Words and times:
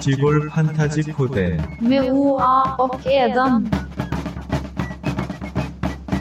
지골 0.00 0.48
판타지 0.48 1.02
코드 1.12 1.58
med 1.80 2.10
OA 2.12 2.76
och 2.78 3.06
Edan. 3.06 3.70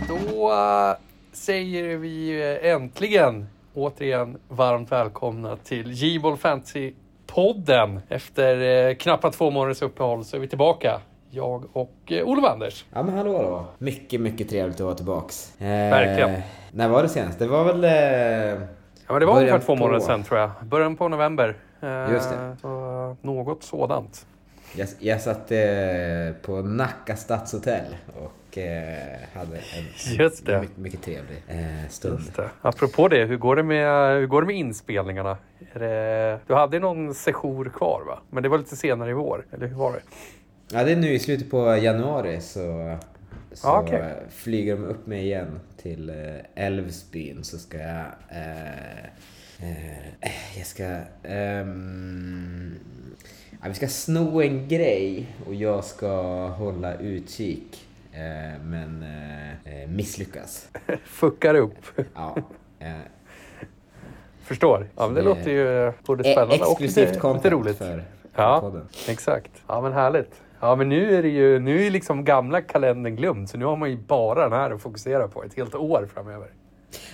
Då 0.07 0.51
eh, 0.51 0.95
säger 1.33 1.97
vi 1.97 2.41
eh, 2.63 2.71
äntligen 2.71 3.47
återigen 3.73 4.37
varmt 4.49 4.91
välkomna 4.91 5.55
till 5.63 5.91
J-Ball 5.91 6.35
Fantasy-podden. 6.37 7.99
Efter 8.09 8.87
eh, 8.89 8.95
knappt 8.95 9.33
två 9.37 9.51
månaders 9.51 9.81
uppehåll 9.81 10.25
så 10.25 10.35
är 10.35 10.39
vi 10.39 10.47
tillbaka. 10.47 10.99
Jag 11.29 11.63
och 11.73 11.93
eh, 12.07 12.23
Olof 12.23 12.45
Anders. 12.45 12.85
Ja 12.93 13.03
men 13.03 13.17
hallå 13.17 13.33
då. 13.41 13.65
Mycket, 13.77 14.21
mycket 14.21 14.49
trevligt 14.49 14.75
att 14.75 14.81
vara 14.85 14.95
tillbaks. 14.95 15.61
Eh, 15.61 15.67
Verkligen. 15.67 16.41
När 16.71 16.89
var 16.89 17.03
det 17.03 17.09
senast? 17.09 17.39
Det 17.39 17.47
var 17.47 17.63
väl... 17.63 17.83
Eh, 17.83 18.67
Ja, 19.07 19.11
men 19.13 19.19
det 19.19 19.25
var 19.25 19.33
Början 19.33 19.49
ungefär 19.49 19.65
två 19.65 19.73
på- 19.75 19.79
månader 19.79 19.99
sedan 19.99 20.23
tror 20.23 20.39
jag. 20.39 20.49
Början 20.63 20.95
på 20.95 21.07
november. 21.07 21.55
Eh, 21.82 22.12
Just 22.12 22.30
det. 22.30 22.56
Så, 22.60 23.16
något 23.22 23.62
sådant. 23.62 24.26
jag, 24.76 24.88
jag 24.98 25.20
satt 25.20 25.50
eh, 25.52 25.58
på 26.42 26.62
Nacka 26.62 27.16
stadshotell 27.16 27.96
och 28.16 28.58
eh, 28.58 29.18
hade 29.34 29.56
en, 29.56 30.14
Just 30.18 30.46
det. 30.46 30.60
mycket, 30.60 30.76
mycket 30.76 31.02
trevlig 31.02 31.42
eh, 31.48 31.88
stund. 31.88 32.18
Just 32.20 32.36
det. 32.36 32.50
Apropå 32.62 33.08
det, 33.08 33.24
hur 33.24 33.36
går 33.36 33.56
det 33.56 33.62
med, 33.62 34.18
hur 34.20 34.26
går 34.26 34.40
det 34.42 34.46
med 34.46 34.56
inspelningarna? 34.56 35.36
Det, 35.74 36.38
du 36.46 36.54
hade 36.54 36.78
någon 36.78 37.14
sejour 37.14 37.64
kvar 37.74 38.02
va? 38.06 38.18
Men 38.30 38.42
det 38.42 38.48
var 38.48 38.58
lite 38.58 38.76
senare 38.76 39.10
i 39.10 39.12
vår, 39.12 39.46
eller 39.52 39.66
hur 39.66 39.76
var 39.76 39.92
det? 39.92 40.00
Ja 40.72 40.84
det 40.84 40.92
är 40.92 40.96
nu 40.96 41.12
i 41.12 41.18
slutet 41.18 41.50
på 41.50 41.76
januari 41.76 42.40
så, 42.40 42.96
så 43.52 43.76
okej. 43.76 43.98
eh, 44.00 44.06
flyger 44.30 44.76
de 44.76 44.84
upp 44.84 45.06
mig 45.06 45.20
igen 45.24 45.60
till 45.82 46.10
eh, 46.10 46.64
Älvsbyn 46.66 47.44
så 47.44 47.58
ska 47.58 47.78
jag... 47.78 48.04
Eh, 49.62 50.30
jag 50.58 50.66
ska... 50.66 50.84
ehm, 51.22 52.74
ja, 53.50 53.68
vi 53.68 53.74
ska 53.74 53.88
sno 53.88 54.42
en 54.42 54.68
grej 54.68 55.26
och 55.46 55.54
jag 55.54 55.84
ska 55.84 56.12
hålla 56.48 56.94
utkik. 56.96 57.86
Eh, 58.12 58.62
men 58.64 59.04
eh, 59.64 59.88
misslyckas. 59.88 60.68
Fuckar 61.04 61.54
upp. 61.54 61.74
Ja. 62.14 62.36
Eh, 62.82 62.92
Förstår. 64.44 64.86
Ja, 64.96 65.06
men 65.06 65.14
det 65.14 65.20
Det- 65.20 65.24
låter 65.24 65.50
ju 65.50 65.92
både 66.06 66.24
spännande 66.32 66.64
och 66.64 66.70
exklusivt 66.70 67.14
lite, 67.14 67.32
lite 67.34 67.50
roligt. 67.50 67.78
för 67.78 68.04
Ja. 68.34 68.60
podden. 68.60 68.88
Exakt. 69.08 69.50
Ja 69.66 69.80
men 69.80 69.92
härligt. 69.92 70.40
Ja 70.60 70.76
men 70.76 70.88
nu 70.88 71.16
är 71.18 71.22
det 71.22 71.28
ju, 71.28 71.58
nu 71.58 71.86
är 71.86 71.90
liksom 71.90 72.24
gamla 72.24 72.60
kalendern 72.60 73.16
glömd 73.16 73.50
så 73.50 73.58
nu 73.58 73.64
har 73.64 73.76
man 73.76 73.90
ju 73.90 73.96
bara 73.96 74.42
den 74.42 74.52
här 74.52 74.70
att 74.70 74.80
fokusera 74.82 75.28
på 75.28 75.44
ett 75.44 75.54
helt 75.54 75.74
år 75.74 76.08
framöver. 76.14 76.48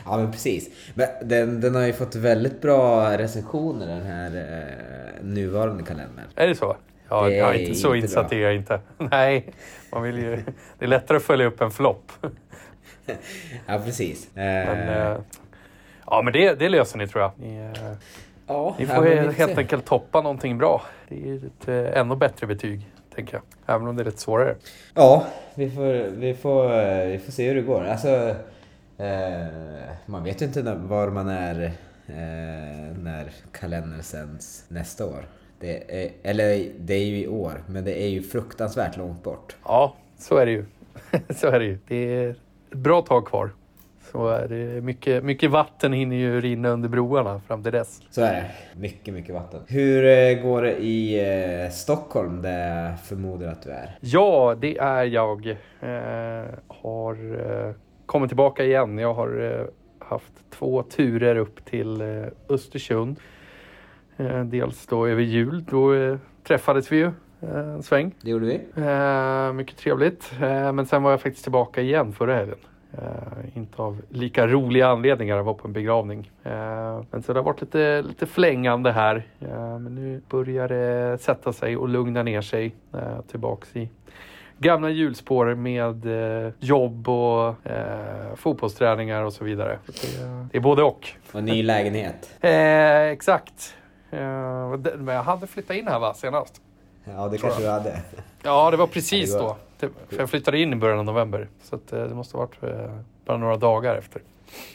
Ja 0.05 0.17
men 0.17 0.33
precis. 0.33 0.71
Men 0.95 1.09
den, 1.23 1.61
den 1.61 1.75
har 1.75 1.83
ju 1.83 1.93
fått 1.93 2.15
väldigt 2.15 2.61
bra 2.63 3.11
recensioner 3.19 3.87
den 3.87 4.03
här 4.03 4.37
eh, 4.37 5.25
nuvarande 5.25 5.83
kalendern. 5.83 6.25
Är 6.35 6.47
det 6.47 6.55
så? 6.55 6.77
Ja, 7.09 7.23
Det 7.25 7.37
jag 7.37 7.55
är 7.55 7.59
inte 7.59 7.75
så 7.75 7.95
inte 7.95 8.07
insatt 8.07 8.29
bra. 8.31 8.39
är 8.39 8.43
jag 8.43 8.55
inte. 8.55 8.81
Nej, 8.99 9.47
man 9.93 10.03
vill 10.03 10.19
ju, 10.19 10.37
det 10.79 10.85
är 10.85 10.89
lättare 10.89 11.17
att 11.17 11.23
följa 11.23 11.47
upp 11.47 11.61
en 11.61 11.71
flopp. 11.71 12.13
Ja 13.67 13.79
precis. 13.85 14.29
Men, 14.35 14.79
Eh, 14.89 15.07
eh, 15.13 15.17
ja 16.07 16.23
men 16.23 16.33
det, 16.33 16.55
det 16.59 16.69
löser 16.69 16.99
ni 16.99 17.09
tror 17.09 17.23
jag. 17.23 17.33
Ni, 17.37 17.57
eh, 17.57 17.71
ja, 18.47 18.77
ni 18.79 18.85
ja, 18.85 18.95
får 18.95 19.03
får 19.03 19.33
helt 19.33 19.53
se. 19.55 19.59
enkelt 19.61 19.85
toppa 19.85 20.21
någonting 20.21 20.59
bra. 20.59 20.83
Det 21.09 21.29
är 21.31 21.37
ett 21.37 21.69
eh, 21.95 22.01
ännu 22.01 22.17
bättre 22.17 22.47
betyg, 22.47 22.81
tänker 23.15 23.35
jag. 23.35 23.75
Även 23.77 23.89
om 23.89 23.97
det 23.97 24.03
är 24.03 24.05
lite 24.05 24.21
svårare. 24.21 24.55
Ja, 24.95 25.27
vi 25.55 25.71
får, 25.71 26.11
vi, 26.11 26.35
får, 26.35 26.69
vi 27.07 27.19
får 27.19 27.33
se 27.33 27.49
hur 27.49 27.55
det 27.55 27.63
går. 27.63 27.85
Alltså, 27.85 28.35
eh, 28.99 29.47
man 30.07 30.25
vet 30.25 30.43
ju 30.43 30.47
inte 30.47 30.63
när, 30.63 30.75
var 30.75 31.11
man 31.11 31.29
är 31.29 31.65
eh, 32.07 32.99
när 33.03 33.31
kalendern 33.53 34.03
sänds 34.03 34.65
nästa 34.69 35.07
år. 35.07 35.27
Det 35.61 36.03
är, 36.05 36.11
eller 36.23 36.69
det 36.79 36.95
är 36.95 37.05
ju 37.05 37.19
i 37.19 37.29
år, 37.29 37.63
men 37.67 37.85
det 37.85 38.03
är 38.03 38.09
ju 38.09 38.23
fruktansvärt 38.23 38.97
långt 38.97 39.23
bort. 39.23 39.57
Ja, 39.65 39.95
så 40.19 40.37
är 40.37 40.47
det 40.47 40.53
ju. 40.53 40.65
så 41.37 41.47
är 41.47 41.59
det 41.59 41.65
ju. 41.65 41.79
Det 41.89 41.97
är 41.97 42.31
ett 42.31 42.39
bra 42.71 43.03
tag 43.03 43.27
kvar. 43.27 43.51
Så 44.13 44.29
är 44.29 44.49
det 44.49 44.81
mycket, 44.81 45.25
mycket 45.25 45.51
vatten 45.51 45.93
hinner 45.93 46.17
ju 46.17 46.41
rinna 46.41 46.69
under 46.69 46.89
broarna 46.89 47.41
fram 47.41 47.63
till 47.63 47.73
dess. 47.73 48.03
Så 48.11 48.23
är 48.23 48.33
det. 48.33 48.51
Mycket, 48.81 49.15
mycket 49.15 49.35
vatten. 49.35 49.61
Hur 49.69 50.05
eh, 50.05 50.43
går 50.43 50.63
det 50.63 50.77
i 50.77 51.19
eh, 51.65 51.71
Stockholm 51.71 52.43
där 52.43 52.85
jag 52.85 53.01
förmodar 53.01 53.49
att 53.49 53.63
du 53.63 53.71
är? 53.71 53.99
Ja, 54.01 54.57
det 54.61 54.79
är 54.79 55.05
jag. 55.05 55.49
Eh, 55.81 56.45
har 56.69 57.15
kommit 58.07 58.31
tillbaka 58.31 58.65
igen. 58.65 58.99
Jag 58.99 59.15
har 59.15 59.61
eh, 59.61 59.67
haft 60.09 60.33
två 60.51 60.83
turer 60.83 61.37
upp 61.37 61.65
till 61.65 62.01
eh, 62.01 62.25
Östersund. 62.49 63.17
Eh, 64.17 64.45
dels 64.45 64.87
då 64.87 65.07
över 65.07 65.23
jul. 65.23 65.65
Då 65.65 66.19
träffades 66.43 66.93
vi 66.93 66.97
ju 66.97 67.11
en 67.41 67.83
sväng. 67.83 68.15
Det 68.21 68.31
gjorde 68.31 68.47
vi. 68.47 68.61
Mycket 69.53 69.77
trevligt. 69.77 70.33
Men 70.41 70.87
sen 70.87 71.03
var 71.03 71.11
jag 71.11 71.21
faktiskt 71.21 71.45
tillbaka 71.45 71.81
igen 71.81 72.13
förra 72.13 72.35
helgen. 72.35 72.59
Eh, 72.99 73.57
inte 73.57 73.83
av 73.83 74.03
lika 74.09 74.47
roliga 74.47 74.89
anledningar. 74.89 75.37
Jag 75.37 75.45
var 75.45 75.55
på 75.55 75.69
en 75.69 75.73
begravning. 75.73 76.31
Eh, 76.43 77.03
men 77.11 77.23
så 77.23 77.33
det 77.33 77.39
har 77.39 77.45
varit 77.45 77.61
lite, 77.61 78.03
lite 78.03 78.27
flängande 78.27 78.93
här. 78.93 79.27
Eh, 79.41 79.79
men 79.79 79.95
nu 79.95 80.21
börjar 80.31 80.69
det 80.69 81.19
sätta 81.19 81.53
sig 81.53 81.77
och 81.77 81.89
lugna 81.89 82.23
ner 82.23 82.41
sig. 82.41 82.75
Tillbaks 83.31 83.77
i 83.77 83.91
gamla 84.59 84.91
hjulspår 84.91 85.55
med 85.55 86.07
eh, 86.47 86.53
jobb 86.59 87.09
och 87.09 87.67
eh, 87.67 88.35
fotbollsträningar 88.37 89.23
och 89.23 89.33
så 89.33 89.45
vidare. 89.45 89.79
Det, 89.87 89.93
det 90.53 90.57
är 90.59 90.61
både 90.63 90.83
och. 90.83 91.09
Och 91.33 91.45
ny 91.45 91.63
lägenhet. 91.63 92.31
Eh, 92.41 93.01
exakt. 93.01 93.75
Eh, 94.11 94.19
men 94.99 95.07
jag 95.15 95.23
hade 95.23 95.47
flyttat 95.47 95.77
in 95.77 95.87
här 95.89 95.99
va, 95.99 96.15
senast. 96.15 96.61
Ja, 97.05 97.29
det 97.29 97.39
kanske 97.39 97.63
du 97.63 97.69
hade. 97.69 98.01
Ja, 98.43 98.71
det 98.71 98.77
var 98.77 98.87
precis 98.87 99.31
Ja, 99.31 99.37
det 99.37 99.43
var- 99.43 99.49
då. 99.51 99.57
Det, 99.79 99.89
för 100.15 100.23
jag 100.23 100.31
flyttade 100.31 100.59
in 100.59 100.73
i 100.73 100.77
början 100.77 100.99
av 100.99 101.05
november. 101.05 101.49
Så 101.63 101.77
att, 101.77 101.93
eh, 101.93 102.03
det 102.05 102.15
måste 102.15 102.37
ha 102.37 102.47
varit 102.47 102.63
eh, 102.75 102.91
bara 103.25 103.37
några 103.37 103.57
dagar 103.57 103.97
efter. 103.97 104.23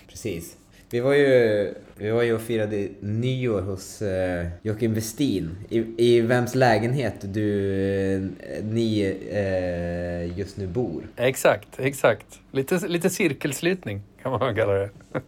Precis. 0.10 0.58
Vi 0.94 1.00
var 1.00 1.14
ju, 1.14 1.74
vi 1.96 2.10
var 2.10 2.24
ju 2.24 2.34
och 2.34 2.42
firade 2.42 2.88
nyår 3.00 3.62
hos 3.62 4.02
eh, 4.02 4.48
Joakim 4.62 4.94
Westin. 4.94 5.58
I, 5.70 5.86
I 5.98 6.22
vems 6.22 6.56
lägenhet 6.56 7.16
du, 7.22 7.74
eh, 8.14 8.64
ni 8.64 9.02
eh, 9.32 10.38
just 10.40 10.58
nu 10.58 10.68
bor. 10.68 11.04
Exakt, 11.16 11.80
exakt. 11.80 12.40
Lite, 12.52 12.88
lite 12.88 13.10
cirkelslutning 13.10 14.02
kan 14.22 14.32
man 14.32 14.56
kalla 14.56 14.74
det. 14.74 14.90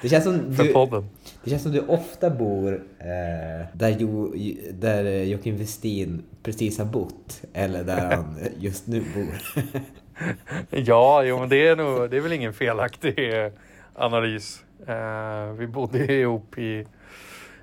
Det 0.00 0.08
känns 0.08 0.24
som 0.24 0.56
du, 0.56 1.02
det 1.44 1.50
känns 1.50 1.62
som 1.62 1.72
du 1.72 1.80
ofta 1.80 2.30
bor 2.30 2.82
eh, 2.98 3.66
där, 3.72 3.96
jo, 3.98 4.34
där 4.70 5.22
Joakim 5.24 5.56
Westin 5.56 6.22
precis 6.42 6.78
har 6.78 6.84
bott. 6.84 7.42
Eller 7.52 7.84
där 7.84 8.10
han 8.16 8.38
just 8.58 8.86
nu 8.86 9.00
bor. 9.00 9.64
Ja, 10.70 11.24
jo, 11.24 11.38
men 11.38 11.48
det 11.48 11.68
är, 11.68 11.76
nog, 11.76 12.10
det 12.10 12.16
är 12.16 12.20
väl 12.20 12.32
ingen 12.32 12.52
felaktig 12.52 13.30
analys. 13.94 14.64
Eh, 14.86 15.52
vi 15.58 15.66
bodde 15.66 16.12
ihop 16.12 16.58
i, 16.58 16.86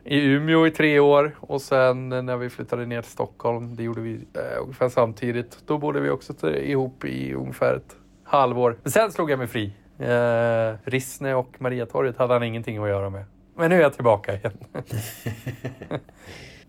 i 0.04 0.26
Umeå 0.26 0.68
i 0.68 0.72
tre 0.72 1.00
år 1.00 1.36
och 1.40 1.62
sen 1.62 2.10
när 2.10 2.38
vi 2.38 2.50
flyttade 2.50 2.86
ner 2.86 3.02
till 3.02 3.12
Stockholm, 3.12 3.76
det 3.76 3.84
gjorde 3.84 4.02
vi 4.02 4.14
eh, 4.14 4.62
ungefär 4.62 4.90
samtidigt. 4.90 5.58
Då 5.66 5.78
bodde 5.78 6.00
vi 6.00 6.10
också 6.10 6.56
ihop 6.56 7.06
i 7.06 7.34
ungefär 7.34 7.76
ett 7.76 7.96
halvår. 8.24 8.78
Men 8.84 8.92
sen 8.92 9.12
slog 9.12 9.32
jag 9.32 9.40
mig 9.40 9.48
fri. 9.48 9.74
Eh, 10.00 10.74
Rissne 10.84 11.36
och 11.36 11.62
Mariatorget 11.62 12.18
hade 12.18 12.34
han 12.34 12.44
ingenting 12.44 12.78
att 12.78 12.90
göra 12.90 13.10
med. 13.10 13.26
Men 13.56 13.70
nu 13.70 13.76
är 13.76 13.82
jag 13.82 13.94
tillbaka 13.94 14.36
igen. 14.36 14.58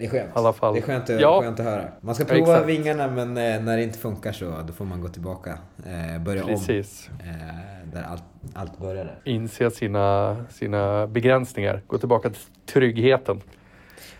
Det 0.03 0.07
är 0.07 0.11
skönt. 0.11 0.29
I 0.29 0.33
alla 0.39 0.53
fall. 0.53 0.75
Det 0.75 0.81
är 0.81 0.83
skönt, 0.83 1.11
att- 1.11 1.21
Ja. 1.21 1.41
skönt 1.43 1.61
att 1.61 1.67
höra. 1.67 1.85
Man 2.01 2.15
ska 2.15 2.25
prova 2.25 2.53
exakt. 2.53 2.69
vingarna 2.69 3.09
men 3.09 3.29
eh, 3.37 3.63
när 3.63 3.77
det 3.77 3.83
inte 3.83 3.99
funkar 3.99 4.33
så 4.33 4.45
då 4.67 4.73
får 4.73 4.85
man 4.85 5.01
gå 5.01 5.09
tillbaka. 5.09 5.59
Eh, 5.87 6.23
börja 6.23 6.43
om. 6.45 6.49
Precis. 6.49 7.11
Eh, 7.25 7.93
där 7.93 8.03
allt, 8.11 8.23
allt 8.55 8.79
började. 8.79 9.11
Inse 9.25 9.71
sina, 9.71 10.37
sina 10.51 11.07
begränsningar. 11.07 11.83
Gå 11.87 11.99
tillbaka 11.99 12.31
till 12.31 12.41
tryggheten. 12.73 13.41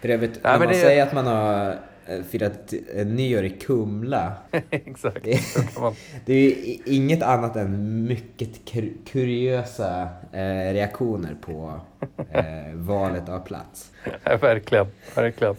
För 0.01 0.09
övrigt, 0.09 0.31
Nej, 0.43 0.53
när 0.53 0.59
man 0.59 0.69
det- 0.69 0.75
säger 0.75 1.03
att 1.03 1.13
man 1.13 1.27
har 1.27 1.77
firat 2.31 2.73
eh, 2.95 3.07
nyår 3.07 3.45
i 3.45 3.51
Kumla. 3.51 4.33
Exakt. 4.71 5.25
Det- 5.25 5.33
är 6.27 6.79
inget 6.85 7.23
annat 7.23 7.57
än 7.57 8.05
mycket 8.07 8.65
kur- 8.65 8.93
kuriösa 9.13 10.09
eh, 10.33 10.73
reaktioner 10.73 11.37
på 11.41 11.81
eh, 12.33 12.45
valet 12.75 13.29
av 13.29 13.41
plats. 13.41 13.93
Ja, 14.25 14.37
verkligen, 14.37 14.87
verkligen. 15.15 15.55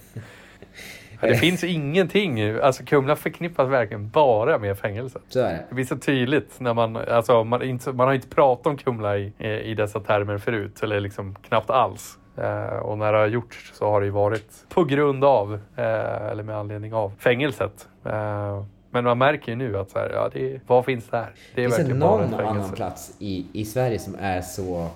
Ja, 1.22 1.30
det 1.30 1.36
finns 1.36 1.64
ingenting, 1.64 2.42
alltså 2.60 2.84
Kumla 2.84 3.16
förknippas 3.16 3.70
verkligen 3.70 4.10
bara 4.10 4.58
med 4.58 4.78
fängelset. 4.78 5.22
Så 5.30 5.40
är 5.40 5.54
det. 5.54 5.66
Det 5.70 5.76
blir 5.76 5.86
så 5.86 5.98
tydligt 5.98 6.60
när 6.60 6.74
man, 6.74 6.96
alltså 6.96 7.44
man, 7.44 7.64
inte, 7.64 7.92
man 7.92 8.08
har 8.08 8.14
inte 8.14 8.28
pratat 8.28 8.68
om 8.68 8.78
Kumla 8.78 9.18
i, 9.18 9.32
i 9.64 9.74
dessa 9.76 10.00
termer 10.00 10.38
förut, 10.38 10.84
eller 10.84 11.00
liksom 11.00 11.36
knappt 11.36 11.70
alls. 11.70 12.18
Eh, 12.38 12.78
och 12.78 12.98
när 12.98 13.12
det 13.12 13.18
har 13.18 13.28
gjorts 13.28 13.72
så 13.74 13.86
har 13.86 14.00
det 14.02 14.06
ju 14.06 14.12
varit 14.12 14.66
på 14.70 14.84
grund 14.84 15.24
av, 15.24 15.54
eh, 15.54 16.32
eller 16.32 16.44
med 16.44 16.58
anledning 16.58 16.94
av, 16.94 17.12
fängelset. 17.20 17.88
Eh, 18.06 18.64
men 18.94 19.04
man 19.04 19.18
märker 19.18 19.52
ju 19.52 19.56
nu 19.56 19.78
att 19.78 19.92
så 19.92 20.00
här, 20.00 20.10
ja, 20.14 20.30
det, 20.34 20.60
vad 20.68 20.86
finns 20.86 21.08
där? 21.08 21.34
Det 21.56 21.64
är 21.64 21.70
Finns 21.70 21.88
det 21.88 21.94
någon 21.94 22.34
annan 22.34 22.72
plats 22.72 23.16
i, 23.20 23.46
i 23.54 23.66
Sverige 23.66 24.00
som 24.00 24.16
är 24.20 24.42
så 24.42 24.88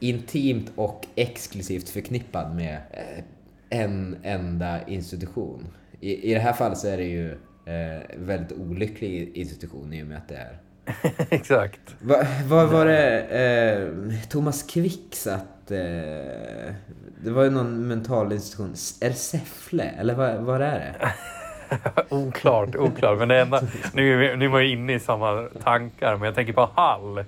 intimt 0.00 0.72
och 0.76 1.06
exklusivt 1.14 1.88
förknippad 1.88 2.54
med 2.54 2.76
eh, 2.90 3.24
en 3.68 4.16
enda 4.22 4.86
institution. 4.86 5.66
I, 6.00 6.30
I 6.30 6.34
det 6.34 6.40
här 6.40 6.52
fallet 6.52 6.78
så 6.78 6.88
är 6.88 6.96
det 6.96 7.04
ju 7.04 7.30
eh, 7.64 8.02
väldigt 8.16 8.58
olycklig 8.58 9.36
institution 9.36 9.92
i 9.92 10.02
och 10.02 10.06
med 10.06 10.16
att 10.16 10.28
det 10.28 10.36
är 10.36 10.58
Exakt. 11.30 11.80
Vad 12.00 12.26
va, 12.46 12.66
var 12.66 12.86
det 12.86 13.20
eh, 13.20 14.28
Thomas 14.28 14.62
Quick 14.62 15.14
satt... 15.14 15.46
Eh, 15.70 16.74
det 17.24 17.30
var 17.30 17.44
ju 17.44 17.50
någon 17.50 17.88
mental 17.88 18.32
institution. 18.32 18.74
Är 19.00 19.08
det 19.08 19.14
Säffle? 19.14 19.84
Eller 19.84 20.14
vad, 20.14 20.34
vad 20.36 20.62
är 20.62 20.78
det? 20.78 20.94
oklart, 22.14 22.76
oklart. 22.76 23.18
Men 23.18 23.28
det 23.28 23.40
enda, 23.40 23.62
nu, 23.92 24.24
är 24.30 24.36
nu 24.36 24.48
var 24.48 24.60
jag 24.60 24.68
inne 24.68 24.94
i 24.94 25.00
samma 25.00 25.48
tankar, 25.62 26.16
men 26.16 26.22
jag 26.26 26.34
tänker 26.34 26.52
på 26.52 26.70
Hall. 26.74 27.24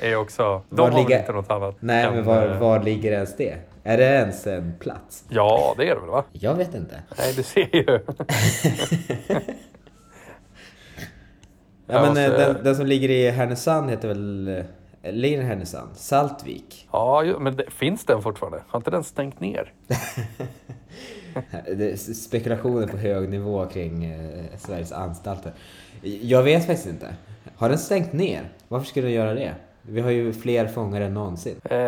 Är 0.00 0.08
ju 0.08 0.16
också, 0.16 0.62
de 0.70 0.76
Var 0.76 0.90
har 0.90 0.98
ligger- 0.98 1.18
inte 1.18 1.32
något 1.32 1.50
annat? 1.50 1.76
Nej, 1.80 2.04
än, 2.04 2.14
men 2.14 2.24
var, 2.24 2.48
eh, 2.48 2.58
var 2.58 2.82
ligger 2.82 3.12
ens 3.12 3.36
det? 3.36 3.54
Är 3.84 3.96
det 3.98 4.04
ens 4.04 4.46
en 4.46 4.74
plats? 4.80 5.24
Ja, 5.28 5.74
det 5.76 5.82
är 5.88 5.94
det 5.94 6.00
väl 6.00 6.10
va? 6.10 6.24
Jag 6.32 6.54
vet 6.54 6.74
inte. 6.74 7.02
Nej, 7.18 7.32
du 7.36 7.42
ser 7.42 7.76
ju. 7.76 7.98
Ja, 11.88 12.02
men 12.02 12.16
eh, 12.24 12.30
så- 12.30 12.36
den, 12.38 12.56
den 12.64 12.76
som 12.76 12.86
ligger 12.86 13.08
i 13.10 13.30
Härnösand 13.30 13.90
heter 13.90 14.08
väl... 14.08 14.64
Ligger 15.12 15.38
den 15.38 15.46
Härnösand? 15.46 15.96
Saltvik? 15.96 16.88
Ja, 16.92 17.36
men 17.40 17.56
det, 17.56 17.70
finns 17.70 18.04
den 18.04 18.22
fortfarande? 18.22 18.62
Har 18.68 18.80
inte 18.80 18.90
den 18.90 19.04
stängt 19.04 19.40
ner? 19.40 19.72
Spekulationer 21.96 22.86
på 22.86 22.96
hög 22.96 23.28
nivå 23.28 23.66
kring 23.66 24.04
eh, 24.04 24.44
Sveriges 24.58 24.92
anstalter. 24.92 25.52
Jag 26.22 26.42
vet 26.42 26.66
faktiskt 26.66 26.88
inte. 26.88 27.14
Har 27.56 27.68
den 27.68 27.78
stängt 27.78 28.12
ner? 28.12 28.48
Varför 28.68 28.86
skulle 28.86 29.06
den 29.06 29.14
göra 29.14 29.34
det? 29.34 29.54
Vi 29.88 30.00
har 30.00 30.10
ju 30.10 30.32
fler 30.32 30.66
fångar 30.66 31.00
än 31.00 31.14
någonsin. 31.14 31.60
Eh, 31.64 31.78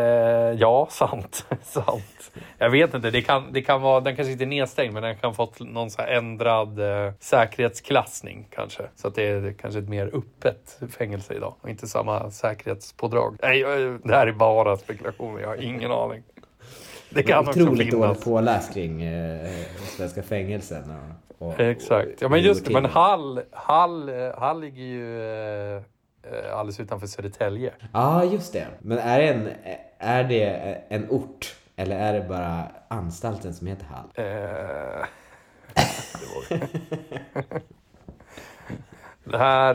ja, 0.59 0.89
sant. 0.91 1.47
sant. 1.63 2.31
Jag 2.59 2.71
vet 2.71 2.95
inte, 2.95 3.11
det 3.11 3.23
kan, 3.23 3.53
det 3.53 3.63
kan 3.63 3.83
vara, 3.83 4.01
den 4.01 4.17
kanske 4.17 4.33
inte 4.33 4.45
är 4.45 4.47
nedstängd 4.47 4.95
men 4.95 5.03
den 5.03 5.17
kan 5.17 5.29
ha 5.31 5.35
fått 5.35 5.61
någon 5.61 5.91
så 5.91 6.03
ändrad 6.03 6.79
eh, 7.07 7.13
säkerhetsklassning 7.21 8.47
kanske. 8.51 8.83
Så 8.97 9.09
att 9.09 9.15
det 9.15 9.23
är 9.23 9.53
kanske 9.61 9.79
ett 9.81 9.89
mer 9.89 10.07
öppet 10.07 10.79
fängelse 10.99 11.35
idag 11.35 11.55
och 11.61 11.69
inte 11.71 11.87
samma 11.87 12.31
säkerhetspådrag. 12.31 13.37
Nej, 13.43 13.59
jag- 13.61 14.01
det 14.05 14.15
här 14.15 14.27
är 14.27 14.33
bara 14.33 14.77
spekulationer, 14.77 15.41
jag 15.41 15.49
har 15.49 15.57
ingen 15.63 15.91
aning. 15.93 16.23
Det 17.11 17.23
kan 17.23 17.39
också 17.49 17.51
Otroligt 17.63 17.79
dåligt 17.91 17.91
finnas. 17.91 18.25
påläst 18.25 18.75
kring 18.75 19.03
eh, 19.03 19.49
svenska 19.97 20.23
fängelsen. 20.23 20.83
Och, 21.39 21.49
och, 21.49 21.61
Exakt. 21.61 22.09
Ja, 22.21 22.29
men 22.29 22.43
just 22.43 22.65
det. 22.65 22.73
Men. 22.73 22.85
Hall, 22.85 23.41
Hall, 23.53 24.09
eh, 24.09 24.39
Hall 24.39 24.61
ligger 24.61 24.83
ju 24.83 25.23
eh, 25.23 25.77
eh, 25.77 25.83
alldeles 26.53 26.81
utanför 26.81 27.07
Södertälje. 27.07 27.73
Ja, 27.93 28.25
just 28.25 28.53
det. 28.53 28.67
Men 28.79 28.99
är 28.99 29.19
det, 29.21 29.29
en, 29.29 29.49
är 29.99 30.25
det 30.25 30.45
en 30.89 31.11
ort? 31.11 31.55
Eller 31.77 31.97
är 31.99 32.13
det 32.21 32.29
bara 32.29 32.63
anstalten 32.89 33.55
som 33.55 33.67
heter 33.67 33.87
Hall? 33.87 34.09
Eh, 34.15 35.05
det, 39.25 39.39
här, 39.39 39.75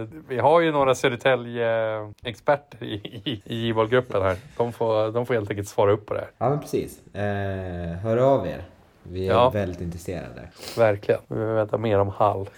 eh, 0.00 0.06
vi 0.28 0.38
har 0.38 0.60
ju 0.60 0.72
några 0.72 0.94
Södertälje-experter 0.94 2.84
i, 2.84 2.92
i, 3.24 3.42
i 3.44 3.56
Givold-gruppen 3.56 4.22
här. 4.22 4.36
De 4.56 4.72
får, 4.72 5.12
de 5.12 5.26
får 5.26 5.34
helt 5.34 5.50
enkelt 5.50 5.68
svara 5.68 5.92
upp 5.92 6.06
på 6.06 6.14
det 6.14 6.20
här. 6.20 6.30
Ja, 6.38 6.48
men 6.50 6.60
precis. 6.60 7.14
Eh, 7.14 7.96
hör 7.96 8.16
av 8.16 8.46
er. 8.46 8.64
Vi 9.02 9.26
är 9.28 9.32
Ja. 9.32 9.50
väldigt 9.50 9.80
intresserade. 9.80 10.48
Verkligen. 10.78 11.20
Vi 11.28 11.38
vill 11.38 11.46
veta 11.54 11.78
mer 11.78 11.98
om 11.98 12.08
Hall. 12.08 12.48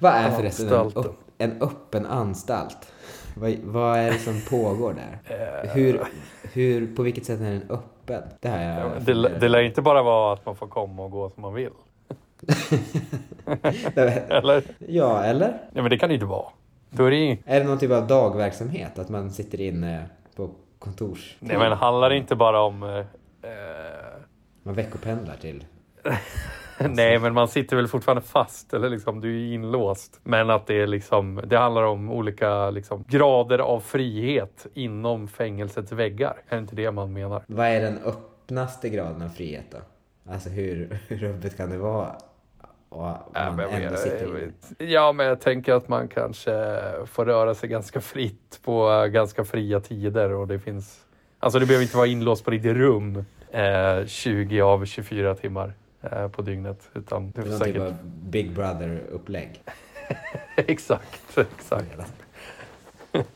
Vad 0.00 0.12
är 0.12 0.30
förresten 0.30 0.72
en, 0.72 0.92
en 1.38 1.62
öppen 1.62 2.06
anstalt? 2.06 2.92
Vad, 3.36 3.54
vad 3.62 3.98
är 3.98 4.12
det 4.12 4.18
som 4.18 4.40
pågår 4.50 4.94
där? 4.94 5.18
Eh, 5.64 5.70
Hur, 5.70 6.00
hur, 6.52 6.96
på 6.96 7.02
vilket 7.02 7.26
sätt 7.26 7.40
är 7.40 7.44
den 7.44 7.62
öppen? 7.70 8.22
Det 8.40 8.48
har 8.48 8.58
jag 8.58 9.02
Det, 9.02 9.38
det 9.38 9.48
lär 9.48 9.62
inte 9.62 9.82
bara 9.82 10.02
vara 10.02 10.32
att 10.32 10.46
man 10.46 10.56
får 10.56 10.66
komma 10.66 11.04
och 11.04 11.10
gå 11.10 11.30
som 11.30 11.42
man 11.42 11.54
vill. 11.54 11.70
Eller? 14.28 14.62
Ja, 14.78 15.22
eller? 15.24 15.48
Nej, 15.48 15.82
men 15.82 15.90
det 15.90 15.98
kan 15.98 16.08
det 16.08 16.14
inte 16.14 16.26
vara. 16.26 16.46
Då 16.90 17.04
är 17.04 17.10
det 17.10 17.16
ju... 17.16 17.36
Är 17.44 17.60
det 17.60 17.66
någon 17.66 17.78
typ 17.78 17.90
av 17.90 18.06
dagverksamhet? 18.06 18.98
Att 18.98 19.08
man 19.08 19.30
sitter 19.30 19.60
inne 19.60 20.04
på 20.36 20.50
kontors... 20.78 21.36
Nej, 21.40 21.58
men 21.58 21.72
handlar 21.72 22.10
det 22.10 22.16
inte 22.16 22.36
bara 22.36 22.60
om... 22.60 22.82
Eh, 22.82 22.98
eh, 22.98 23.04
Man 24.62 24.74
veckopendlar 24.74 25.36
till... 25.36 25.64
Nej, 26.80 27.18
men 27.18 27.34
man 27.34 27.48
sitter 27.48 27.76
väl 27.76 27.88
fortfarande 27.88 28.22
fast 28.22 28.74
eller 28.74 28.88
liksom 28.88 29.20
du 29.20 29.36
är 29.36 29.54
inlåst. 29.54 30.20
Men 30.22 30.50
att 30.50 30.66
det 30.66 30.74
är 30.74 30.86
liksom, 30.86 31.40
det 31.46 31.58
handlar 31.58 31.82
om 31.82 32.10
olika 32.10 32.70
liksom, 32.70 33.04
grader 33.08 33.58
av 33.58 33.80
frihet 33.80 34.66
inom 34.74 35.28
fängelsets 35.28 35.92
väggar. 35.92 36.36
Är 36.48 36.56
det 36.56 36.62
inte 36.62 36.76
det 36.76 36.90
man 36.90 37.12
menar? 37.12 37.42
Vad 37.46 37.66
är 37.66 37.80
den 37.80 37.98
öppnaste 37.98 38.88
graden 38.88 39.22
av 39.22 39.28
frihet 39.28 39.64
då? 39.70 39.78
Alltså 40.32 40.48
hur, 40.48 40.98
hur 41.08 41.24
öppet 41.24 41.56
kan 41.56 41.70
det 41.70 41.78
vara? 41.78 42.16
Ja, 42.90 43.26
men 43.56 43.82
jag 43.82 43.92
ja, 44.78 45.12
men 45.12 45.26
jag 45.26 45.40
tänker 45.40 45.72
att 45.72 45.88
man 45.88 46.08
kanske 46.08 46.80
får 47.06 47.24
röra 47.24 47.54
sig 47.54 47.68
ganska 47.68 48.00
fritt 48.00 48.60
på 48.64 48.90
eh, 48.90 49.06
ganska 49.06 49.44
fria 49.44 49.80
tider 49.80 50.32
och 50.32 50.48
det 50.48 50.58
finns... 50.58 51.00
Alltså 51.38 51.58
det 51.58 51.66
behöver 51.66 51.82
inte 51.82 51.96
vara 51.96 52.06
inlåst 52.06 52.44
på 52.44 52.50
ditt 52.50 52.64
rum 52.64 53.24
eh, 53.50 54.06
20 54.06 54.60
av 54.60 54.84
24 54.84 55.34
timmar 55.34 55.72
på 56.32 56.42
dygnet. 56.42 56.90
Utan 56.94 57.30
Det 57.30 57.40
är 57.40 57.44
typ 57.44 57.58
säkert... 57.58 57.82
av 57.82 57.94
Big 58.04 58.50
Brother-upplägg. 58.52 59.62
exakt, 60.56 61.38
exakt. 61.38 62.12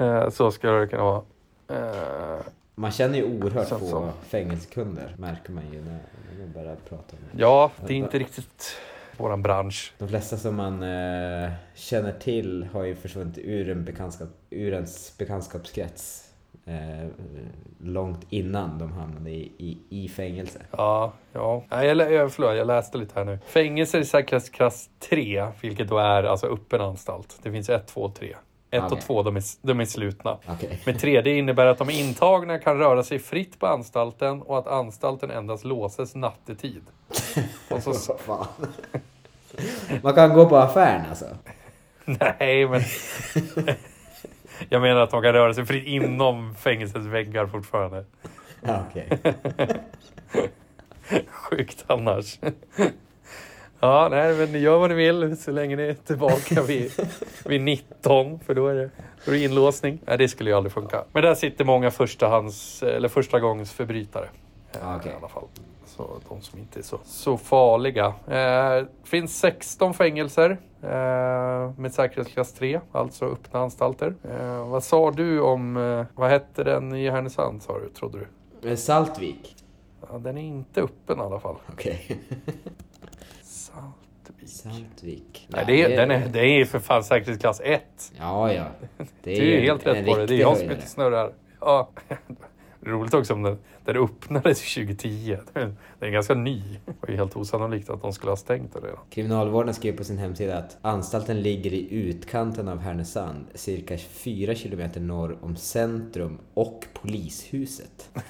Eh, 0.00 0.30
så 0.30 0.50
ska 0.50 0.70
det 0.70 0.86
kunna 0.86 1.02
vara. 1.02 1.22
Eh, 1.68 2.40
Man 2.74 2.90
känner 2.90 3.18
ju 3.18 3.24
oerhört 3.24 3.68
så. 3.68 4.12
fängelsekunder, 4.28 5.14
märker 5.18 5.52
man 5.52 5.64
ju 5.72 5.78
när, 5.82 5.90
när 5.90 6.44
man 6.44 6.52
börjar 6.52 6.76
prata 6.88 7.16
om 7.16 7.18
det. 7.32 7.40
ja, 7.40 7.70
det 7.86 7.92
är 7.92 7.96
inte 7.96 8.18
riktigt 8.18 8.76
våran 9.16 9.42
bransch. 9.42 9.92
De 9.98 10.08
flesta 10.08 10.36
som 10.36 10.56
man 10.56 10.82
eh, 10.82 11.50
känner 11.74 12.12
till 12.12 12.68
har 12.72 12.84
ju 12.84 12.94
försvunnit 12.94 13.38
ur, 13.38 13.68
en 13.70 13.84
bekantskap, 13.84 14.28
ur 14.50 14.72
ens 14.72 15.18
bekantskapskrets 15.18 16.27
eh, 16.68 17.08
långt 17.82 18.26
innan 18.30 18.78
de 18.78 18.92
hamnade 18.92 19.30
i, 19.30 19.52
i, 19.58 19.78
i 20.04 20.08
fängelse. 20.08 20.58
Ja, 20.70 21.12
ja. 21.32 21.64
Jag, 21.70 21.96
lä- 21.96 22.10
jag, 22.10 22.32
förlåt, 22.32 22.56
jag 22.56 22.66
läste 22.66 22.98
lite 22.98 23.12
här 23.14 23.24
nu. 23.24 23.38
Fängelse 23.46 23.98
i 23.98 24.04
säkerhetsklass 24.04 24.90
3, 24.98 25.48
vilket 25.60 25.88
då 25.88 25.98
är 25.98 26.22
alltså 26.24 26.46
öppen 26.46 26.80
anstalt. 26.80 27.38
Det 27.42 27.52
finns 27.52 27.68
1, 27.68 27.86
2 27.86 28.00
och 28.00 28.14
3. 28.14 28.36
1 28.70 28.82
och 28.82 28.92
Okej. 28.92 29.02
2 29.02 29.22
de 29.22 29.36
är, 29.36 29.42
de 29.62 29.80
är 29.80 29.84
slutna. 29.84 30.38
Okej. 30.46 30.80
Men 30.86 30.98
3 30.98 31.20
det 31.20 31.38
innebär 31.38 31.66
att 31.66 31.78
de 31.78 31.90
intagna 31.90 32.58
kan 32.58 32.78
röra 32.78 33.02
sig 33.02 33.18
fritt 33.18 33.58
på 33.58 33.66
anstalten 33.66 34.42
och 34.42 34.58
att 34.58 34.66
anstalten 34.66 35.30
endast 35.30 35.64
låses 35.64 36.14
nattetid. 36.14 36.82
Och 37.70 37.82
så. 37.82 38.18
Man 40.02 40.14
kan 40.14 40.34
gå 40.34 40.48
på 40.48 40.56
affären 40.56 41.04
alltså? 41.08 41.24
nej, 42.04 42.68
men... 42.68 42.82
Jag 44.68 44.82
menar 44.82 45.00
att 45.00 45.10
de 45.10 45.22
kan 45.22 45.32
röra 45.32 45.54
sig 45.54 45.66
fritt 45.66 45.86
inom 45.86 46.54
fängelsets 46.54 47.06
väggar 47.06 47.46
fortfarande. 47.46 48.04
Ja, 48.60 48.84
okej. 48.90 49.18
Sjukt 51.28 51.84
annars. 51.86 52.38
Ja, 53.80 54.08
nej, 54.10 54.34
men 54.34 54.60
gör 54.60 54.78
vad 54.78 54.90
ni 54.90 54.96
vill 54.96 55.36
så 55.36 55.50
länge 55.50 55.76
ni 55.76 55.82
är 55.82 55.94
tillbaka 55.94 56.62
vid, 56.62 56.92
vid 57.44 57.60
19, 57.60 58.40
för 58.40 58.54
då 58.54 58.68
är 58.68 58.74
det, 58.74 58.90
då 59.24 59.32
är 59.32 59.36
det 59.36 59.44
inlåsning. 59.44 59.98
Nej, 60.06 60.18
det 60.18 60.28
skulle 60.28 60.50
ju 60.50 60.56
aldrig 60.56 60.72
funka. 60.72 61.04
Men 61.12 61.22
där 61.22 61.34
sitter 61.34 61.64
många 61.64 61.90
förstahands, 61.90 62.82
eller 62.82 63.08
första 63.08 63.40
gångs 63.40 63.72
förbrytare. 63.72 64.28
Ja, 64.80 64.96
okej. 64.96 65.12
I 65.12 65.14
alla 65.14 65.28
fall. 65.28 65.44
Så 65.98 66.20
de 66.28 66.40
som 66.42 66.58
inte 66.58 66.78
är 66.78 66.82
så, 66.82 66.98
så 67.04 67.36
farliga. 67.36 68.06
Eh, 68.06 68.84
Det 68.84 68.86
finns 69.04 69.38
16 69.38 69.94
fängelser 69.94 70.50
eh, 70.82 71.70
med 71.76 71.92
säkerhetsklass 71.94 72.52
3, 72.52 72.80
alltså 72.92 73.24
öppna 73.24 73.60
anstalter. 73.60 74.14
Eh, 74.30 74.68
vad 74.68 74.84
sa 74.84 75.10
du 75.10 75.40
om, 75.40 75.76
eh, 75.76 76.04
vad 76.14 76.30
hette 76.30 76.64
den 76.64 76.92
i 76.94 77.10
Härnösand 77.10 77.62
sa 77.62 77.78
du, 77.78 77.88
trodde 77.88 78.18
du? 78.60 78.70
Eh, 78.70 78.76
Saltvik? 78.76 79.56
Ja, 80.10 80.18
den 80.18 80.38
är 80.38 80.42
inte 80.42 80.82
öppen 80.82 81.18
i 81.18 81.22
alla 81.22 81.40
fall. 81.40 81.56
Okej. 81.72 82.06
Saltvik. 83.42 84.48
Saltvik. 84.48 85.46
Nej, 85.50 85.64
det, 85.66 85.82
är, 85.82 85.96
den 85.96 86.10
är, 86.10 86.28
det 86.28 86.40
är 86.60 86.64
för 86.64 86.78
fan 86.78 87.04
säkerhetsklass 87.04 87.60
1. 87.64 87.82
Ja, 88.18 88.52
ja. 88.52 88.64
Det 89.22 89.34
Du 89.34 89.54
är 89.54 89.60
helt 89.60 89.86
rätt 89.86 90.06
på 90.06 90.16
det. 90.16 90.26
Det 90.26 90.34
är 90.34 90.40
jag 90.40 90.56
som 90.56 90.70
inte 90.70 90.86
snurrar. 90.86 91.32
Ja. 91.60 91.88
Roligt 92.80 93.14
också 93.14 93.34
om 93.34 93.42
den, 93.42 93.58
den 93.84 93.96
öppnades 93.96 94.74
2010. 94.74 95.36
Den 95.52 95.76
är 96.00 96.08
ganska 96.10 96.34
ny. 96.34 96.62
Det 96.86 96.92
var 97.00 97.08
ju 97.08 97.16
helt 97.16 97.36
osannolikt 97.36 97.90
att 97.90 98.02
de 98.02 98.12
skulle 98.12 98.30
ha 98.32 98.36
stängt 98.36 98.72
det 98.74 98.78
redan. 98.80 98.98
Kriminalvården 99.10 99.74
skrev 99.74 99.96
på 99.96 100.04
sin 100.04 100.18
hemsida 100.18 100.58
att 100.58 100.76
anstalten 100.82 101.42
ligger 101.42 101.72
i 101.72 101.94
utkanten 101.94 102.68
av 102.68 102.78
Härnösand, 102.78 103.46
cirka 103.54 103.98
4 103.98 104.54
kilometer 104.54 105.00
norr 105.00 105.36
om 105.40 105.56
centrum 105.56 106.38
och 106.54 106.84
polishuset. 106.92 108.10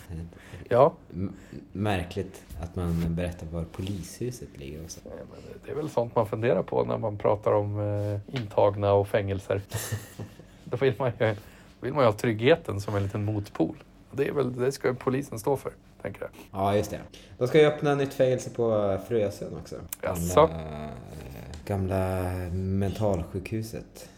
Ja, 0.70 0.92
M- 1.14 1.32
märkligt 1.72 2.42
att 2.62 2.76
man 2.76 3.14
berättar 3.14 3.46
var 3.46 3.64
polishuset 3.64 4.48
ligger 4.58 4.82
också. 4.84 5.00
men 5.04 5.60
det 5.64 5.70
är 5.70 5.74
väl 5.74 5.88
sånt 5.90 6.16
man 6.16 6.26
funderar 6.26 6.62
på 6.62 6.84
när 6.84 6.98
man 6.98 7.18
pratar 7.18 7.52
om 7.52 7.80
eh, 7.80 8.40
intagna 8.40 8.92
och 8.92 9.08
fängelser. 9.08 9.60
Då 10.64 10.76
vill 10.76 10.94
man 10.98 11.12
ju, 11.20 11.34
vill 11.80 11.92
man 11.92 12.02
ju 12.02 12.06
ha 12.06 12.12
tryggheten 12.12 12.80
som 12.80 12.94
en 12.96 13.02
liten 13.02 13.24
motpol. 13.24 13.76
Det, 14.12 14.28
är 14.28 14.32
väl, 14.32 14.56
det 14.56 14.72
ska 14.72 14.94
polisen 14.94 15.38
stå 15.38 15.56
för, 15.56 15.72
tänker 16.02 16.20
jag. 16.22 16.30
Ja, 16.52 16.76
just 16.76 16.90
det. 16.90 17.00
De 17.38 17.48
ska 17.48 17.60
ju 17.60 17.66
öppna 17.66 17.94
nytt 17.94 18.14
fängelse 18.14 18.50
på 18.50 18.98
Frösön 19.08 19.56
också. 19.60 19.76
Jaså? 20.02 20.46
Gamla, 20.46 20.88
gamla 21.66 22.22
mentalsjukhuset 22.52 24.08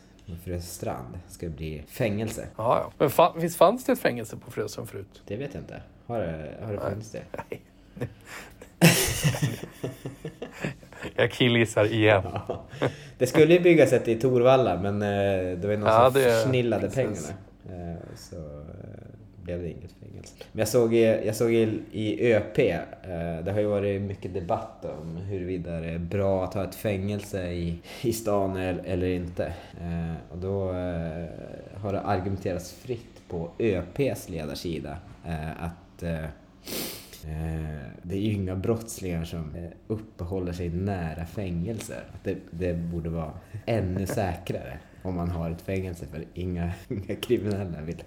Fröstrand 0.44 1.18
ska 1.28 1.48
bli 1.48 1.82
fängelse. 1.88 2.46
Ja, 2.56 2.78
ja. 2.84 2.92
Men 2.98 3.08
fa- 3.08 3.32
visst 3.36 3.56
fanns 3.56 3.84
det 3.84 3.92
ett 3.92 3.98
fängelse 3.98 4.36
på 4.36 4.50
Frösön 4.50 4.86
förut? 4.86 5.22
Det 5.26 5.36
vet 5.36 5.54
jag 5.54 5.62
inte. 5.62 5.82
Har 6.06 6.18
det, 6.20 6.54
har 6.64 6.72
det 6.72 6.80
funnits 6.80 7.10
det? 7.10 7.22
Nej. 7.50 7.60
Jag 11.16 11.30
killgissar 11.32 11.84
igen. 11.92 12.22
Ja. 12.48 12.62
Det 13.18 13.26
skulle 13.26 13.54
ju 13.54 13.60
byggas 13.60 13.92
ett 13.92 14.08
i 14.08 14.20
Torvalla 14.20 14.76
men 14.82 15.02
eh, 15.02 15.08
det 15.58 15.64
var 15.64 15.70
ju 15.70 15.76
någon 15.76 15.88
Ja, 15.88 16.10
som 16.10 16.20
det- 16.22 16.42
försnillade 16.42 16.90
pengarna. 16.90 17.28
Eh, 17.68 17.96
Så 18.16 18.36
eh, 18.36 18.89
blev 19.44 19.62
det 19.62 19.68
inget 19.70 19.92
fängelse. 19.92 20.34
Men 20.52 20.58
jag 20.58 20.68
såg, 20.68 20.94
i- 20.94 21.26
jag 21.26 21.36
såg 21.36 21.52
i, 21.52 21.80
i 21.92 22.34
ÖP, 22.34 22.58
eh, 22.58 23.44
det 23.44 23.52
har 23.52 23.60
ju 23.60 23.66
varit 23.66 24.02
mycket 24.02 24.34
debatt 24.34 24.84
om 24.84 25.16
huruvida 25.16 25.80
det 25.80 25.88
är 25.90 25.98
bra 25.98 26.44
att 26.44 26.54
ha 26.54 26.64
ett 26.64 26.74
fängelse 26.74 27.50
i, 27.52 27.78
i 28.02 28.12
stan 28.12 28.56
eller, 28.56 28.82
eller 28.84 29.06
inte. 29.06 29.46
Eh, 29.80 30.14
och 30.32 30.38
då 30.38 30.68
eh, 30.70 31.26
har 31.76 31.92
det 31.92 32.00
argumenterats 32.00 32.72
fritt 32.72 33.22
på 33.28 33.50
ÖPs 33.58 34.28
ledarsida 34.28 34.96
att 35.58 36.02
Det 38.02 38.14
är 38.14 38.20
ju 38.20 38.32
inga 38.32 38.56
brottslingar 38.56 39.24
som 39.24 39.56
uppehåller 39.86 40.52
sig 40.52 40.68
nära 40.68 41.26
fängelser. 41.26 42.02
Det, 42.24 42.36
det 42.50 42.74
borde 42.74 43.10
vara 43.10 43.32
ännu 43.66 44.06
säkrare 44.06 44.78
om 45.02 45.14
man 45.14 45.30
har 45.30 45.50
ett 45.50 45.62
fängelse 45.62 46.06
för 46.06 46.24
inga, 46.34 46.72
inga 46.88 47.14
kriminella 47.20 47.80
vill 47.80 48.02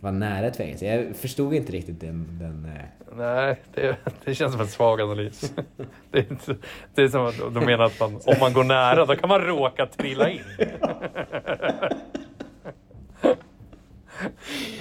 vara 0.00 0.12
nära 0.12 0.46
ett 0.46 0.56
fängelse. 0.56 0.86
Jag 0.86 1.16
förstod 1.16 1.54
inte 1.54 1.72
riktigt 1.72 2.00
den... 2.00 2.38
den 2.40 2.72
eh, 2.76 2.82
Nej, 3.16 3.60
det, 3.74 3.96
det 4.24 4.34
känns 4.34 4.52
som 4.52 4.60
en 4.60 4.68
svag 4.68 5.00
analys. 5.00 5.52
Det 6.10 6.18
är, 6.18 6.30
inte, 6.30 6.56
det 6.94 7.02
är 7.02 7.08
som 7.08 7.26
att 7.26 7.38
de 7.38 7.64
menar 7.64 7.84
att 7.84 8.00
man, 8.00 8.20
om 8.24 8.34
man 8.40 8.52
går 8.52 8.64
nära 8.64 9.06
då 9.06 9.16
kan 9.16 9.28
man 9.28 9.40
råka 9.40 9.86
trilla 9.86 10.30
in. 10.30 10.40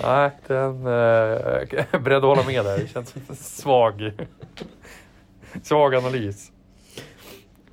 Nej, 0.04 0.32
den... 0.48 0.88
Eh, 0.88 0.92
jag 0.92 1.86
är 1.92 2.00
beredd 2.00 2.18
att 2.18 2.24
hålla 2.24 2.44
med 2.44 2.66
där. 2.66 2.78
Det 2.78 2.88
känns 2.88 3.10
som 3.10 3.22
en 3.30 3.36
svag, 3.36 4.12
svag 5.64 5.96
analys. 5.96 6.52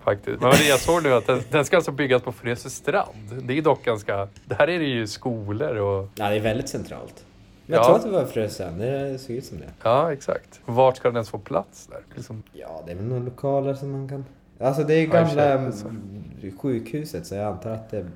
Faktiskt. 0.05 0.41
Men 0.41 0.51
det 0.51 0.69
jag 0.69 0.81
såg 0.81 1.03
nu 1.03 1.13
att 1.13 1.27
den, 1.27 1.43
den 1.51 1.65
ska 1.65 1.77
alltså 1.77 1.93
byggas 1.93 2.23
på 2.23 2.33
Frösö 2.33 2.71
strand. 2.71 3.43
Det 3.43 3.59
är 3.59 3.63
dock 3.63 3.85
ganska... 3.85 4.29
Där 4.45 4.69
är 4.69 4.79
det 4.79 4.85
ju 4.85 5.07
skolor 5.07 5.77
och... 5.77 6.09
Ja, 6.15 6.29
det 6.29 6.37
är 6.37 6.41
väldigt 6.41 6.69
centralt. 6.69 7.25
Men 7.73 7.81
jag 7.81 7.81
Ja. 7.81 7.85
tror 7.87 7.97
att 7.97 8.03
det 8.03 8.11
var 8.11 8.25
Frösön, 8.27 8.79
det 8.79 9.19
såg 9.19 9.37
ut 9.37 9.45
som 9.45 9.59
det. 9.59 9.69
Ja, 9.83 10.13
exakt. 10.13 10.61
Vart 10.65 10.97
ska 10.97 11.09
den 11.09 11.17
ens 11.17 11.31
få 11.31 11.39
plats 11.39 11.87
där? 11.87 12.01
Liksom, 12.15 12.43
Ja, 12.53 12.83
det 12.87 12.93
är 12.93 12.97
väl 12.97 13.05
några 13.05 13.23
lokaler 13.23 13.75
som 13.75 13.91
man 13.91 14.09
kan... 14.09 14.25
Alltså 14.61 14.83
det 14.85 14.95
är 14.95 15.05
Ja, 15.05 15.11
för 15.11 15.37
gamla 15.37 15.53
mm, 15.53 15.73
sjukhuset 16.59 17.27
så 17.27 17.35
jag 17.35 17.45
antar 17.45 17.71
att 17.71 17.91
det... 17.91 18.07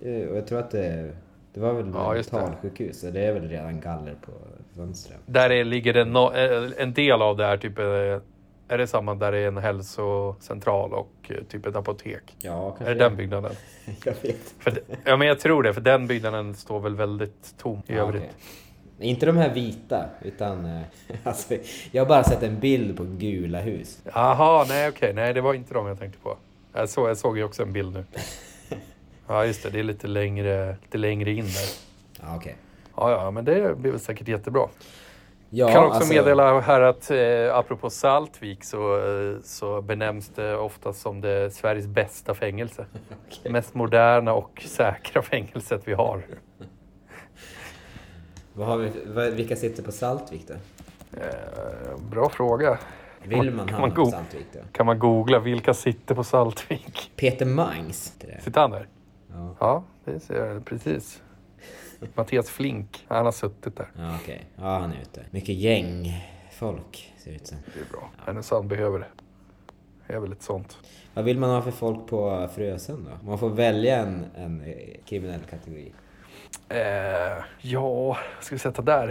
eh, 0.00 0.28
Och 0.28 0.36
jag 0.36 0.46
tror 0.46 0.58
att 0.58 0.70
det... 0.70 1.12
Det 1.54 1.60
var 1.60 1.72
väl 1.72 1.90
Ja, 1.94 2.14
det. 2.14 2.32
mentalsjukhus 2.32 3.00
så 3.00 3.10
det 3.10 3.20
är 3.20 3.32
väl 3.32 3.48
redan 3.48 3.80
galler 3.80 4.14
på 4.26 4.32
fönstren. 4.76 5.18
Där 5.26 5.50
är, 5.50 5.64
ligger 5.64 5.92
det 5.92 6.04
no, 6.04 6.34
eh, 6.34 6.70
en 6.78 6.92
del 6.92 7.22
av 7.22 7.36
det 7.36 7.44
här, 7.46 7.56
typ, 7.56 7.78
eh, 7.78 7.84
är 8.68 8.78
det 8.78 8.86
samma 8.86 9.14
där 9.14 9.32
det 9.32 9.38
är 9.38 9.48
en 9.48 9.56
hälsocentral 9.56 10.92
och 10.92 11.32
typ 11.48 11.66
ett 11.66 11.76
apotek? 11.76 12.36
Ja, 12.38 12.70
kanske 12.70 12.84
Är 12.84 12.94
det 12.94 13.04
den 13.04 13.16
byggnaden? 13.16 13.52
Jag 14.04 14.14
vet. 14.22 14.54
För, 14.58 14.70
det- 14.70 14.80
ja, 15.04 15.16
men 15.16 15.28
jag 15.28 15.40
tror 15.40 15.62
det, 15.62 15.74
för 15.74 15.80
den 15.80 16.06
byggnaden 16.06 16.54
står 16.54 16.80
väl 16.80 16.94
väldigt 16.96 17.54
tom 17.58 17.78
i 17.86 17.94
Ja, 17.94 18.02
övrigt. 18.02 18.22
okej. 18.22 18.34
Inte 19.02 19.26
de 19.26 19.36
här 19.36 19.54
vita, 19.54 20.04
utan... 20.22 20.64
eh, 20.66 20.82
Alltså, 21.24 21.54
jag 21.90 22.02
har 22.02 22.08
bara 22.08 22.24
sett 22.24 22.42
en 22.42 22.60
bild 22.60 22.96
på 22.96 23.04
gula 23.04 23.60
hus. 23.60 24.00
Jaha, 24.14 24.64
nej 24.68 24.88
okej, 24.88 25.12
nej 25.12 25.34
det 25.34 25.40
var 25.40 25.54
inte 25.54 25.74
de 25.74 25.86
jag 25.86 25.98
tänkte 25.98 26.18
på. 26.18 26.36
Jag 26.72 26.88
såg, 26.88 27.08
jag 27.08 27.16
såg 27.16 27.38
ju 27.38 27.44
också 27.44 27.62
en 27.62 27.72
bild 27.72 27.92
nu. 27.94 28.04
Ja 29.26 29.44
just 29.46 29.62
det, 29.62 29.70
det 29.70 29.78
är 29.78 29.82
lite 29.84 30.06
längre, 30.06 30.76
lite 30.82 30.98
längre 30.98 31.30
in 31.30 31.44
där. 31.44 31.68
Ja, 32.20 32.36
okej. 32.36 32.56
Ja, 32.96 33.10
ja, 33.10 33.30
men 33.30 33.44
det 33.44 33.78
blir 33.78 33.90
väl 33.90 34.00
säkert 34.00 34.28
jättebra. 34.28 34.68
Ja, 35.50 35.68
kan 35.68 35.84
också 35.84 35.96
alltså- 35.96 36.14
meddela 36.14 36.60
här 36.60 36.80
att 36.80 37.10
eh, 37.10 37.56
apropå 37.56 37.90
Saltvik 37.90 38.64
så, 38.64 38.96
eh, 38.96 39.36
så 39.44 39.80
benämns 39.82 40.28
det 40.28 40.56
ofta 40.56 40.92
som 40.92 41.20
det 41.20 41.54
Sveriges 41.54 41.86
bästa 41.86 42.34
fängelse. 42.34 42.86
Okej. 43.28 43.52
Mest 43.52 43.74
moderna 43.74 44.32
och 44.32 44.62
säkra 44.66 45.22
fängelset 45.22 45.82
vi 45.84 45.94
har. 45.94 46.22
Vad 48.54 48.66
har 48.66 48.76
vi, 48.76 49.30
vilka 49.30 49.56
sitter 49.56 49.82
på 49.82 49.92
Saltvik 49.92 50.48
då? 50.48 50.54
Eh, 51.20 51.98
bra 52.10 52.28
fråga. 52.28 52.78
Vill 53.22 53.50
man 53.50 53.66
Kan 53.68 53.74
hamna 53.74 53.78
man 53.96 53.96
på 53.96 54.10
Saltvik 54.10 54.46
då? 54.52 54.58
Kan 54.72 54.86
man 54.86 54.98
googla 54.98 55.38
vilka 55.38 55.74
sitter 55.74 56.14
på 56.14 56.24
Saltvik? 56.24 57.12
Peter 57.16 57.46
Mangs. 57.46 58.14
Sitter 58.40 58.60
han 58.60 58.70
där? 58.70 58.88
Ja, 59.32 59.56
Ja, 59.60 59.84
det 60.04 60.20
ser 60.20 60.46
jag 60.46 60.64
precis. 60.64 61.22
Mattias 62.14 62.50
Flink, 62.50 63.04
han 63.08 63.24
har 63.24 63.32
suttit 63.32 63.76
där. 63.76 63.86
ja 63.96 64.16
okej. 64.22 64.46
Ja, 64.56 64.78
han 64.78 64.92
är 64.92 65.00
ute. 65.02 65.22
Mycket 65.30 65.54
gängfolk 65.54 67.12
ser 67.18 67.30
det 67.30 67.36
ut 67.36 67.46
som. 67.46 67.58
Det 67.74 67.80
är 67.80 67.92
bra. 67.92 68.10
Härnösand 68.26 68.68
behöver 68.68 68.98
det. 68.98 69.06
Det 70.06 70.12
är 70.14 70.20
väl 70.20 70.32
ett 70.32 70.42
sånt. 70.42 70.76
Vad 71.14 71.24
vill 71.24 71.38
man 71.38 71.50
ha 71.50 71.62
för 71.62 71.70
folk 71.70 72.06
på 72.06 72.48
Frösön 72.54 73.08
då? 73.10 73.26
Man 73.26 73.38
får 73.38 73.48
välja 73.50 73.96
en, 73.96 74.24
en 74.36 74.60
eh, 74.60 74.74
kriminell 75.04 75.40
kategori. 75.50 75.92
Eh, 76.68 77.44
ja, 77.60 78.18
ska 78.40 78.54
vi 78.54 78.58
sätta 78.58 78.82
där? 78.82 79.06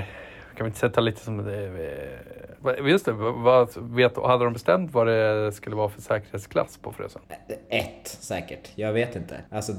Kan 0.56 0.66
vi 0.66 0.68
inte 0.68 0.80
sätta 0.80 1.02
lite 1.02 1.20
som. 1.20 1.40
Eh, 1.50 2.88
just 2.90 3.06
det, 3.06 3.12
vad, 3.12 3.78
vet, 3.78 4.18
hade 4.18 4.44
de 4.44 4.54
bestämt 4.54 4.94
vad 4.94 5.08
det 5.08 5.52
skulle 5.52 5.76
vara 5.76 5.90
för 5.90 6.02
säkerhetsklass 6.02 6.78
på 6.78 6.92
Frösön? 6.92 7.22
Ett 7.70 8.08
säkert. 8.08 8.70
Jag 8.76 8.94
vet 8.94 9.16
inte. 9.16 9.36
Alltså, 9.50 9.74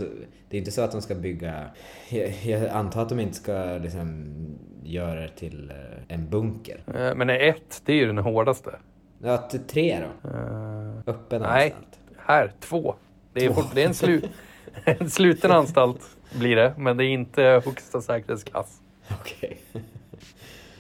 det 0.49 0.57
är 0.57 0.59
inte 0.59 0.71
så 0.71 0.83
att 0.83 0.93
de 0.93 1.03
ska 1.03 1.15
bygga... 1.15 1.65
Jag, 2.09 2.33
jag 2.45 2.69
antar 2.69 3.03
att 3.03 3.09
de 3.09 3.21
inte 3.21 3.35
ska 3.35 3.79
liksom 3.83 4.35
göra 4.83 5.21
det 5.21 5.29
till 5.29 5.71
eh, 5.71 6.15
en 6.15 6.31
bunker. 6.31 6.83
Eh, 6.95 7.15
men 7.15 7.31
ett, 7.31 7.83
det 7.85 7.93
är 7.93 7.97
ju 7.97 8.07
den 8.07 8.19
hårdaste. 8.19 8.75
Ja, 9.23 9.49
tre 9.69 10.01
då. 10.01 10.29
Eh, 10.29 10.99
Öppen 11.07 11.43
Nej. 11.43 11.65
anstalt. 11.65 12.01
här, 12.19 12.53
två. 12.61 12.95
Det 13.33 13.45
är, 13.45 13.53
fort, 13.53 13.75
det 13.75 13.83
är 13.83 13.87
en, 13.87 13.95
slu, 13.95 14.23
en 14.85 15.11
sluten 15.11 15.51
anstalt 15.51 16.17
blir 16.39 16.57
det, 16.57 16.75
men 16.77 16.97
det 16.97 17.05
är 17.05 17.09
inte 17.09 17.43
högsta 17.65 18.01
säkerhetsklass. 18.01 18.81
Okej. 19.21 19.59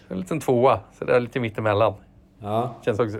En 0.08 0.18
liten 0.20 0.40
tvåa, 0.40 0.80
så 0.98 1.04
det 1.04 1.16
är 1.16 1.20
lite 1.20 1.40
mittemellan. 1.40 1.94
Ja. 2.38 2.74
Känns 2.84 2.98
också 2.98 3.18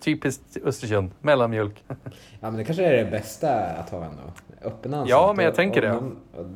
typiskt 0.00 0.56
Östersund, 0.64 1.10
mellanmjölk. 1.20 1.84
ja, 1.88 1.96
men 2.40 2.56
det 2.56 2.64
kanske 2.64 2.84
är 2.84 3.04
det 3.04 3.10
bästa 3.10 3.54
att 3.64 3.90
ha 3.90 4.04
ändå. 4.04 4.22
Öppen 4.62 4.94
anstalt. 4.94 5.10
Ja, 5.10 5.32
men 5.36 5.44
jag 5.44 5.52
Och- 5.52 5.56
tänker 5.56 5.94
och 5.94 6.02
det. 6.02 6.40
och, 6.40 6.46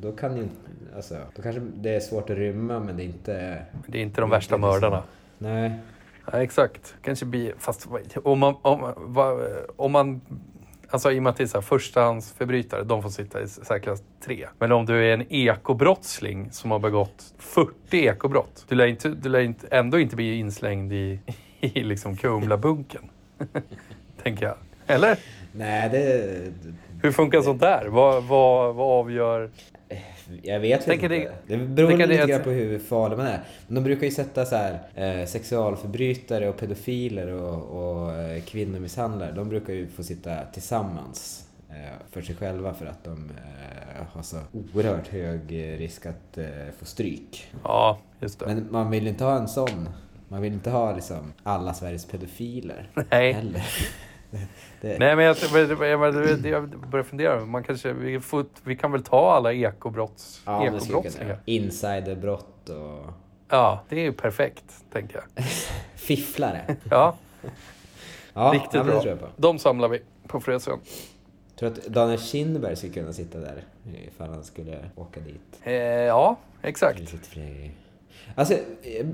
då 0.00 0.12
kan 0.12 0.36
ju 0.36 0.48
Alltså, 0.96 1.16
då 1.36 1.42
kanske 1.42 1.60
det 1.74 1.94
är 1.94 2.00
svårt 2.00 2.30
att 2.30 2.36
rymma 2.36 2.80
men 2.80 2.96
det 2.96 3.02
är 3.02 3.06
inte... 3.06 3.62
Det 3.86 3.98
är 3.98 4.02
inte 4.02 4.20
de 4.20 4.30
värsta 4.30 4.58
mördarna. 4.58 5.02
Nej. 5.38 5.72
Ja, 6.32 6.42
exakt. 6.42 6.94
Kanske 7.02 7.26
blir, 7.26 7.54
fast 7.58 7.88
om 8.24 8.38
man, 8.38 8.54
om, 8.62 8.92
om 9.76 9.92
man, 9.92 10.20
alltså 10.90 11.12
i 11.12 11.18
och 11.18 11.22
med 11.22 11.30
att 11.30 11.36
det 11.36 11.42
är 11.42 11.46
så 11.46 11.56
här, 11.56 11.62
förstahandsförbrytare, 11.62 12.84
de 12.84 13.02
får 13.02 13.10
sitta 13.10 13.42
i 13.42 13.48
säkerhetsklass 13.48 14.02
3. 14.24 14.46
Men 14.58 14.72
om 14.72 14.86
du 14.86 15.08
är 15.08 15.14
en 15.14 15.32
ekobrottsling 15.32 16.50
som 16.50 16.70
har 16.70 16.78
begått 16.78 17.34
40 17.38 17.72
ekobrott, 17.92 18.64
du 18.68 18.74
lär, 18.74 18.86
inte, 18.86 19.08
du 19.08 19.28
lär 19.28 19.40
inte, 19.40 19.66
ändå 19.70 19.98
inte 19.98 20.16
bli 20.16 20.38
inslängd 20.38 20.92
i, 20.92 21.20
i 21.60 21.82
liksom 21.82 22.16
Kumla-bunken. 22.16 23.02
Tänker 24.22 24.46
jag. 24.46 24.56
Eller? 24.86 25.18
Nej, 25.52 25.88
det... 25.90 26.52
Hur 27.02 27.12
funkar 27.12 27.42
sånt 27.42 27.60
där? 27.60 27.86
Vad, 27.86 28.24
vad, 28.24 28.74
vad 28.74 29.00
avgör? 29.00 29.50
Jag 30.42 30.60
vet 30.60 30.84
Tänker 30.84 31.12
inte. 31.12 31.32
det- 31.46 31.56
Det, 31.56 31.66
beror 31.66 31.90
lite 31.90 32.06
det 32.06 32.26
grann 32.26 32.42
på 32.42 32.50
hur 32.50 32.78
farlig 32.78 33.16
man 33.16 33.26
är. 33.26 33.40
Men 33.66 33.74
de 33.74 33.84
brukar 33.84 34.04
ju 34.06 34.10
sätta 34.12 34.44
så 34.44 34.56
här, 34.56 34.78
eh, 34.94 35.26
sexualförbrytare 35.26 36.48
och 36.48 36.56
pedofiler 36.56 37.26
och, 37.32 37.62
och 38.02 38.12
eh, 38.12 38.42
kvinnomisshandlare. 38.42 39.32
De 39.32 39.48
brukar 39.48 39.72
ju 39.72 39.86
få 39.86 40.02
sitta 40.02 40.44
tillsammans 40.44 41.48
eh, 41.70 41.74
för 42.10 42.22
sig 42.22 42.34
själva 42.36 42.74
för 42.74 42.86
att 42.86 43.04
de 43.04 43.30
har 44.12 44.22
så 44.22 44.36
oerhört 44.74 45.08
hög 45.08 45.40
risk 45.80 46.06
att 46.06 46.38
få 46.78 46.84
stryk. 46.84 47.46
Ja, 47.64 47.98
just 48.20 48.38
det. 48.38 48.46
Men 48.46 48.66
man 48.70 48.90
vill 48.90 49.06
inte 49.06 49.24
ha 49.24 49.36
en 49.38 49.48
sån. 49.48 49.88
Man 50.28 50.42
vill 50.42 50.52
inte 50.52 50.70
ha 50.70 50.94
liksom 50.94 51.32
alla 51.42 51.74
Sveriges 51.74 52.06
pedofiler. 52.06 52.88
Nej. 53.10 53.32
Heller. 53.32 53.62
Det, 54.80 54.98
Nej, 54.98 55.16
men 55.16 55.24
jag, 55.24 55.36
jag, 55.52 56.46
jag, 56.46 56.68
börjar 56.68 57.04
fundera. 57.04 57.44
Man 57.44 57.64
kanske, 57.64 57.92
vi, 57.92 58.20
får, 58.20 58.44
vi 58.64 58.76
kan 58.76 58.92
väl 58.92 59.02
ta 59.02 59.32
alla 59.32 59.52
ekobrotts, 59.52 60.42
ja, 60.44 60.66
ekobrottslingar? 60.66 61.38
Insiderbrott 61.44 62.68
och 62.68 63.12
Ja, 63.48 63.80
det 63.88 63.96
är 63.96 64.02
ju 64.02 64.12
perfekt, 64.12 64.64
tänker 64.92 65.16
jag. 65.16 65.44
fifflare. 65.94 66.76
Ja, 66.90 67.16
Ja, 68.34 68.50
riktigt 68.54 68.74
ja, 68.74 68.84
bra. 68.84 69.00
tror 69.00 69.10
jag 69.10 69.20
på. 69.20 69.26
De 69.36 69.58
samlar 69.58 69.88
vi 69.88 70.02
på 70.26 70.40
Frösön. 70.40 70.80
Tror 71.58 71.68
att 71.68 71.84
Daniel 71.86 72.20
Kindberg 72.20 72.76
skulle 72.76 72.92
kunna 72.92 73.12
sitta 73.12 73.38
där 73.38 73.64
ifall 74.08 74.30
han 74.30 74.44
skulle 74.44 74.90
åka 74.96 75.20
dit. 75.20 75.60
Eh, 75.62 75.74
ja, 75.74 76.36
exakt. 76.62 77.14
Alltså, 78.34 78.54
eh, 78.82 79.06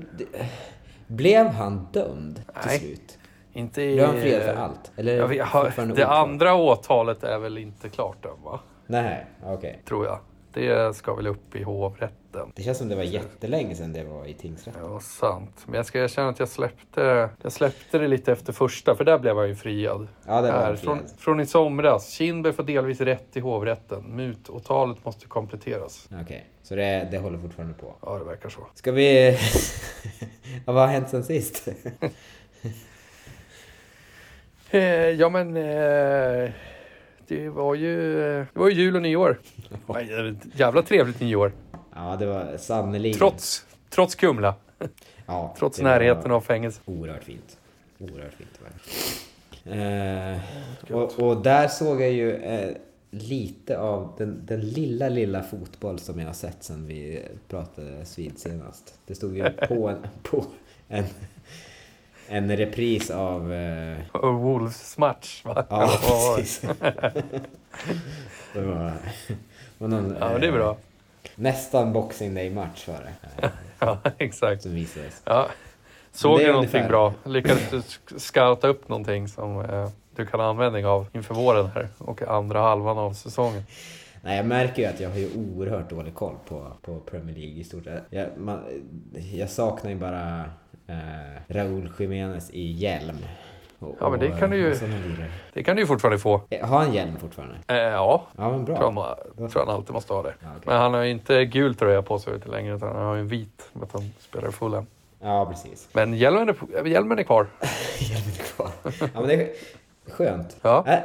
blev 1.07 1.47
han 1.47 1.87
dömd 1.93 2.35
till 2.35 2.53
Nej. 2.65 2.79
slut? 2.79 3.17
Inte 3.53 3.81
i... 3.81 3.93
Blev 3.95 4.05
han 4.05 4.15
friad 4.21 4.41
för 4.43 4.53
allt? 4.55 4.91
Eller 4.97 5.17
Jag 5.17 5.27
vet, 5.27 5.47
fortfarande 5.47 5.95
det 5.95 6.03
oklart? 6.05 6.17
andra 6.27 6.53
åtalet 6.55 7.23
är 7.23 7.37
väl 7.39 7.57
inte 7.57 7.89
klart 7.89 8.25
än 8.25 8.43
va? 8.43 8.59
Nej, 8.87 9.25
okej. 9.45 9.81
Tror 9.87 10.05
jag. 10.05 10.19
Det 10.53 10.95
ska 10.95 11.13
väl 11.15 11.27
upp 11.27 11.55
i 11.55 11.63
hovrätten. 11.63 12.51
Det 12.55 12.63
känns 12.63 12.77
som 12.77 12.89
det 12.89 12.95
var 12.95 13.03
jättelänge 13.03 13.75
sedan 13.75 13.93
det 13.93 14.03
var 14.03 14.25
i 14.25 14.33
tingsrätten. 14.33 14.81
Ja, 14.83 14.99
sant. 14.99 15.63
Men 15.65 15.75
jag 15.75 15.85
ska 15.85 15.99
erkänna 16.03 16.29
att 16.29 16.39
jag 16.39 16.47
släppte, 16.49 17.29
jag 17.41 17.51
släppte 17.51 17.97
det 17.97 18.07
lite 18.07 18.31
efter 18.31 18.53
första, 18.53 18.95
för 18.95 19.03
där 19.03 19.19
blev 19.19 19.37
han 19.37 19.47
ju 19.47 19.55
friad. 19.55 20.07
Ja, 20.27 20.41
det 20.41 20.51
var 20.51 20.59
Här, 20.59 20.75
från, 20.75 20.99
från 21.17 21.39
i 21.39 21.45
somras. 21.45 22.09
Kindberg 22.09 22.53
får 22.53 22.63
delvis 22.63 23.01
rätt 23.01 23.37
i 23.37 23.39
hovrätten. 23.39 24.03
Mutåtalet 24.03 25.05
måste 25.05 25.27
kompletteras. 25.27 26.09
Okej, 26.21 26.45
så 26.63 26.75
det, 26.75 27.07
det 27.11 27.17
håller 27.17 27.37
fortfarande 27.39 27.73
på. 27.73 27.95
Ja, 28.01 28.17
det 28.17 28.23
verkar 28.25 28.49
så. 28.49 28.61
Ska 28.73 28.91
vi... 28.91 29.29
ja, 30.65 30.71
vad 30.73 30.75
har 30.75 30.87
hänt 30.87 31.09
sen 31.09 31.23
sist? 31.23 31.67
Eh, 34.71 34.81
ja, 35.09 35.29
men... 35.29 35.57
Eh, 35.57 36.51
det 37.27 37.49
var 37.49 37.75
ju... 37.75 38.15
Det 38.53 38.59
var 38.59 38.69
ju 38.69 38.75
jul 38.75 38.95
och 38.95 39.01
nyår. 39.01 39.39
Jävla 40.55 40.81
trevligt 40.81 41.19
nyår. 41.19 41.51
ja, 41.95 42.15
det 42.19 42.25
var 42.25 42.57
sannerligen... 42.57 43.17
Trots, 43.17 43.65
trots 43.89 44.15
Kumla. 44.15 44.55
ja, 45.25 45.55
Trots 45.59 45.81
närheten 45.81 46.31
av 46.31 46.41
fängelse. 46.41 46.81
Oerhört 46.85 47.23
fint. 47.23 47.57
Oerhört 47.99 48.33
fint 48.33 48.59
var 48.61 48.69
det. 48.69 48.77
Eh, 49.63 50.95
och, 50.95 51.19
och 51.19 51.43
där 51.43 51.67
såg 51.67 52.01
jag 52.01 52.11
ju 52.11 52.35
eh, 52.35 52.75
lite 53.11 53.79
av 53.79 54.13
den, 54.17 54.45
den 54.45 54.61
lilla, 54.61 55.09
lilla 55.09 55.43
fotboll 55.43 55.99
som 55.99 56.19
jag 56.19 56.25
har 56.25 56.33
sett 56.33 56.63
sen 56.63 56.87
vi 56.87 57.25
pratade 57.47 58.05
vid 58.17 58.39
senast. 58.39 58.99
Det 59.05 59.15
stod 59.15 59.37
ju 59.37 59.49
på 59.49 59.89
en, 59.89 59.97
på 60.23 60.45
en, 60.87 61.05
en 62.31 62.57
repris 62.57 63.09
av... 63.11 63.53
Eh, 63.53 63.97
Och 64.11 64.33
Wolves 64.33 64.97
match, 64.97 65.41
va? 65.45 65.65
ja, 65.69 65.89
precis. 66.35 66.61
det 68.53 68.61
var, 68.61 68.93
var 69.77 69.87
någon, 69.87 70.15
Ja, 70.19 70.37
det 70.37 70.45
är 70.47 70.51
eh, 70.51 70.53
bra. 70.53 70.77
Nästan 71.35 71.93
Boxing 71.93 72.33
Day-match 72.35 72.87
var 72.87 72.95
det. 72.95 73.43
eh, 73.45 73.49
Ja, 73.79 73.97
exakt. 74.17 74.61
Som 74.61 74.73
visades. 74.75 75.21
Ja. 75.25 75.47
Såg 76.11 76.39
du 76.39 76.47
någonting 76.47 76.69
ungefär. 76.81 76.89
bra? 76.89 77.13
Lyckades 77.25 77.69
du 77.69 77.81
scouta 78.19 78.67
upp 78.67 78.89
någonting 78.89 79.27
som 79.27 79.61
eh, 79.65 79.89
du 80.15 80.25
kan 80.25 80.39
ha 80.39 80.47
användning 80.49 80.85
av 80.85 81.07
inför 81.13 81.35
våren 81.35 81.67
här 81.75 81.87
och 81.97 82.21
andra 82.21 82.61
halvan 82.61 82.97
av 82.97 83.13
säsongen? 83.13 83.63
Nej, 84.23 84.37
jag 84.37 84.45
märker 84.45 84.81
ju 84.81 84.87
att 84.89 84.99
jag 84.99 85.09
har 85.09 85.17
ju 85.17 85.29
oerhört 85.35 85.89
dålig 85.89 86.13
koll 86.15 86.35
på, 86.47 86.71
på 86.81 86.99
Premier 86.99 87.35
League 87.35 87.55
i 87.59 87.63
stort. 87.63 87.83
Jag, 88.09 88.27
man, 88.37 88.63
jag 89.33 89.49
saknar 89.49 89.91
ju 89.91 89.97
bara 89.97 90.43
eh, 90.87 90.95
Raúl 91.47 91.89
Jiménez 91.99 92.49
i 92.53 92.71
hjälm. 92.71 93.17
Och, 93.79 93.95
Ja, 93.99 94.09
men 94.09 94.19
det 94.19 94.31
kan 94.39 94.49
du 94.49 94.57
ju-. 94.57 94.75
Det 95.53 95.63
kan 95.63 95.75
du 95.75 95.81
ju 95.81 95.87
fortfarande 95.87 96.19
få. 96.19 96.41
Eh, 96.49 96.67
Har 96.67 96.79
han 96.79 96.93
hjälm 96.93 97.17
fortfarande? 97.19 97.55
Eh, 97.67 97.75
ja, 97.77 98.23
Ja, 98.37 98.49
men 98.51 98.65
bra. 98.65 98.77
tror, 98.77 98.91
han, 99.39 99.49
tror 99.49 99.65
han 99.65 99.75
alltid 99.75 99.93
måste 99.93 100.13
ha 100.13 100.21
det. 100.21 100.33
Ja, 100.39 100.47
okej. 100.49 100.61
Men 100.65 100.77
han 100.77 100.93
har 100.93 101.01
ju 101.01 101.09
inte 101.11 101.45
gul 101.45 101.75
tröja 101.75 102.01
på 102.01 102.19
sig 102.19 102.33
längre 102.45 102.75
utan 102.75 102.95
han 102.95 103.05
har 103.05 103.15
ju 103.15 103.21
en 103.21 103.27
vit 103.27 103.69
med 103.73 103.83
att 103.83 103.91
han 103.93 104.11
spelar 104.19 104.49
i 104.49 104.51
fullen. 104.51 104.87
Ja, 105.19 105.45
precis. 105.45 105.89
Men 105.93 106.13
hjälmen 106.13 106.49
är, 106.49 106.85
hjälmen 106.87 107.19
är 107.19 107.23
kvar. 107.23 107.47
Hjälmen 107.99 108.29
är 108.39 108.43
kvar. 108.55 108.69
Ja, 109.13 109.19
men 109.19 109.27
det 109.27 109.33
är 109.33 109.49
skönt. 110.11 110.57
Ja. 110.61 110.85
Äh, 110.87 110.99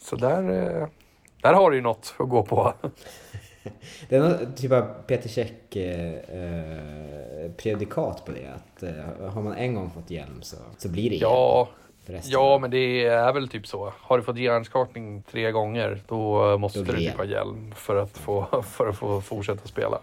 Så 0.00 0.16
där, 0.16 0.42
eh, 0.82 0.88
där 1.42 1.52
har 1.54 1.70
du 1.70 1.76
ju 1.76 1.82
något 1.82 2.14
att 2.18 2.28
gå 2.28 2.42
på. 2.42 2.72
det 4.08 4.16
är 4.16 4.20
någon 4.20 4.54
typ 4.54 4.72
av 4.72 4.82
Peter 5.06 5.28
Käck 5.28 5.76
eh, 5.76 7.50
predikat 7.56 8.24
på 8.24 8.32
det. 8.32 8.46
Att 8.54 8.82
eh, 8.82 9.30
har 9.30 9.42
man 9.42 9.54
en 9.54 9.74
gång 9.74 9.90
fått 9.90 10.10
hjälm 10.10 10.42
så, 10.42 10.56
så 10.78 10.88
blir 10.88 11.10
det 11.10 11.16
hjälm 11.16 11.30
Ja, 11.30 11.68
ja, 12.22 12.58
men 12.58 12.70
det 12.70 13.06
är 13.06 13.32
väl 13.32 13.48
typ 13.48 13.66
så. 13.66 13.92
Har 14.00 14.18
du 14.18 14.24
fått 14.24 14.38
hjärnskakning 14.38 15.22
tre 15.22 15.50
gånger 15.50 16.02
då 16.08 16.58
måste 16.58 16.78
Då 16.78 16.92
du 16.92 16.98
typ 16.98 17.16
ha 17.16 17.24
hjälm 17.24 17.72
för 17.76 17.96
att 17.96 18.18
få, 18.18 18.62
för 18.62 18.88
att 18.88 18.96
få 18.96 19.20
fortsätta 19.20 19.68
spela. 19.68 19.98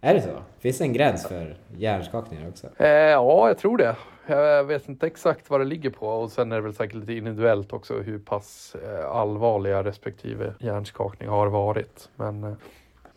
Är 0.00 0.14
det 0.14 0.22
så? 0.22 0.30
Finns 0.58 0.78
det 0.78 0.84
en 0.84 0.92
gräns 0.92 1.26
för 1.26 1.56
hjärnskakningar 1.76 2.48
också? 2.48 2.66
Eh, 2.76 2.88
ja, 2.88 3.48
jag 3.48 3.58
tror 3.58 3.76
det. 3.78 3.96
Jag 4.26 4.64
vet 4.64 4.88
inte 4.88 5.06
exakt 5.06 5.50
vad 5.50 5.60
det 5.60 5.64
ligger 5.64 5.90
på 5.90 6.08
och 6.08 6.30
sen 6.30 6.52
är 6.52 6.56
det 6.56 6.62
väl 6.62 6.74
säkert 6.74 6.94
lite 6.96 7.12
individuellt 7.12 7.72
också 7.72 7.94
hur 7.94 8.18
pass 8.18 8.76
eh, 8.84 9.10
allvarliga 9.10 9.84
respektive 9.84 10.54
hjärnskakning 10.58 11.28
har 11.28 11.46
varit. 11.46 12.08
Men 12.16 12.44
eh, 12.44 12.52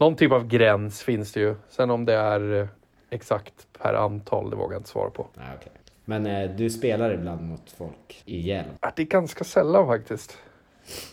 någon 0.03 0.15
typ 0.15 0.31
av 0.31 0.47
gräns 0.47 1.01
finns 1.03 1.31
det 1.31 1.39
ju. 1.39 1.55
Sen 1.69 1.89
om 1.91 2.05
det 2.05 2.13
är 2.13 2.61
eh, 2.61 2.67
exakt 3.09 3.67
per 3.81 3.93
antal, 3.93 4.49
det 4.49 4.55
vågar 4.55 4.73
jag 4.73 4.79
inte 4.79 4.89
svara 4.89 5.09
på. 5.09 5.27
Nej, 5.33 5.47
okej. 5.59 5.71
Men 6.05 6.25
eh, 6.25 6.49
du 6.49 6.69
spelar 6.69 7.13
ibland 7.13 7.41
mot 7.41 7.71
folk 7.77 8.23
i 8.25 8.39
hjälm? 8.39 8.69
Det 8.95 9.01
är 9.01 9.05
ganska 9.05 9.43
sällan 9.43 9.87
faktiskt. 9.87 10.37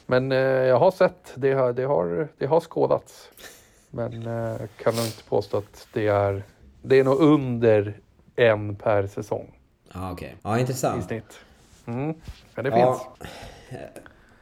Men 0.07 0.33
eh, 0.33 0.39
jag 0.39 0.79
har 0.79 0.91
sett, 0.91 1.33
det 1.35 1.53
har, 1.53 1.73
det 1.73 1.85
har, 1.85 2.29
det 2.39 2.47
har 2.47 2.61
skådats. 2.61 3.31
Men 3.91 4.13
eh, 4.27 4.61
kan 4.83 4.95
nog 4.95 5.05
inte 5.05 5.25
påstå 5.29 5.57
att 5.59 5.89
det 5.93 6.07
är, 6.07 6.43
det 6.83 6.99
är 6.99 7.05
nog 7.05 7.21
under 7.21 7.95
en 8.37 8.77
per 8.77 9.07
säsong 9.07 9.59
Ja, 9.95 10.13
okej. 10.13 10.37
Ja, 10.43 10.57
i 10.57 10.61
intressant. 10.61 11.05
snitt. 11.05 11.41
Mm. 11.87 12.15
Men 12.55 12.65
det 12.65 12.73
finns. 12.73 13.01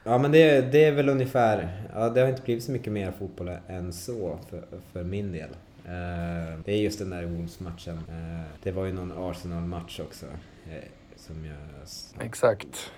Ja, 0.09 0.19
men 0.19 0.33
det, 0.33 0.61
det 0.73 0.85
är 0.85 0.93
väl 0.93 1.09
ungefär... 1.09 1.69
Ja, 1.95 2.09
det 2.09 2.21
har 2.21 2.29
inte 2.29 2.43
blivit 2.43 2.65
så 2.65 2.73
mycket 2.73 2.93
mer 2.93 3.13
fotboll 3.19 3.51
än 3.69 3.93
så 3.93 4.39
för, 4.51 4.63
för 4.93 5.05
min 5.05 5.33
del. 5.33 5.49
Eh, 5.85 6.59
det 6.65 6.73
är 6.73 6.77
just 6.77 6.99
den 6.99 7.11
där 7.11 7.25
Wolves-matchen. 7.25 7.99
Eh, 8.09 8.47
det 8.63 8.73
var 8.73 8.85
ju 8.85 8.93
någon 8.93 9.31
Arsenal-match 9.31 10.01
också. 10.01 10.27
eh, 10.71 10.85
som 11.17 11.45
jag 11.45 12.27
Exakt. 12.27 12.91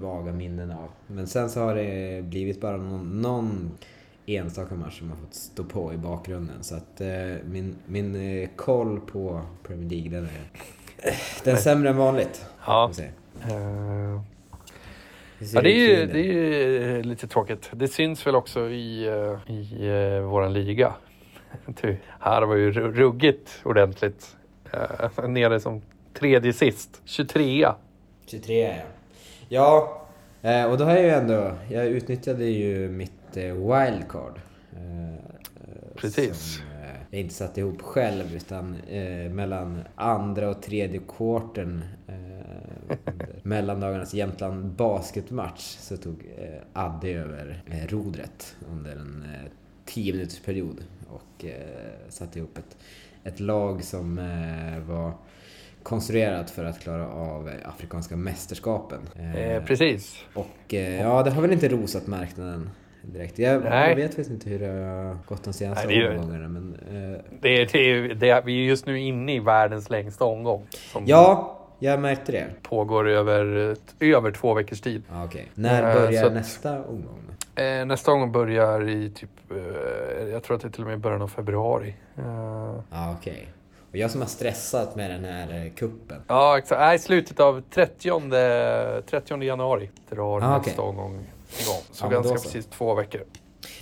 vaga 0.00 0.32
minnen 0.32 0.70
av. 0.70 0.88
Men 1.06 1.26
sen 1.26 1.50
så 1.50 1.60
har 1.60 1.74
det 1.74 2.22
blivit 2.24 2.60
bara 2.60 2.76
någon, 2.76 3.22
någon 3.22 3.70
enstaka 4.26 4.74
match 4.74 4.98
som 4.98 5.10
har 5.10 5.16
fått 5.16 5.34
stå 5.34 5.64
på 5.64 5.94
i 5.94 5.96
bakgrunden. 5.96 6.62
Så 6.62 6.74
att 6.74 7.00
min, 7.44 7.76
min 7.86 8.48
koll 8.56 9.00
på 9.00 9.42
Premier 9.66 9.90
League, 9.90 10.10
den 10.10 10.24
är, 10.24 10.50
den 11.44 11.54
är 11.54 11.58
sämre 11.60 11.88
än 11.90 11.96
vanligt. 11.96 12.46
Ja. 12.66 12.90
får 12.94 13.02
vi 13.02 13.08
se. 13.08 13.54
Eh, 13.54 14.20
Hur 14.20 14.20
ser 14.20 15.27
ja, 15.40 15.60
det, 15.62 15.70
är 15.72 15.88
ju, 16.00 16.06
det 16.06 16.18
är 16.20 16.22
ju 16.24 17.02
lite 17.02 17.26
tråkigt. 17.28 17.70
Det 17.72 17.88
syns 17.88 18.26
väl 18.26 18.36
också 18.36 18.68
i, 18.70 19.06
eh, 19.06 19.54
i 19.54 19.88
uh, 19.88 20.20
våran 20.20 20.52
liga. 20.52 20.92
Du, 21.82 21.96
här 22.20 22.42
var 22.42 22.54
ju 22.56 22.72
ru- 22.72 22.92
ruggigt 22.92 23.60
ordentligt. 23.64 24.36
Uh, 25.18 25.28
nere 25.28 25.60
som 25.60 25.82
tredje 26.14 26.52
sist. 26.52 27.02
23 27.04 27.68
23 28.26 28.68
ja. 28.68 28.74
Ja, 29.48 30.50
eh, 30.50 30.64
och 30.70 30.78
då 30.78 30.84
har 30.84 30.92
jag 30.92 31.02
ju 31.02 31.10
ändå... 31.10 31.52
Jag 31.70 31.86
utnyttjade 31.86 32.44
ju 32.44 32.88
mitt 32.88 33.36
eh, 33.36 33.42
wildcard. 33.44 34.40
eh, 34.72 35.08
eh, 35.14 35.18
Precis. 35.96 36.54
Som 36.54 36.64
eh, 36.82 36.88
jag 37.10 37.20
inte 37.20 37.34
satte 37.34 37.60
ihop 37.60 37.82
själv 37.82 38.36
utan 38.36 38.76
eh, 38.90 39.30
mellan 39.30 39.80
andra 39.94 40.50
och 40.50 40.62
tredje 40.62 41.00
quartern 41.18 41.84
eh, 42.08 42.37
mellandagarnas 43.42 44.14
Jämtland 44.14 44.64
basketmatch 44.64 45.62
så 45.62 45.96
tog 45.96 46.24
eh, 46.38 46.48
Adde 46.72 47.08
över 47.10 47.62
eh, 47.66 47.86
rodret 47.88 48.56
under 48.72 48.90
en 48.92 49.24
eh, 49.34 49.50
10 49.84 50.12
minuters 50.12 50.40
period 50.40 50.76
och 51.10 51.44
eh, 51.44 51.52
satte 52.08 52.38
ihop 52.38 52.58
ett, 52.58 52.76
ett 53.24 53.40
lag 53.40 53.84
som 53.84 54.18
eh, 54.18 54.78
var 54.94 55.12
konstruerat 55.82 56.50
för 56.50 56.64
att 56.64 56.80
klara 56.80 57.08
av 57.08 57.48
eh, 57.48 57.54
Afrikanska 57.68 58.16
mästerskapen. 58.16 59.00
Eh, 59.34 59.64
precis. 59.64 60.24
och 60.34 60.74
eh, 60.74 61.00
ja, 61.00 61.22
det 61.22 61.30
har 61.30 61.42
väl 61.42 61.52
inte 61.52 61.68
rosat 61.68 62.06
marknaden 62.06 62.70
direkt. 63.02 63.38
Jag, 63.38 63.64
jag 63.64 63.96
vet 63.96 64.06
faktiskt 64.06 64.30
inte 64.30 64.50
hur 64.50 64.58
det 64.58 64.66
har 64.66 65.16
gått 65.26 65.44
de 65.44 65.52
senaste 65.52 65.86
Nej, 65.86 65.98
det 65.98 66.04
är 66.06 66.18
omgångarna 66.18 66.48
men... 66.48 66.74
Eh, 66.74 67.20
Det, 67.40 67.48
är- 67.48 67.68
det, 67.72 67.78
är- 67.90 68.14
det, 68.14 68.30
är- 68.30 68.42
vi 68.42 68.60
är 68.64 68.64
just 68.68 68.86
nu 68.86 69.00
inne 69.00 69.34
i 69.34 69.38
världens 69.38 69.90
längsta 69.90 70.24
omgång. 70.24 70.66
Ja, 71.06 71.57
jag 71.78 72.00
märkte 72.00 72.32
det. 72.32 72.46
pågår 72.62 73.08
över, 73.08 73.76
över 74.00 74.30
två 74.32 74.54
veckors 74.54 74.80
tid. 74.80 75.02
Ja, 75.10 75.24
okej. 75.24 75.48
När 75.54 75.88
Eh, 75.90 75.94
börjar 76.02 76.26
att- 76.26 76.32
nästa 76.32 76.84
omgång? 76.84 77.18
Eh, 77.54 77.86
nästa 77.86 78.12
omgång 78.12 78.32
börjar 78.32 78.88
i 78.88 79.10
typ, 79.10 79.30
eh, 79.50 80.28
jag 80.28 80.42
tror 80.42 80.56
att 80.56 80.62
det 80.62 80.68
är 80.68 80.72
till 80.72 80.82
och 80.82 80.88
med 80.88 80.94
i 80.94 81.00
början 81.00 81.22
av 81.22 81.28
februari. 81.28 81.94
Eh, 82.16 82.24
Ja, 82.92 83.14
okej. 83.18 83.48
Och 83.90 83.96
jag 83.96 84.10
som 84.10 84.20
har 84.20 84.28
stressat 84.28 84.96
med 84.96 85.10
den 85.10 85.24
här 85.24 85.64
eh, 85.66 85.72
kuppen. 85.72 86.22
ja, 86.26 86.58
exakt. 86.58 86.80
Nej, 86.80 86.98
slutet 86.98 87.40
av 87.40 87.62
30, 87.70 88.10
30 89.06 89.42
januari 89.44 89.90
drar 90.10 90.40
Ah, 90.40 90.58
nästa 90.58 90.82
omgång 90.82 91.12
igång. 91.12 91.26
Så 91.90 92.04
Ja, 92.04 92.10
men 92.10 92.12
ganska 92.22 92.32
precis 92.34 92.66
två 92.66 92.94
veckor. 92.94 93.20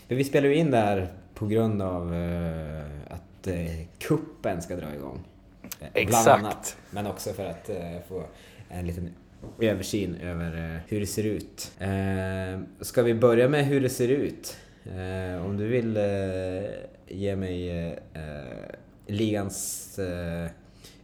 För 0.09 0.15
vi 0.15 0.25
spelar 0.25 0.49
ju 0.49 0.55
in 0.55 0.71
där 0.71 1.09
på 1.35 1.47
grund 1.47 1.83
av 1.83 2.15
eh, 2.15 2.81
att 3.15 3.47
eh, 3.47 3.55
kuppen 3.99 4.63
ska 4.63 4.77
dra 4.77 4.95
igång. 4.95 5.25
Eh, 5.81 5.89
Exakt. 5.95 6.25
Bland 6.25 6.45
annat. 6.45 6.77
Men 6.91 7.07
också 7.07 7.33
för 7.33 7.45
att 7.45 7.69
eh, 7.69 7.77
få 8.09 8.25
en 8.69 8.87
liten 8.87 9.15
översyn 9.61 10.17
över 10.17 10.75
eh, 10.75 10.81
hur 10.89 11.01
det 11.01 11.07
ser 11.07 11.25
ut. 11.25 11.73
Ska 12.81 13.03
vi 13.03 13.15
börja 13.15 13.49
med 13.49 13.67
hur 13.67 13.81
det 13.81 13.89
ser 13.89 14.09
ut? 14.09 14.57
Om 15.45 15.57
du 15.57 15.67
vill 15.67 15.99
ge 17.07 17.37
mig 17.37 17.99
ligans 19.07 19.99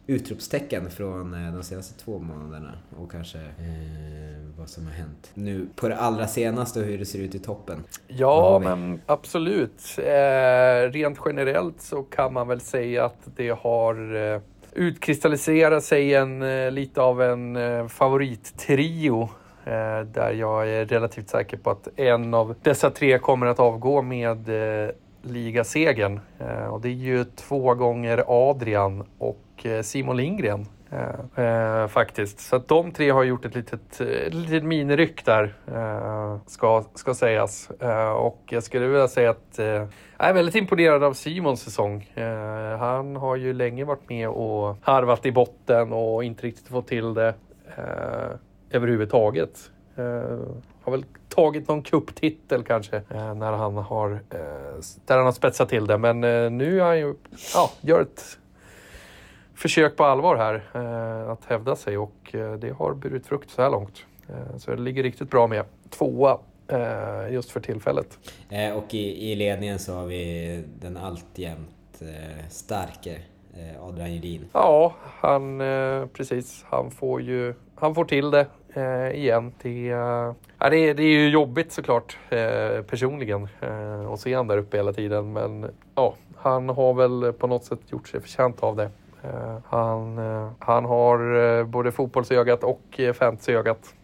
utropstecken 0.07 0.89
från 0.89 1.31
de 1.31 1.63
senaste 1.63 1.99
två 2.03 2.19
månaderna 2.19 2.73
och 2.99 3.11
kanske 3.11 3.37
eh, 3.37 4.57
vad 4.57 4.69
som 4.69 4.85
har 4.85 4.93
hänt 4.93 5.31
nu 5.33 5.67
på 5.75 5.87
det 5.87 5.97
allra 5.97 6.27
senaste 6.27 6.79
och 6.79 6.85
hur 6.85 6.97
det 6.97 7.05
ser 7.05 7.19
ut 7.19 7.35
i 7.35 7.39
toppen. 7.39 7.83
Ja, 8.07 8.61
men 8.63 9.01
absolut. 9.05 9.95
Eh, 9.97 10.91
rent 10.91 11.19
generellt 11.25 11.81
så 11.81 12.03
kan 12.03 12.33
man 12.33 12.47
väl 12.47 12.61
säga 12.61 13.05
att 13.05 13.27
det 13.35 13.49
har 13.49 14.15
eh, 14.15 14.41
utkristallisera 14.75 15.81
sig 15.81 16.15
en, 16.15 16.41
eh, 16.41 16.71
lite 16.71 17.01
av 17.01 17.21
en 17.21 17.55
eh, 17.55 17.87
favorittrio. 17.87 19.29
Eh, 19.65 19.99
där 20.01 20.31
jag 20.31 20.69
är 20.69 20.85
relativt 20.85 21.29
säker 21.29 21.57
på 21.57 21.69
att 21.69 21.87
en 21.95 22.33
av 22.33 22.55
dessa 22.61 22.89
tre 22.89 23.19
kommer 23.19 23.45
att 23.45 23.59
avgå 23.59 24.01
med 24.01 24.49
ligasegern. 25.21 26.19
Och 26.69 26.81
det 26.81 26.87
är 26.87 26.91
ju 26.91 27.23
två 27.23 27.73
gånger 27.73 28.23
Adrian 28.27 29.03
och 29.17 29.65
Simon 29.81 30.17
Lindgren. 30.17 30.65
Eh, 31.35 31.87
faktiskt. 31.87 32.39
Så 32.39 32.55
att 32.55 32.67
de 32.67 32.91
tre 32.91 33.09
har 33.09 33.23
gjort 33.23 33.45
ett 33.45 33.55
litet, 33.55 34.01
eh, 34.01 34.29
litet 34.29 34.63
miniryck 34.63 35.25
där, 35.25 35.53
eh, 35.73 36.37
ska, 36.45 36.83
ska 36.95 37.13
sägas. 37.13 37.71
Eh, 37.79 38.11
och 38.11 38.41
jag 38.49 38.63
skulle 38.63 38.87
vilja 38.87 39.07
säga 39.07 39.29
att 39.29 39.59
jag 40.23 40.29
är 40.29 40.33
väldigt 40.33 40.55
imponerad 40.55 41.03
av 41.03 41.13
Simons 41.13 41.61
säsong. 41.61 42.09
Eh, 42.15 42.77
han 42.77 43.15
har 43.15 43.35
ju 43.35 43.53
länge 43.53 43.85
varit 43.85 44.09
med 44.09 44.29
och 44.29 44.77
harvat 44.81 45.25
i 45.25 45.31
botten 45.31 45.93
och 45.93 46.23
inte 46.23 46.47
riktigt 46.47 46.67
fått 46.67 46.87
till 46.87 47.13
det 47.13 47.33
eh, 47.77 48.37
överhuvudtaget. 48.69 49.71
Eh, 49.95 50.39
har 50.83 50.91
väl 50.91 51.05
tagit 51.29 51.67
någon 51.67 51.81
kupptitel 51.81 52.63
kanske 52.63 52.95
eh, 52.95 53.35
när 53.35 53.51
han 53.51 53.77
har, 53.77 54.11
eh, 54.11 54.79
där 55.05 55.17
han 55.17 55.25
har 55.25 55.31
spetsat 55.31 55.69
till 55.69 55.87
det. 55.87 55.97
Men 55.97 56.23
eh, 56.23 56.49
nu 56.49 56.79
är 56.79 56.85
han 56.85 56.99
ju, 56.99 57.15
ja, 57.53 57.71
gör 57.81 58.01
ett 58.01 58.37
försök 59.55 59.97
på 59.97 60.03
allvar 60.03 60.35
här 60.35 60.63
att 61.31 61.45
hävda 61.45 61.75
sig 61.75 61.97
och 61.97 62.35
det 62.59 62.75
har 62.77 62.93
burit 62.93 63.27
frukt 63.27 63.49
så 63.49 63.61
här 63.61 63.69
långt. 63.69 64.05
Så 64.57 64.71
det 64.71 64.81
ligger 64.81 65.03
riktigt 65.03 65.29
bra 65.29 65.47
med. 65.47 65.65
Tvåa 65.89 66.37
just 67.31 67.51
för 67.51 67.59
tillfället. 67.59 68.19
Eh, 68.49 68.77
och 68.77 68.93
i, 68.93 69.31
i 69.31 69.35
ledningen 69.35 69.79
så 69.79 69.93
har 69.93 70.05
vi 70.05 70.63
den 70.79 70.97
alltjämt 70.97 72.01
eh, 72.01 72.47
starke 72.49 73.17
eh, 73.53 73.83
Adrian 73.83 74.13
Gedin. 74.13 74.45
Ja, 74.53 74.93
han 75.19 75.61
eh, 75.61 76.05
precis. 76.05 76.65
Han 76.69 76.91
får 76.91 77.21
ju 77.21 77.53
han 77.75 77.95
får 77.95 78.05
till 78.05 78.31
det 78.31 78.47
eh, 78.73 79.19
igen. 79.19 79.53
Det, 79.61 79.89
eh, 79.89 80.33
det, 80.69 80.77
är, 80.77 80.93
det 80.93 81.03
är 81.03 81.19
ju 81.19 81.29
jobbigt 81.29 81.71
såklart 81.71 82.17
eh, 82.29 82.81
personligen 82.81 83.47
eh, 83.61 84.11
att 84.11 84.19
se 84.19 84.33
han 84.33 84.47
där 84.47 84.57
uppe 84.57 84.77
hela 84.77 84.93
tiden. 84.93 85.33
Men 85.33 85.71
ja, 85.95 86.15
han 86.35 86.69
har 86.69 86.93
väl 86.93 87.33
på 87.33 87.47
något 87.47 87.63
sätt 87.63 87.79
gjort 87.87 88.07
sig 88.07 88.21
förtjänt 88.21 88.63
av 88.63 88.75
det. 88.75 88.89
Eh, 89.23 89.57
han, 89.65 90.17
eh, 90.17 90.49
han 90.59 90.85
har 90.85 91.35
eh, 91.35 91.65
både 91.65 91.91
fotbollsögat 91.91 92.63
och 92.63 92.99
eh, 92.99 93.13
fantasyögat. 93.13 93.95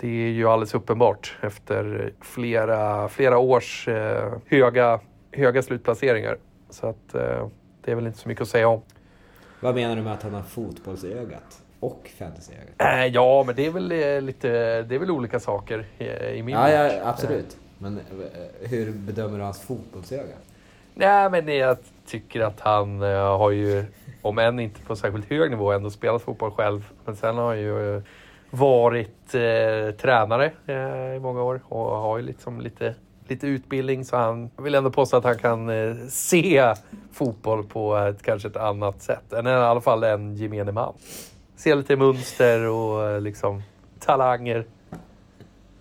Det 0.00 0.08
är 0.08 0.30
ju 0.30 0.48
alldeles 0.48 0.74
uppenbart 0.74 1.36
efter 1.40 2.12
flera, 2.20 3.08
flera 3.08 3.38
års 3.38 3.88
eh, 3.88 4.32
höga, 4.46 5.00
höga 5.32 5.62
slutplaceringar. 5.62 6.38
Så 6.70 6.86
att 6.86 7.14
eh, 7.14 7.48
det 7.84 7.90
är 7.90 7.94
väl 7.94 8.06
inte 8.06 8.18
så 8.18 8.28
mycket 8.28 8.42
att 8.42 8.48
säga 8.48 8.68
om. 8.68 8.82
Vad 9.60 9.74
menar 9.74 9.96
du 9.96 10.02
med 10.02 10.12
att 10.12 10.22
han 10.22 10.34
har 10.34 10.42
fotbollsögat 10.42 11.62
och 11.80 12.10
fantasyögat? 12.18 12.74
Äh, 12.78 13.06
ja, 13.06 13.44
men 13.46 13.54
det 13.54 13.66
är 13.66 13.70
väl 13.70 13.92
eh, 13.92 14.20
lite, 14.20 14.48
det 14.82 14.94
är 14.94 14.98
väl 14.98 15.10
olika 15.10 15.40
saker 15.40 15.86
i, 15.98 16.04
i 16.38 16.42
min 16.42 16.54
Ja, 16.54 16.70
ja, 16.70 16.90
absolut. 17.04 17.56
Men 17.78 17.98
eh, 17.98 18.68
hur 18.68 18.92
bedömer 18.92 19.38
du 19.38 19.44
hans 19.44 19.60
fotbollsöga? 19.60 20.34
Nej, 20.94 21.30
men 21.30 21.48
jag 21.48 21.76
tycker 22.06 22.40
att 22.40 22.60
han 22.60 23.02
eh, 23.02 23.38
har 23.38 23.50
ju, 23.50 23.84
om 24.22 24.38
än 24.38 24.60
inte 24.60 24.80
på 24.80 24.96
särskilt 24.96 25.30
hög 25.30 25.50
nivå, 25.50 25.72
ändå 25.72 25.90
spelat 25.90 26.22
fotboll 26.22 26.50
själv. 26.50 26.92
Men 27.04 27.16
sen 27.16 27.36
har 27.36 27.46
han 27.46 27.58
ju 27.58 27.96
eh, 27.96 28.02
varit 28.50 29.34
eh, 29.34 29.94
tränare 30.00 30.52
eh, 30.66 31.16
i 31.16 31.20
många 31.22 31.42
år 31.42 31.60
och 31.64 31.96
har 31.96 32.18
ju 32.18 32.22
liksom 32.22 32.60
lite, 32.60 32.94
lite 33.28 33.46
utbildning. 33.46 34.04
Så 34.04 34.16
han 34.16 34.50
vill 34.56 34.74
ändå 34.74 34.90
påstå 34.90 35.16
att 35.16 35.24
han 35.24 35.38
kan 35.38 35.68
eh, 35.68 35.96
se 36.08 36.74
fotboll 37.12 37.64
på 37.64 37.96
ett, 37.96 38.22
kanske 38.22 38.48
ett 38.48 38.56
annat 38.56 39.02
sätt. 39.02 39.32
Än 39.32 39.46
i 39.46 39.50
alla 39.50 39.80
fall 39.80 40.04
en 40.04 40.36
gemene 40.36 40.72
man. 40.72 40.94
Se 41.56 41.74
lite 41.74 41.96
mönster 41.96 42.68
och 42.68 43.08
eh, 43.08 43.20
liksom 43.20 43.62
talanger. 43.98 44.64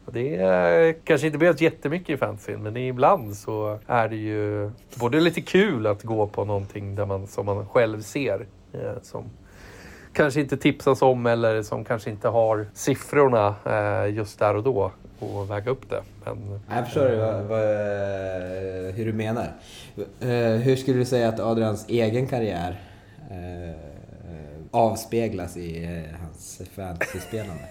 Och 0.05 0.13
Det 0.13 0.35
är 0.35 0.93
kanske 1.03 1.27
inte 1.27 1.39
behövs 1.39 1.61
jättemycket 1.61 2.09
i 2.09 2.17
fantasyn, 2.17 2.63
men 2.63 2.77
ibland 2.77 3.35
så 3.35 3.79
är 3.87 4.09
det 4.09 4.15
ju 4.15 4.71
både 4.99 5.19
lite 5.19 5.41
kul 5.41 5.87
att 5.87 6.03
gå 6.03 6.27
på 6.27 6.45
någonting 6.45 6.95
där 6.95 7.05
man, 7.05 7.27
som 7.27 7.45
man 7.45 7.67
själv 7.67 8.01
ser. 8.01 8.45
Eh, 8.73 9.01
som 9.01 9.23
kanske 10.15 10.41
inte 10.41 10.57
tipsas 10.57 11.01
om 11.01 11.25
eller 11.25 11.61
som 11.63 11.85
kanske 11.85 12.09
inte 12.09 12.27
har 12.27 12.67
siffrorna 12.73 13.55
eh, 13.65 14.13
just 14.15 14.39
där 14.39 14.55
och 14.55 14.63
då 14.63 14.91
och 15.19 15.51
väga 15.51 15.71
upp 15.71 15.89
det. 15.89 16.03
Men, 16.25 16.59
Jag 16.69 16.85
förstår 16.85 17.07
du 17.07 17.15
vad, 17.15 17.43
vad, 17.43 17.59
hur 18.95 19.05
du 19.05 19.13
menar. 19.13 19.51
Eh, 20.19 20.27
Hur 20.37 20.75
skulle 20.75 20.97
du 20.97 21.05
säga 21.05 21.29
att 21.29 21.39
Adrians 21.39 21.85
egen 21.89 22.27
karriär 22.27 22.81
eh, 23.31 23.75
avspeglas 24.71 25.57
i 25.57 25.83
eh, 25.83 26.19
hans 26.21 26.61
fantasyspelande? 26.75 27.63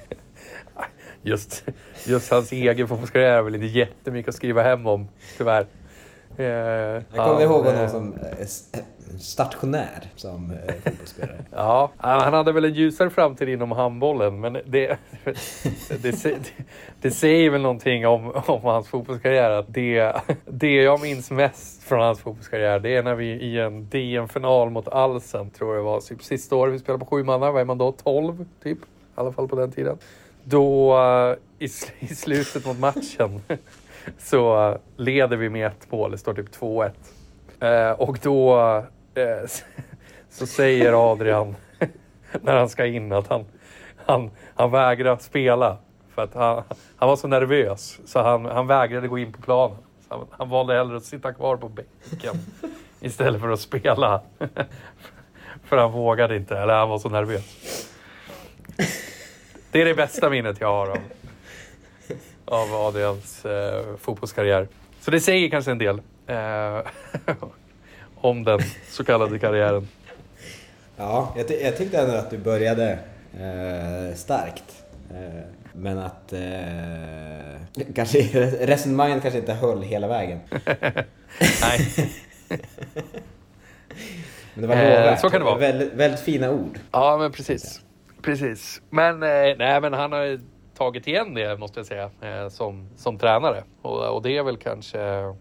just, 1.22 1.64
just 2.06 2.30
hans 2.30 2.52
egen 2.52 2.88
fotbollskarriär 2.88 3.38
är 3.38 3.42
väl 3.42 3.54
inte 3.54 3.66
jättemycket 3.66 4.28
att 4.28 4.34
skriva 4.34 4.62
hem 4.62 4.86
om, 4.86 5.08
tyvärr. 5.38 5.66
Eh, 6.38 6.46
Jag 6.46 7.02
kommer 7.10 7.32
han, 7.32 7.42
ihåg 7.42 7.66
eh, 7.66 7.72
honom 7.72 7.88
som 7.88 8.12
eh, 8.14 8.38
s- 8.40 8.72
stationär 9.20 10.00
som 10.16 10.50
eh, 10.50 10.74
fotbollsspelare. 10.84 11.36
Ja, 11.52 11.90
han 11.96 12.34
hade 12.34 12.52
väl 12.52 12.64
en 12.64 12.74
ljusare 12.74 13.10
framtid 13.10 13.48
inom 13.48 13.72
handbollen, 13.72 14.40
men 14.40 14.52
det, 14.52 14.62
det, 16.02 16.22
det, 16.22 16.52
det 17.00 17.10
säger 17.10 17.50
väl 17.50 17.60
någonting 17.62 18.06
om, 18.06 18.32
om 18.46 18.60
hans 18.64 18.88
fotbollskarriär. 18.88 19.50
Att 19.50 19.66
det, 19.74 20.12
det 20.46 20.74
jag 20.74 21.00
minns 21.00 21.30
mest 21.30 21.82
från 21.82 22.00
hans 22.00 22.20
fotbollskarriär, 22.20 22.78
det 22.78 22.96
är 22.96 23.02
när 23.02 23.14
vi 23.14 23.26
i 23.26 23.58
en 23.60 23.88
DM-final 23.88 24.70
mot 24.70 24.88
Alsen, 24.88 25.50
tror 25.50 25.74
jag 25.74 25.80
det 25.84 25.84
var, 25.86 26.00
typ 26.00 26.22
sista 26.22 26.56
året 26.56 26.74
vi 26.74 26.78
spelade 26.78 27.04
på 27.04 27.10
sju 27.16 27.24
mannar, 27.24 27.50
vad 27.52 27.60
är 27.60 27.64
man 27.64 27.78
då? 27.78 27.92
12, 27.92 28.44
typ? 28.62 28.78
I 28.78 28.82
alla 29.14 29.32
fall 29.32 29.48
på 29.48 29.56
den 29.56 29.72
tiden. 29.72 29.98
Då 30.44 30.94
eh, 30.98 31.36
i, 31.58 31.68
i 31.98 32.06
slutet 32.14 32.66
mot 32.66 32.78
matchen 32.78 33.40
så 34.18 34.78
leder 34.96 35.36
vi 35.36 35.48
med 35.48 35.66
ett 35.66 35.90
mål, 35.90 36.10
det 36.10 36.18
står 36.18 36.34
typ 36.34 36.56
2-1. 36.56 36.90
Eh, 37.60 37.90
och 37.90 38.18
då 38.22 38.58
eh, 39.14 39.48
så 40.30 40.46
säger 40.46 41.12
Adrian 41.12 41.56
när 42.40 42.56
han 42.56 42.68
ska 42.68 42.86
in 42.86 43.12
att 43.12 43.28
han, 43.28 43.44
han, 43.96 44.30
han 44.54 44.70
vägrar 44.70 45.16
spela. 45.16 45.76
För 46.14 46.22
att 46.22 46.34
han, 46.34 46.62
han 46.96 47.08
var 47.08 47.16
så 47.16 47.28
nervös 47.28 48.00
så 48.06 48.22
han, 48.22 48.44
han 48.44 48.66
vägrade 48.66 49.08
gå 49.08 49.18
in 49.18 49.32
på 49.32 49.42
planen. 49.42 49.76
Så 50.08 50.14
han, 50.14 50.26
han 50.30 50.48
valde 50.48 50.74
hellre 50.74 50.96
att 50.96 51.04
sitta 51.04 51.32
kvar 51.32 51.56
på 51.56 51.68
bänken 51.68 52.34
istället 53.00 53.40
för 53.40 53.50
att 53.50 53.60
spela. 53.60 54.20
För 55.64 55.76
han 55.76 55.92
vågade 55.92 56.36
inte, 56.36 56.58
eller 56.58 56.74
han 56.74 56.88
var 56.88 56.98
så 56.98 57.08
nervös. 57.08 57.88
Det 59.70 59.80
är 59.80 59.84
det 59.84 59.94
bästa 59.94 60.30
minnet 60.30 60.60
jag 60.60 60.68
har 60.68 60.86
av, 60.86 60.98
av 62.44 62.74
Adrians 62.74 63.44
eh, 63.44 63.84
fotbollskarriär. 64.00 64.68
Så 65.00 65.10
det 65.10 65.20
säger 65.20 65.48
kanske 65.50 65.70
en 65.70 65.78
del 65.78 66.00
eh, 66.26 66.78
om 68.14 68.44
den 68.44 68.60
så 68.88 69.04
kallade 69.04 69.38
karriären. 69.38 69.88
Ja, 70.96 71.34
jag, 71.36 71.62
jag 71.62 71.76
tyckte 71.76 71.98
ändå 71.98 72.14
att 72.14 72.30
du 72.30 72.38
började 72.38 72.98
eh, 73.40 74.14
starkt. 74.16 74.84
Eh, 75.10 75.42
men 75.72 75.98
att 75.98 76.32
eh, 76.32 77.82
kanske 77.94 78.18
resonemanget 78.66 79.22
kanske 79.22 79.38
inte 79.40 79.52
höll 79.54 79.82
hela 79.82 80.08
vägen. 80.08 80.40
Nej. 81.60 81.80
Men 84.54 84.62
det 84.62 84.66
var 84.66 84.74
Eh, 84.76 84.82
lovvärt. 85.00 85.20
så 85.20 85.30
kan 85.30 85.40
det 85.40 85.44
vara. 85.44 85.58
Väldigt, 85.58 85.92
väldigt 85.92 86.20
fina 86.20 86.50
ord. 86.50 86.78
Ja, 86.92 87.16
men 87.18 87.32
precis. 87.32 87.80
Precis. 88.22 88.82
Men, 88.90 89.22
eh, 89.22 89.28
nej, 89.58 89.80
men 89.80 89.92
han 89.92 90.12
har 90.12 90.22
ju 90.22 90.40
tagit 90.74 91.06
igen 91.08 91.34
det, 91.34 91.56
måste 91.56 91.80
jag 91.80 91.86
säga, 91.86 92.10
eh, 92.20 92.48
som, 92.48 92.88
som 92.96 93.18
tränare. 93.18 93.64
Och, 93.82 94.14
och 94.16 94.22
det 94.22 94.36
är 94.36 94.42
väl 94.42 94.56
kanske 94.56 95.34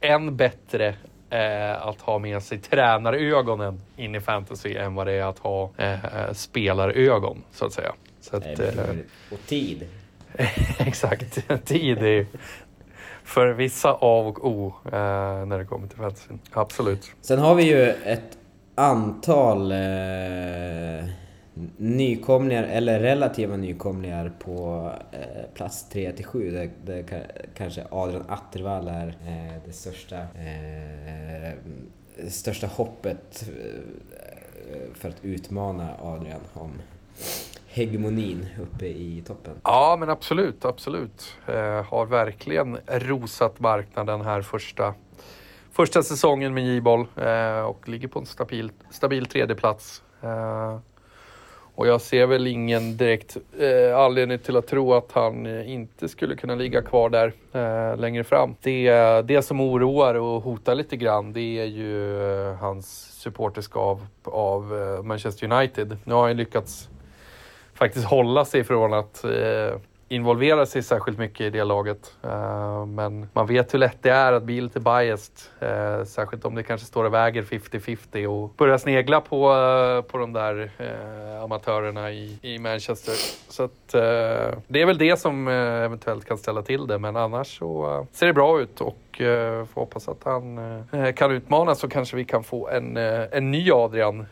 än 0.00 0.36
bättre 0.36 0.94
eh, 1.30 1.86
att 1.86 2.00
ha 2.00 2.18
med 2.18 2.42
sig 2.42 2.58
tränarögonen 2.58 3.80
in 3.96 4.14
i 4.14 4.20
fantasy 4.20 4.74
än 4.74 4.94
vad 4.94 5.06
det 5.06 5.12
är 5.12 5.24
att 5.24 5.38
ha 5.38 5.70
eh, 5.76 6.32
spelarögon, 6.32 7.42
så 7.52 7.66
att 7.66 7.72
säga. 7.72 7.92
Så 8.20 8.36
att, 8.36 8.58
eh, 8.58 8.68
Och 9.32 9.46
tid. 9.46 9.88
exakt. 10.78 11.64
Tid 11.64 11.98
är 11.98 12.26
för 13.24 13.48
vissa 13.48 13.90
A 13.90 14.18
och 14.26 14.46
O 14.46 14.74
eh, 14.84 14.90
när 15.46 15.58
det 15.58 15.64
kommer 15.64 15.88
till 15.88 15.98
fantasy. 15.98 16.34
Absolut. 16.52 17.10
Sen 17.20 17.38
har 17.38 17.54
vi 17.54 17.62
ju 17.62 17.90
ett 17.90 18.38
antal 18.74 19.72
eh, 19.72 19.78
nykomlingar, 21.76 22.62
eller 22.62 23.00
relativa 23.00 23.56
nykomlingar 23.56 24.32
på 24.38 24.90
eh, 25.12 25.20
plats 25.54 25.88
3 25.88 26.12
till 26.12 26.24
7. 26.24 26.50
Där, 26.50 26.70
där 26.84 27.26
kanske 27.54 27.84
Adrian 27.90 28.24
Attervall 28.28 28.88
är 28.88 29.08
eh, 29.08 29.62
det 29.66 29.72
största 29.72 30.16
eh, 30.16 31.52
största 32.28 32.66
hoppet 32.66 33.44
eh, 33.48 34.94
för 34.94 35.08
att 35.08 35.24
utmana 35.24 35.88
Adrian 36.02 36.40
om 36.52 36.72
hegemonin 37.68 38.46
uppe 38.62 38.86
i 38.86 39.22
toppen. 39.26 39.54
Ja, 39.64 39.96
men 40.00 40.10
absolut, 40.10 40.64
absolut. 40.64 41.36
Eh, 41.46 41.84
har 41.84 42.06
verkligen 42.06 42.78
rosat 42.86 43.60
marknaden 43.60 44.20
här 44.20 44.42
första, 44.42 44.94
första 45.72 46.02
säsongen 46.02 46.54
med 46.54 46.64
J-boll 46.66 47.06
eh, 47.16 47.60
och 47.60 47.88
ligger 47.88 48.08
på 48.08 48.18
en 48.18 48.26
stabil, 48.26 48.72
stabil 48.90 49.26
tredjeplats. 49.26 50.02
Eh, 50.22 50.78
och 51.76 51.86
jag 51.86 52.00
ser 52.00 52.26
väl 52.26 52.46
ingen 52.46 52.96
direkt 52.96 53.36
eh, 53.58 53.98
anledning 53.98 54.38
till 54.38 54.56
att 54.56 54.66
tro 54.66 54.94
att 54.94 55.12
han 55.12 55.46
eh, 55.46 55.72
inte 55.72 56.08
skulle 56.08 56.36
kunna 56.36 56.54
ligga 56.54 56.82
kvar 56.82 57.10
där 57.10 57.32
eh, 57.52 57.96
längre 57.98 58.24
fram. 58.24 58.54
Det, 58.60 58.90
det 59.22 59.42
som 59.42 59.60
oroar 59.60 60.14
och 60.14 60.42
hotar 60.42 60.74
lite 60.74 60.96
grann 60.96 61.32
det 61.32 61.40
är 61.40 61.64
ju 61.64 62.22
eh, 62.48 62.54
hans 62.54 63.12
supporterskap 63.20 64.00
av 64.24 64.78
eh, 64.78 65.02
Manchester 65.02 65.52
United. 65.52 65.96
Nu 66.04 66.14
har 66.14 66.26
han 66.28 66.36
lyckats 66.36 66.88
faktiskt 67.74 68.06
hålla 68.06 68.44
sig 68.44 68.64
från 68.64 68.92
att 68.92 69.24
eh, 69.24 69.78
eh, 70.08 70.16
involvera 70.16 70.66
sig 70.66 70.82
särskilt 70.82 71.18
mycket 71.18 71.40
i 71.40 71.50
det 71.50 71.64
laget. 71.64 72.16
Eh, 72.22 72.86
men 72.86 73.28
man 73.32 73.46
vet 73.46 73.74
hur 73.74 73.78
lätt 73.78 73.98
det 74.02 74.10
är 74.10 74.32
att 74.32 74.42
bli 74.42 74.60
lite 74.60 74.80
biased. 74.80 75.34
Eh, 75.60 76.04
särskilt 76.04 76.44
om 76.44 76.54
det 76.54 76.62
kanske 76.62 76.86
står 76.86 77.04
och 77.04 77.14
väger 77.14 77.42
50-50 77.42 78.26
och 78.26 78.50
börja 78.56 78.78
snegla 78.78 79.20
på, 79.20 79.52
eh, 79.52 80.10
på 80.10 80.18
de 80.18 80.32
där 80.32 80.70
amatörerna 81.44 82.10
i, 82.10 82.38
i 82.42 82.58
Manchester. 82.58 83.14
Så 83.48 83.62
att, 83.62 83.88
det 84.66 84.82
är 84.82 84.86
väl 84.86 84.98
det 84.98 85.16
som 85.16 85.48
eventuellt 85.48 86.24
kan 86.24 86.38
ställa 86.38 86.62
till 86.62 86.86
det. 86.86 86.98
Men 86.98 87.16
annars 87.16 87.58
så 87.58 88.06
ser 88.12 88.26
det 88.26 88.32
bra 88.32 88.60
ut 88.60 88.80
och 88.80 88.96
får 89.18 89.80
hoppas 89.80 90.08
att 90.08 90.24
han 90.24 90.58
kan 91.16 91.30
utmana 91.30 91.74
så 91.74 91.88
kanske 91.88 92.16
vi 92.16 92.24
kan 92.24 92.44
få 92.44 92.68
en, 92.68 92.96
en 92.96 93.50
ny 93.50 93.70
Adrian 93.72 94.26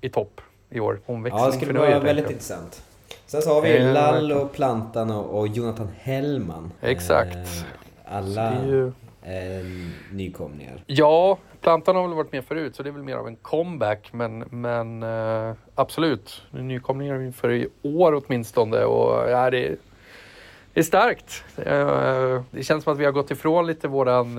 i 0.00 0.08
topp 0.08 0.40
i 0.70 0.80
år. 0.80 1.00
Omväxling 1.06 1.42
Ja, 1.42 1.50
det 1.50 1.56
skulle 1.56 1.78
vara 1.78 1.98
väldigt 1.98 2.30
intressant. 2.30 2.82
Sen 3.28 3.42
så 3.42 3.54
har 3.54 3.62
vi 3.62 3.78
Lallo, 3.78 4.48
Plantan 4.48 5.10
och, 5.10 5.38
och 5.38 5.48
Jonathan 5.48 5.88
Hellman. 5.98 6.72
Exakt. 6.80 7.36
Eh, 7.36 8.16
alla 8.16 8.64
ju... 8.66 8.86
eh, 9.22 9.66
nykomlingar. 10.12 10.84
Ja, 10.86 11.38
Plantan 11.60 11.96
har 11.96 12.02
väl 12.02 12.16
varit 12.16 12.32
med 12.32 12.44
förut 12.44 12.76
så 12.76 12.82
det 12.82 12.88
är 12.88 12.92
väl 12.92 13.02
mer 13.02 13.16
av 13.16 13.28
en 13.28 13.36
comeback. 13.36 14.12
Men, 14.12 14.38
men 14.38 15.02
eh, 15.02 15.54
absolut, 15.74 16.42
nykomlingar 16.50 17.22
inför 17.22 17.50
i 17.50 17.68
år 17.82 18.22
åtminstone. 18.24 18.84
Och, 18.84 19.30
ja, 19.30 19.50
det, 19.50 19.76
det 20.72 20.80
är 20.80 20.84
starkt. 20.84 21.44
Det 22.50 22.62
känns 22.62 22.84
som 22.84 22.92
att 22.92 22.98
vi 22.98 23.04
har 23.04 23.12
gått 23.12 23.30
ifrån 23.30 23.66
lite 23.66 23.88
våran 23.88 24.38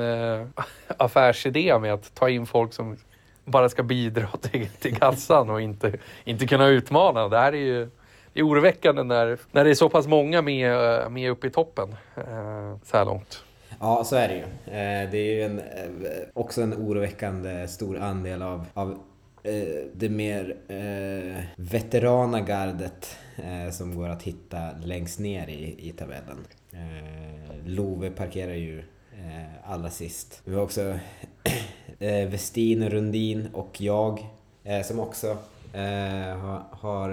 affärsidé 0.98 1.80
med 1.80 1.94
att 1.94 2.16
ta 2.16 2.30
in 2.30 2.46
folk 2.46 2.74
som 2.74 2.98
bara 3.46 3.70
ska 3.70 3.84
bidra 3.84 4.28
till, 4.42 4.68
till 4.70 4.96
kassan 4.96 5.50
och 5.50 5.62
inte, 5.62 5.94
inte 6.24 6.48
kunna 6.48 6.68
utmana. 6.68 7.28
Det 7.28 7.38
här 7.38 7.54
är 7.54 7.58
ju 7.58 7.90
är 8.40 8.48
oroväckande 8.48 9.04
när, 9.04 9.40
när 9.52 9.64
det 9.64 9.70
är 9.70 9.76
så 9.76 9.90
pass 9.90 10.08
många 10.08 10.42
med, 10.42 11.02
eh, 11.02 11.10
med 11.10 11.32
uppe 11.32 11.48
i 11.48 11.50
toppen 11.50 11.96
eh, 12.16 12.78
så 12.84 12.98
här 12.98 13.06
långt. 13.06 13.44
Ja, 13.80 14.04
så 14.04 14.16
är 14.16 14.28
det 14.28 14.36
ju. 14.36 14.44
Eh, 14.74 15.12
det 15.12 15.18
är 15.18 15.36
ju 15.36 15.44
en, 15.44 15.62
också 16.34 16.62
en 16.62 16.74
oroväckande 16.74 17.68
stor 17.68 17.98
andel 17.98 18.42
av, 18.42 18.66
av 18.74 19.00
det 19.94 20.10
mer 20.10 20.56
eh, 20.68 21.44
veterana 21.56 22.42
gardet 22.42 23.18
eh, 23.36 23.72
som 23.72 23.96
går 23.96 24.10
att 24.10 24.24
hitta 24.24 24.72
längst 24.84 25.20
ner 25.20 25.48
i, 25.48 25.76
i 25.88 25.92
tabellen. 25.92 26.46
Eh, 26.72 27.66
Love 27.66 28.10
parkerar 28.10 28.54
ju 28.54 28.80
eh, 29.14 29.72
allra 29.72 29.90
sist. 29.90 30.42
Vi 30.46 30.56
har 30.56 30.62
också 30.62 30.82
eh, 32.00 32.30
Westin, 32.30 32.90
Rundin 32.90 33.50
och 33.54 33.82
jag 33.82 34.26
som 34.84 35.00
också 35.00 35.38
har, 36.42 36.64
har 36.72 37.10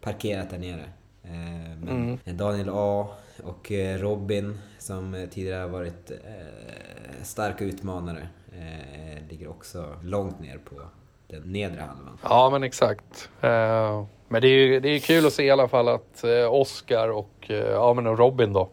parkerat 0.00 0.50
där 0.50 0.58
nere. 0.58 0.84
Eh, 1.22 1.76
men 1.80 2.18
Daniel 2.24 2.68
A 2.72 3.08
och 3.44 3.72
eh, 3.72 3.98
Robin 3.98 4.58
som 4.78 5.28
tidigare 5.30 5.60
har 5.60 5.68
varit 5.68 6.10
eh, 6.10 6.16
starka 7.22 7.64
utmanare 7.64 8.28
ligger 9.28 9.50
också 9.50 9.94
långt 10.02 10.40
ner 10.40 10.58
på 10.58 10.74
den 11.26 11.42
nedre 11.42 11.80
halvan. 11.80 12.18
Ja, 12.22 12.50
men 12.50 12.62
exakt. 12.62 13.30
Men 13.40 14.40
det 14.42 14.48
är 14.48 14.58
ju 14.58 14.80
det 14.80 14.88
är 14.88 14.98
kul 14.98 15.26
att 15.26 15.32
se 15.32 15.44
i 15.44 15.50
alla 15.50 15.68
fall 15.68 15.88
att 15.88 16.24
Oscar 16.50 17.08
och, 17.08 17.50
ja, 17.72 17.94
men 17.94 18.06
och 18.06 18.18
Robin 18.18 18.52
då, 18.52 18.68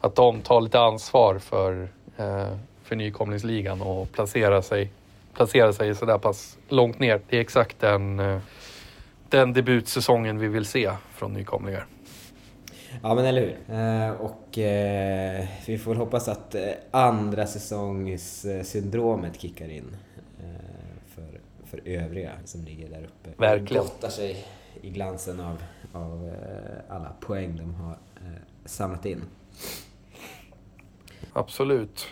att 0.00 0.14
de 0.14 0.40
tar 0.40 0.60
lite 0.60 0.80
ansvar 0.80 1.38
för, 1.38 1.88
för 2.82 2.96
nykomlingsligan 2.96 3.82
och 3.82 4.12
placerar 4.12 4.60
sig, 4.60 4.90
placerar 5.34 5.72
sig 5.72 5.94
sådär 5.94 6.18
pass 6.18 6.58
långt 6.68 6.98
ner. 6.98 7.20
Det 7.28 7.36
är 7.36 7.40
exakt 7.40 7.80
den, 7.80 8.40
den 9.28 9.52
debutsäsongen 9.52 10.38
vi 10.38 10.48
vill 10.48 10.64
se 10.64 10.90
från 11.14 11.32
nykomlingar. 11.32 11.86
Ja 13.02 13.14
men 13.14 13.24
eller 13.24 13.40
hur. 13.40 13.56
Eh, 13.76 14.10
och 14.10 14.58
eh, 14.58 15.44
vi 15.66 15.78
får 15.78 15.90
väl 15.90 15.98
hoppas 15.98 16.28
att 16.28 16.54
eh, 16.54 16.62
andra 16.90 17.46
säsongssyndromet 17.46 19.40
kickar 19.40 19.68
in 19.68 19.96
eh, 20.40 20.46
för, 21.14 21.40
för 21.64 21.80
övriga 21.88 22.32
som 22.44 22.64
ligger 22.64 22.88
där 22.88 23.04
uppe. 23.04 23.30
Verkligen. 23.36 23.82
Gottar 23.82 24.08
sig 24.08 24.44
i 24.80 24.90
glansen 24.90 25.40
av, 25.40 25.56
av 25.92 26.32
alla 26.88 27.12
poäng 27.20 27.56
de 27.56 27.74
har 27.74 27.96
samlat 28.64 29.06
in. 29.06 29.22
Absolut. 31.32 32.06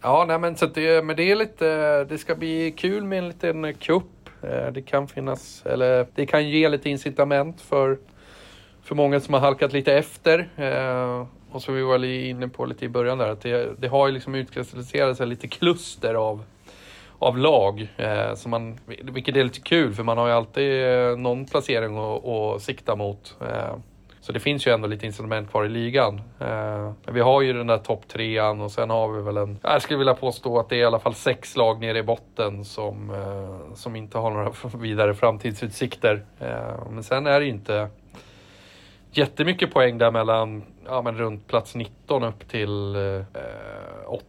Ja, 0.00 0.24
nej, 0.28 0.38
men, 0.38 0.56
så 0.56 0.66
det, 0.66 1.04
men 1.04 1.16
det 1.16 1.22
är 1.30 1.36
lite, 1.36 2.04
det 2.04 2.18
ska 2.18 2.34
bli 2.34 2.70
kul 2.70 3.04
med 3.04 3.18
en 3.18 3.28
liten 3.28 3.74
cup. 3.74 4.04
Eh, 4.42 4.72
det 4.72 4.82
kan 4.82 5.08
finnas, 5.08 5.62
eller 5.66 6.06
det 6.14 6.26
kan 6.26 6.48
ge 6.48 6.68
lite 6.68 6.90
incitament 6.90 7.60
för, 7.60 7.98
för 8.82 8.94
många 8.94 9.20
som 9.20 9.34
har 9.34 9.40
halkat 9.40 9.72
lite 9.72 9.94
efter. 9.94 10.48
Eh, 10.56 11.26
och 11.50 11.62
som 11.62 11.74
vi 11.74 11.82
var 11.82 12.04
inne 12.04 12.48
på 12.48 12.64
lite 12.64 12.84
i 12.84 12.88
början 12.88 13.18
där, 13.18 13.28
att 13.28 13.40
det, 13.40 13.80
det 13.80 13.88
har 13.88 14.06
ju 14.06 14.14
liksom 14.14 14.34
utkristalliserat 14.34 15.16
sig 15.16 15.26
lite 15.26 15.48
kluster 15.48 16.14
av 16.14 16.44
av 17.18 17.38
lag, 17.38 17.88
eh, 17.96 18.34
som 18.34 18.50
man, 18.50 18.78
vilket 18.86 19.36
är 19.36 19.44
lite 19.44 19.60
kul 19.60 19.94
för 19.94 20.02
man 20.02 20.18
har 20.18 20.26
ju 20.26 20.32
alltid 20.32 20.84
eh, 20.84 21.16
någon 21.16 21.46
placering 21.46 21.98
att, 21.98 22.26
att 22.26 22.62
sikta 22.62 22.96
mot. 22.96 23.36
Eh, 23.40 23.76
så 24.26 24.32
det 24.32 24.40
finns 24.40 24.66
ju 24.66 24.72
ändå 24.72 24.88
lite 24.88 25.06
incitament 25.06 25.50
kvar 25.50 25.64
i 25.64 25.68
ligan. 25.68 26.20
Eh, 26.40 26.92
men 27.04 27.14
vi 27.14 27.20
har 27.20 27.42
ju 27.42 27.52
den 27.52 27.66
där 27.66 27.78
topp 27.78 28.08
trean 28.08 28.60
och 28.60 28.72
sen 28.72 28.90
har 28.90 29.08
vi 29.08 29.22
väl 29.22 29.36
en... 29.36 29.58
Jag 29.62 29.82
skulle 29.82 29.98
vilja 29.98 30.14
påstå 30.14 30.58
att 30.58 30.68
det 30.68 30.76
är 30.76 30.80
i 30.80 30.84
alla 30.84 30.98
fall 30.98 31.14
sex 31.14 31.56
lag 31.56 31.80
nere 31.80 31.98
i 31.98 32.02
botten 32.02 32.64
som, 32.64 33.10
eh, 33.10 33.74
som 33.74 33.96
inte 33.96 34.18
har 34.18 34.30
några 34.30 34.52
vidare 34.78 35.14
framtidsutsikter. 35.14 36.24
Eh, 36.40 36.90
men 36.90 37.02
sen 37.02 37.26
är 37.26 37.40
det 37.40 37.46
ju 37.46 37.52
inte 37.52 37.88
jättemycket 39.10 39.72
poäng 39.72 39.98
där 39.98 40.10
mellan 40.10 40.62
ja, 40.86 41.02
men 41.02 41.18
runt 41.18 41.46
plats 41.46 41.74
19 41.74 42.24
upp 42.24 42.48
till 42.48 42.96
eh, 42.96 43.22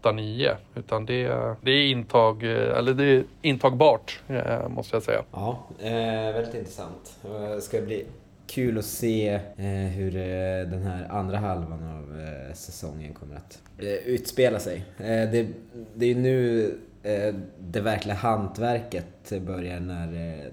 8-9. 0.01 0.55
Utan 0.75 1.05
det, 1.05 1.55
det 1.61 1.71
är 1.71 1.91
intag, 1.91 2.43
eh, 2.43 2.77
eller 2.77 2.93
det 2.93 3.05
är 3.05 3.23
intagbart 3.41 4.21
eh, 4.27 4.67
måste 4.69 4.95
jag 4.95 5.03
säga. 5.03 5.23
Ja, 5.31 5.59
eh, 5.79 5.91
väldigt 6.33 6.55
intressant. 6.55 7.19
Eh, 7.23 7.29
ska 7.29 7.55
Det 7.55 7.61
ska 7.61 7.81
bli 7.81 8.05
kul 8.47 8.77
att 8.77 8.85
se 8.85 9.29
eh, 9.57 9.67
hur 9.67 10.15
eh, 10.15 10.69
den 10.69 10.81
här 10.83 11.07
andra 11.09 11.37
halvan 11.37 11.83
av 11.83 12.19
eh, 12.19 12.53
säsongen 12.53 13.13
kommer 13.13 13.35
att 13.35 13.61
eh, 13.77 13.85
utspela 13.87 14.59
sig. 14.59 14.85
Eh, 14.97 15.31
det, 15.31 15.47
det 15.95 16.05
är 16.05 16.09
ju 16.09 16.19
nu 16.21 16.65
eh, 17.03 17.35
det 17.59 17.81
verkliga 17.81 18.15
hantverket 18.15 19.33
börjar 19.41 19.79
när, 19.79 20.07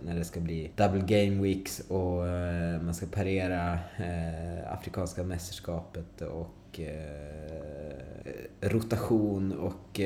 när 0.05 0.15
det 0.15 0.25
ska 0.25 0.41
bli 0.41 0.71
double 0.77 1.01
game 1.01 1.43
weeks 1.43 1.81
och 1.81 2.27
man 2.85 2.95
ska 2.95 3.07
parera 3.07 3.79
Afrikanska 4.71 5.23
mästerskapet 5.23 6.23
och 6.23 6.81
rotation 8.61 9.53
och 9.53 10.01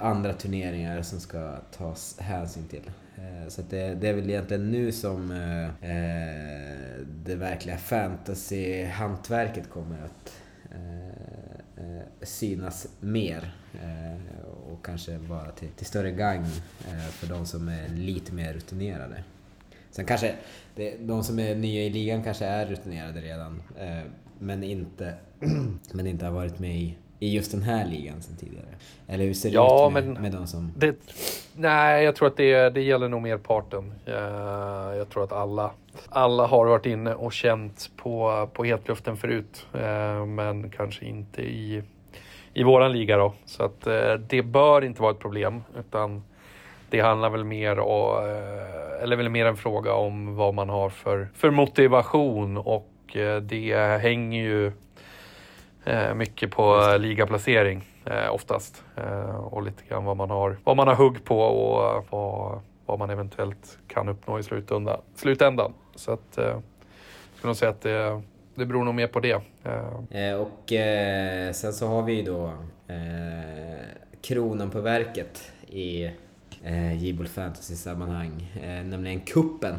andra 0.00 0.32
turneringar 0.32 1.02
som 1.02 1.20
ska 1.20 1.56
tas 1.56 2.16
hänsyn 2.20 2.64
till. 2.68 2.90
Eh, 3.20 3.48
så 3.48 3.60
att 3.60 3.70
det, 3.70 3.94
det 3.94 4.08
är 4.08 4.14
väl 4.14 4.30
egentligen 4.30 4.70
nu 4.70 4.92
som 4.92 5.30
eh, 5.30 5.90
eh 5.90 6.60
det 7.24 7.34
verkliga 7.34 7.76
fantasy-hantverket 7.76 9.70
kommer 9.70 10.04
att 10.04 10.34
eh, 10.70 11.08
eh, 11.84 12.02
synas 12.22 12.88
mer. 13.00 13.54
Eh, 13.74 14.44
och 14.72 14.84
kanske 14.84 15.18
vara 15.18 15.50
till, 15.50 15.68
till 15.68 15.86
större 15.86 16.10
gagn 16.10 16.46
eh, 16.88 17.08
för 17.10 17.26
de 17.26 17.46
som 17.46 17.68
är 17.68 17.88
lite 17.88 18.32
mer 18.32 18.52
rutinerade. 18.52 19.24
Sen 19.90 20.04
kanske 20.04 20.34
det, 20.74 20.96
de 21.00 21.24
som 21.24 21.38
är 21.38 21.54
nya 21.54 21.82
i 21.82 21.90
ligan 21.90 22.22
kanske 22.22 22.44
är 22.44 22.66
rutinerade 22.66 23.20
redan. 23.20 23.62
Eh, 23.78 24.02
men, 24.38 24.62
inte, 24.62 25.14
men 25.92 26.06
inte 26.06 26.24
har 26.24 26.32
varit 26.32 26.58
med 26.58 26.76
i, 26.76 26.96
i 27.20 27.34
just 27.36 27.52
den 27.52 27.62
här 27.62 27.86
ligan 27.86 28.22
sen 28.22 28.36
tidigare. 28.36 28.64
Eller 29.08 29.24
hur 29.24 29.34
ser 29.34 29.48
det 29.48 29.54
Ja, 29.54 29.86
ut 29.86 29.92
med, 29.92 30.04
men- 30.08 30.22
med 30.22 30.32
de 30.32 30.46
som... 30.46 30.72
Det, 30.76 30.96
nej, 31.56 32.04
jag 32.04 32.16
tror 32.16 32.28
att 32.28 32.36
det, 32.36 32.68
det 32.70 32.82
gäller 32.82 33.08
nog 33.08 33.22
merparten. 33.22 33.92
Eh, 34.06 34.14
jag 34.98 35.08
tror 35.10 35.24
att 35.24 35.32
alla, 35.32 35.70
alla 36.08 36.46
har 36.46 36.66
varit 36.66 36.86
inne 36.86 37.14
och 37.14 37.32
känt 37.32 37.90
på, 37.96 38.48
på 38.52 38.64
hetluften 38.64 39.16
förut. 39.16 39.66
eh, 39.74 40.26
men 40.26 40.70
kanske 40.70 41.04
inte 41.04 41.42
i, 41.42 41.82
i 42.54 42.62
våran 42.62 42.92
liga 42.92 43.16
då. 43.16 43.32
Så 43.44 43.62
att 43.62 43.86
eh, 43.86 44.14
det 44.14 44.42
bör 44.42 44.84
inte 44.84 45.02
vara 45.02 45.12
ett 45.12 45.18
problem. 45.18 45.62
Utan 45.78 46.22
Det 46.90 47.00
handlar 47.00 47.30
väl 47.30 47.44
mer 47.44 47.78
om, 47.78 48.16
eh, 48.28 49.02
eller 49.02 49.16
väl 49.16 49.28
mer 49.28 49.46
en 49.46 49.56
fråga 49.56 49.92
om 49.94 50.36
vad 50.36 50.54
man 50.54 50.68
har 50.68 50.90
för, 50.90 51.28
för 51.34 51.50
motivation 51.50 52.56
och 52.58 52.86
det 53.42 53.98
hänger 54.02 54.42
ju 54.42 54.72
Eh, 55.84 56.14
mycket 56.14 56.50
på 56.50 56.96
ligaplacering 56.98 57.84
eh, 58.04 58.34
oftast. 58.34 58.84
Eh, 58.96 59.36
och 59.36 59.62
lite 59.62 59.82
grann 59.88 60.04
vad 60.04 60.16
man 60.16 60.30
har, 60.30 60.56
vad 60.64 60.76
man 60.76 60.88
har 60.88 60.94
hugg 60.94 61.24
på 61.24 61.40
och 61.40 62.04
vad, 62.10 62.60
vad 62.86 62.98
man 62.98 63.10
eventuellt 63.10 63.78
kan 63.86 64.08
uppnå 64.08 64.38
i 64.38 64.42
slutändan. 64.42 65.00
slutändan. 65.14 65.72
Så 65.94 66.12
att 66.12 66.32
jag 66.36 66.62
skulle 67.34 67.48
nog 67.48 67.56
säga 67.56 67.70
att 67.70 67.80
det, 67.80 68.22
det 68.54 68.66
beror 68.66 68.84
nog 68.84 68.94
mer 68.94 69.06
på 69.06 69.20
det. 69.20 69.34
Och 70.36 70.72
eh, 70.72 71.52
sen 71.52 71.72
så 71.72 71.86
har 71.86 72.02
vi 72.02 72.12
ju 72.12 72.22
då 72.22 72.46
eh, 72.88 73.84
kronan 74.22 74.70
på 74.70 74.80
verket 74.80 75.52
i 75.66 76.10
eh, 76.64 77.02
Jibol 77.04 77.26
Fantasy-sammanhang. 77.26 78.52
Eh, 78.62 78.84
nämligen 78.84 79.20
kuppen 79.20 79.78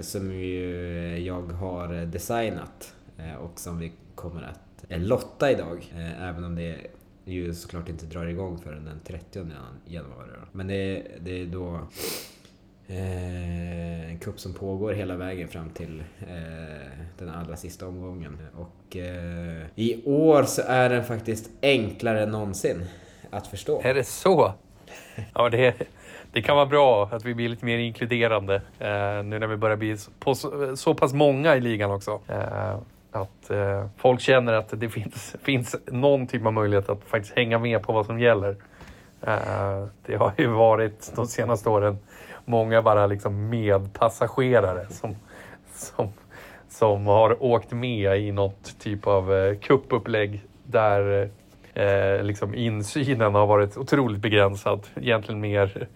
som 0.00 0.32
ju 0.32 1.18
jag 1.26 1.42
har 1.42 2.06
designat 2.06 2.94
och 3.40 3.60
som 3.60 3.78
vi 3.78 3.92
kommer 4.14 4.42
att 4.42 4.69
en 4.88 5.06
lotta 5.06 5.50
idag. 5.50 5.92
Eh, 5.96 6.28
även 6.28 6.44
om 6.44 6.54
det 6.54 6.76
ju 7.24 7.54
såklart 7.54 7.88
inte 7.88 8.06
drar 8.06 8.26
igång 8.26 8.58
förrän 8.58 8.84
den 8.84 9.00
30 9.04 9.46
januari. 9.86 10.28
Då. 10.34 10.46
Men 10.52 10.66
det, 10.66 11.06
det 11.20 11.40
är 11.40 11.46
då 11.46 11.80
Eh, 12.92 14.10
en 14.10 14.18
kupp 14.18 14.40
som 14.40 14.54
pågår 14.54 14.92
hela 14.92 15.16
vägen 15.16 15.48
fram 15.48 15.70
till 15.70 16.02
eh, 16.20 16.90
den 17.18 17.28
allra 17.28 17.56
sista 17.56 17.86
omgången. 17.86 18.38
Och 18.56 18.96
eh, 18.96 19.66
i 19.74 20.02
år 20.04 20.42
så 20.42 20.62
är 20.66 20.88
den 20.88 21.04
faktiskt 21.04 21.50
enklare 21.62 22.22
än 22.22 22.30
någonsin 22.30 22.84
att 23.30 23.46
förstå. 23.46 23.80
Är 23.84 23.94
det 23.94 24.04
så? 24.04 24.52
Ja, 25.34 25.48
det, 25.48 25.74
det 26.32 26.42
kan 26.42 26.56
vara 26.56 26.66
bra 26.66 27.08
att 27.12 27.24
vi 27.24 27.34
blir 27.34 27.48
lite 27.48 27.64
mer 27.64 27.78
inkluderande 27.78 28.54
eh, 28.78 29.24
nu 29.24 29.38
när 29.38 29.46
vi 29.46 29.56
börjar 29.56 29.76
bli 29.76 29.96
så, 29.96 30.10
på, 30.18 30.34
så, 30.34 30.76
så 30.76 30.94
pass 30.94 31.12
många 31.12 31.56
i 31.56 31.60
ligan 31.60 31.90
också. 31.90 32.20
Eh, 32.28 32.78
att 33.12 33.50
eh, 33.50 33.86
folk 33.96 34.20
känner 34.20 34.52
att 34.52 34.80
det 34.80 34.88
finns, 34.88 35.36
finns 35.42 35.76
någon 35.86 36.26
typ 36.26 36.46
av 36.46 36.52
möjlighet 36.52 36.88
att 36.88 37.04
faktiskt 37.04 37.36
hänga 37.36 37.58
med 37.58 37.82
på 37.82 37.92
vad 37.92 38.06
som 38.06 38.20
gäller. 38.20 38.56
Eh, 39.22 39.86
det 40.06 40.16
har 40.16 40.32
ju 40.38 40.46
varit 40.46 41.12
de 41.16 41.26
senaste 41.26 41.68
åren 41.68 41.98
många 42.44 42.82
bara 42.82 43.06
liksom 43.06 43.48
medpassagerare 43.48 44.86
som, 44.90 45.16
som, 45.72 46.12
som 46.68 47.06
har 47.06 47.42
åkt 47.42 47.72
med 47.72 48.20
i 48.20 48.32
något 48.32 48.80
typ 48.80 49.06
av 49.06 49.34
eh, 49.34 49.58
kuppupplägg 49.58 50.42
där 50.64 51.30
eh, 51.74 52.22
liksom 52.22 52.54
insynen 52.54 53.34
har 53.34 53.46
varit 53.46 53.76
otroligt 53.76 54.20
begränsad. 54.20 54.86
Egentligen 54.96 55.40
mer, 55.40 55.88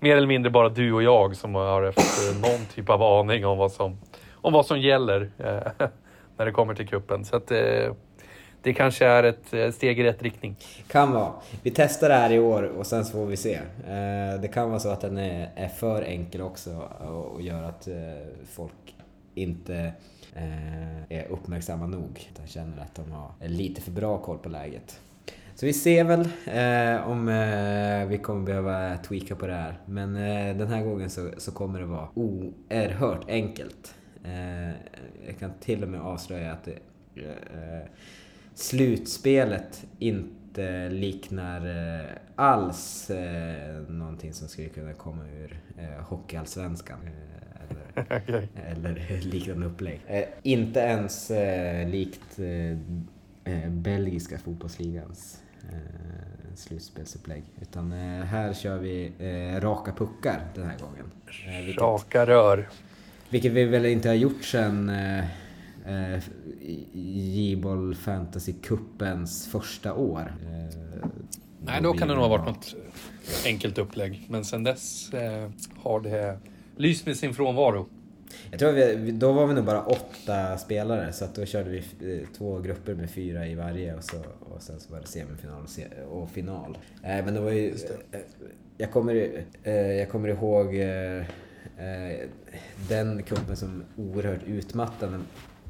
mer 0.00 0.16
eller 0.16 0.26
mindre 0.26 0.50
bara 0.50 0.68
du 0.68 0.92
och 0.92 1.02
jag 1.02 1.36
som 1.36 1.54
har 1.54 1.82
haft 1.82 1.98
eh, 1.98 2.40
någon 2.40 2.66
typ 2.74 2.90
av 2.90 3.02
aning 3.02 3.46
om 3.46 3.58
vad 3.58 3.72
som, 3.72 3.98
om 4.34 4.52
vad 4.52 4.66
som 4.66 4.80
gäller 4.80 5.30
eh, 5.38 5.88
när 6.40 6.46
det 6.46 6.52
kommer 6.52 6.74
till 6.74 6.88
kuppen. 6.88 7.24
Så 7.24 7.36
att, 7.36 7.50
eh, 7.50 7.94
det 8.62 8.72
kanske 8.74 9.06
är 9.06 9.22
ett 9.22 9.74
steg 9.74 10.00
i 10.00 10.02
rätt 10.02 10.22
riktning. 10.22 10.56
Kan 10.88 11.12
vara. 11.12 11.32
Vi 11.62 11.70
testar 11.70 12.08
det 12.08 12.14
här 12.14 12.32
i 12.32 12.38
år 12.38 12.62
och 12.62 12.86
sen 12.86 13.04
så 13.04 13.12
får 13.12 13.26
vi 13.26 13.36
se. 13.36 13.54
Eh, 13.54 14.40
det 14.42 14.50
kan 14.52 14.68
vara 14.68 14.80
så 14.80 14.88
att 14.88 15.00
den 15.00 15.18
är, 15.18 15.50
är 15.56 15.68
för 15.68 16.02
enkel 16.02 16.40
också 16.40 16.88
och, 17.00 17.26
och 17.26 17.42
gör 17.42 17.62
att 17.62 17.88
eh, 17.88 17.94
folk 18.52 18.94
inte 19.34 19.92
eh, 20.34 21.18
är 21.18 21.26
uppmärksamma 21.30 21.86
nog. 21.86 22.28
Utan 22.34 22.46
känner 22.46 22.82
att 22.82 22.94
de 22.94 23.12
har 23.12 23.30
lite 23.48 23.80
för 23.80 23.90
bra 23.90 24.18
koll 24.18 24.38
på 24.38 24.48
läget. 24.48 25.00
Så 25.54 25.66
vi 25.66 25.72
ser 25.72 26.04
väl 26.04 26.20
eh, 26.44 27.10
om 27.10 27.28
eh, 27.28 28.08
vi 28.08 28.18
kommer 28.18 28.46
behöva 28.46 28.96
tweaka 28.96 29.36
på 29.36 29.46
det 29.46 29.54
här. 29.54 29.78
Men 29.86 30.16
eh, 30.16 30.56
den 30.56 30.68
här 30.68 30.82
gången 30.82 31.10
så, 31.10 31.30
så 31.38 31.52
kommer 31.52 31.80
det 31.80 31.86
vara 31.86 32.08
oerhört 32.14 33.28
enkelt. 33.28 33.94
Eh, 34.24 34.70
jag 35.26 35.38
kan 35.38 35.52
till 35.60 35.82
och 35.82 35.88
med 35.88 36.00
avslöja 36.00 36.52
att 36.52 36.68
eh, 36.68 36.74
slutspelet 38.54 39.86
inte 39.98 40.88
liknar 40.88 41.66
eh, 42.00 42.10
alls 42.36 43.10
eh, 43.10 43.82
någonting 43.88 44.32
som 44.32 44.48
skulle 44.48 44.68
kunna 44.68 44.92
komma 44.92 45.24
ur 45.28 45.60
eh, 45.78 46.02
Hockeyallsvenskan. 46.04 46.98
Eh, 47.04 47.40
eller, 47.70 48.16
Okej. 48.22 48.48
eller 48.66 49.20
liknande 49.30 49.66
upplägg. 49.66 50.00
Eh, 50.06 50.24
inte 50.42 50.80
ens 50.80 51.30
eh, 51.30 51.88
likt 51.88 52.38
belgiska 53.68 54.38
fotbollsligans 54.38 55.42
eh, 55.68 56.54
slutspelsupplägg. 56.54 57.44
Utan 57.60 57.92
här 57.92 58.52
kör 58.52 58.78
vi 58.78 59.12
raka 59.60 59.92
puckar 59.92 60.40
den 60.54 60.66
här 60.66 60.78
gången. 60.78 61.10
Raka 61.78 62.26
rör. 62.26 62.68
Vilket 63.30 63.52
vi 63.52 63.64
väl 63.64 63.86
inte 63.86 64.08
har 64.08 64.14
gjort 64.14 64.44
sen 64.44 64.88
eh, 64.88 65.24
eh, 65.86 66.22
J-boll 66.92 67.94
Fantasy 67.94 68.52
Cupens 68.52 69.48
första 69.48 69.94
år. 69.94 70.34
Eh, 70.42 71.08
Nej, 71.64 71.82
då 71.82 71.92
kan 71.92 72.08
det 72.08 72.14
nog 72.14 72.22
ha 72.22 72.28
varit 72.28 72.46
något 72.46 72.74
enkelt 73.46 73.78
upplägg. 73.78 74.26
Men 74.28 74.44
sen 74.44 74.64
dess 74.64 75.12
eh, 75.12 75.50
har 75.76 76.00
det 76.00 76.38
lyst 76.76 77.06
med 77.06 77.16
sin 77.16 77.34
frånvaro. 77.34 77.88
Jag 78.50 78.58
tror 78.60 78.72
vi, 78.72 79.10
då 79.10 79.32
var 79.32 79.46
vi 79.46 79.54
nog 79.54 79.64
bara 79.64 79.82
åtta 79.82 80.58
spelare 80.58 81.12
så 81.12 81.24
att 81.24 81.34
då 81.34 81.44
körde 81.46 81.70
vi 81.70 81.78
eh, 81.78 82.28
två 82.38 82.58
grupper 82.58 82.94
med 82.94 83.10
fyra 83.10 83.46
i 83.46 83.54
varje 83.54 83.94
och, 83.94 84.04
så, 84.04 84.16
och 84.40 84.62
sen 84.62 84.80
så 84.80 84.92
var 84.92 85.00
det 85.00 85.06
semifinal 85.06 85.66
och, 86.10 86.30
final. 86.30 86.78
Eh, 87.02 87.24
men 87.24 87.34
det 87.34 87.40
var 87.40 87.50
ju... 87.50 87.68
Eh, 88.12 88.20
jag, 88.78 88.90
kommer, 88.90 89.44
eh, 89.62 89.74
jag 89.74 90.08
kommer 90.08 90.28
ihåg 90.28 90.76
eh, 90.76 91.24
den 92.88 93.22
kuppen 93.22 93.56
som 93.56 93.84
oerhört 93.96 94.42
utmattande 94.46 95.18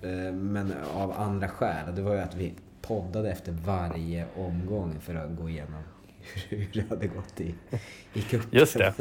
eh, 0.02 0.32
men 0.34 0.72
av 0.94 1.12
andra 1.12 1.48
skäl. 1.48 1.94
Det 1.96 2.02
var 2.02 2.14
ju 2.14 2.20
att 2.20 2.34
vi 2.34 2.52
poddade 2.82 3.30
efter 3.30 3.52
varje 3.52 4.26
omgång 4.36 4.96
för 5.00 5.14
att 5.14 5.36
gå 5.36 5.48
igenom 5.48 5.82
hur 6.48 6.68
det 6.72 6.88
hade 6.88 7.06
gått 7.06 7.40
i, 7.40 7.54
i 8.12 8.22
cupen. 8.22 8.48
Just 8.52 8.78
det. 8.78 8.94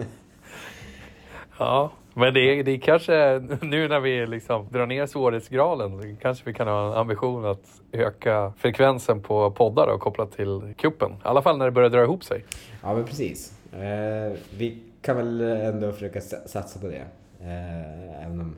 Ja, 1.59 1.91
men 2.13 2.33
det, 2.33 2.39
är- 2.39 2.63
det 2.63 2.71
är 2.71 2.77
kanske 2.79 3.41
nu 3.61 3.87
när 3.87 3.99
vi 3.99 4.27
liksom 4.27 4.67
drar 4.71 4.85
ner 4.85 5.05
svårighetsgraden 5.05 6.17
kanske 6.21 6.45
vi 6.45 6.53
kan 6.53 6.67
ha 6.67 6.87
en 6.87 6.93
ambition 6.93 7.45
att 7.45 7.81
öka 7.91 8.53
frekvensen 8.57 9.21
på 9.21 9.51
poddar 9.51 9.87
och 9.87 9.99
kopplat 9.99 10.31
till 10.31 10.73
kuppen. 10.77 11.11
I 11.11 11.15
alla 11.21 11.41
fall 11.41 11.57
när 11.57 11.65
det 11.65 11.71
börjar 11.71 11.89
dra 11.89 12.03
ihop 12.03 12.23
sig. 12.23 12.45
Ja, 12.83 12.93
men 12.93 13.03
precis. 13.05 13.53
Eh, 13.73 14.37
vi 14.57 14.77
kan 15.01 15.15
väl 15.17 15.41
ändå 15.41 15.91
försöka 15.91 16.21
sa- 16.21 16.47
satsa 16.47 16.79
på 16.79 16.87
det. 16.87 17.05
Eh, 17.41 18.25
även 18.25 18.39
om 18.39 18.57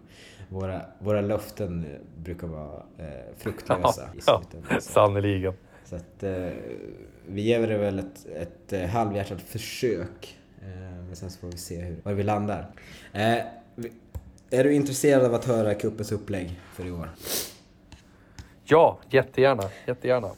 våra, 0.50 0.82
våra 1.00 1.22
löften 1.22 1.86
brukar 2.18 2.48
vara 2.48 2.84
eh, 2.98 3.06
fruktlösa 3.38 4.10
Ja, 4.28 4.42
sannerligen. 4.80 5.54
så 5.86 5.96
att 5.96 6.24
eh, 6.24 6.48
vi 7.28 7.42
ger 7.42 7.68
det 7.68 7.78
väl 7.78 8.00
ett, 8.00 8.26
ett 8.36 8.74
eh, 8.74 8.86
halvhjärtat 8.86 9.42
försök. 9.42 10.38
Eh, 10.62 10.68
men 11.08 11.16
sen 11.16 11.30
så 11.32 11.40
får 11.40 11.48
vi 11.48 11.58
se 11.58 11.82
hur, 11.82 11.96
var 12.04 12.14
vi 12.14 12.24
landar. 12.24 12.68
Eh, 13.14 13.38
är 14.50 14.64
du 14.64 14.74
intresserad 14.74 15.26
av 15.26 15.34
att 15.34 15.46
höra 15.46 15.74
cupens 15.74 16.12
upplägg 16.12 16.60
för 16.74 16.86
i 16.86 16.92
år? 16.92 17.10
Ja, 18.64 19.00
jättegärna. 19.10 19.64
jättegärna. 19.88 20.30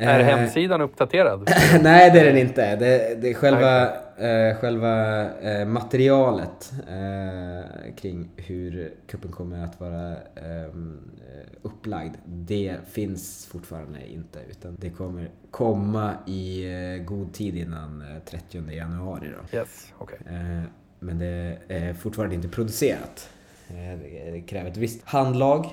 Är 0.00 0.20
Eh, 0.20 0.26
hemsidan 0.26 0.80
uppdaterad? 0.80 1.50
Nej, 1.82 2.10
det 2.10 2.20
är 2.20 2.24
den 2.24 2.36
inte. 2.36 2.76
Det, 2.76 3.20
det 3.20 3.30
är 3.30 3.34
själva, 3.34 3.82
eh, 4.16 4.56
själva 4.56 5.24
eh, 5.40 5.66
materialet 5.66 6.72
eh, 6.88 7.94
kring 7.96 8.28
hur 8.36 8.92
kuppen 9.06 9.32
kommer 9.32 9.64
att 9.64 9.80
vara 9.80 10.16
ehm, 10.36 11.00
eh, 11.18 11.46
upplagd. 11.62 12.14
Det 12.24 12.76
finns 12.92 13.46
fortfarande 13.52 13.98
inte. 14.12 14.38
Utan 14.50 14.76
det 14.80 14.90
kommer 14.90 15.30
komma 15.50 16.12
i 16.26 16.64
eh, 16.72 17.04
god 17.04 17.32
tid 17.32 17.56
innan 17.56 18.00
eh, 18.02 18.22
30 18.30 18.72
januari. 18.72 19.28
Då. 19.50 19.58
Yes. 19.58 19.92
Eh, 20.26 20.62
men 20.98 21.18
det 21.18 21.58
är 21.68 21.94
fortfarande 21.94 22.34
inte 22.34 22.48
producerat. 22.48 23.30
Eh, 23.68 23.98
det, 24.32 24.40
kräver 24.40 24.70
ett 24.70 24.76
visst 24.76 25.04
handlag. 25.04 25.66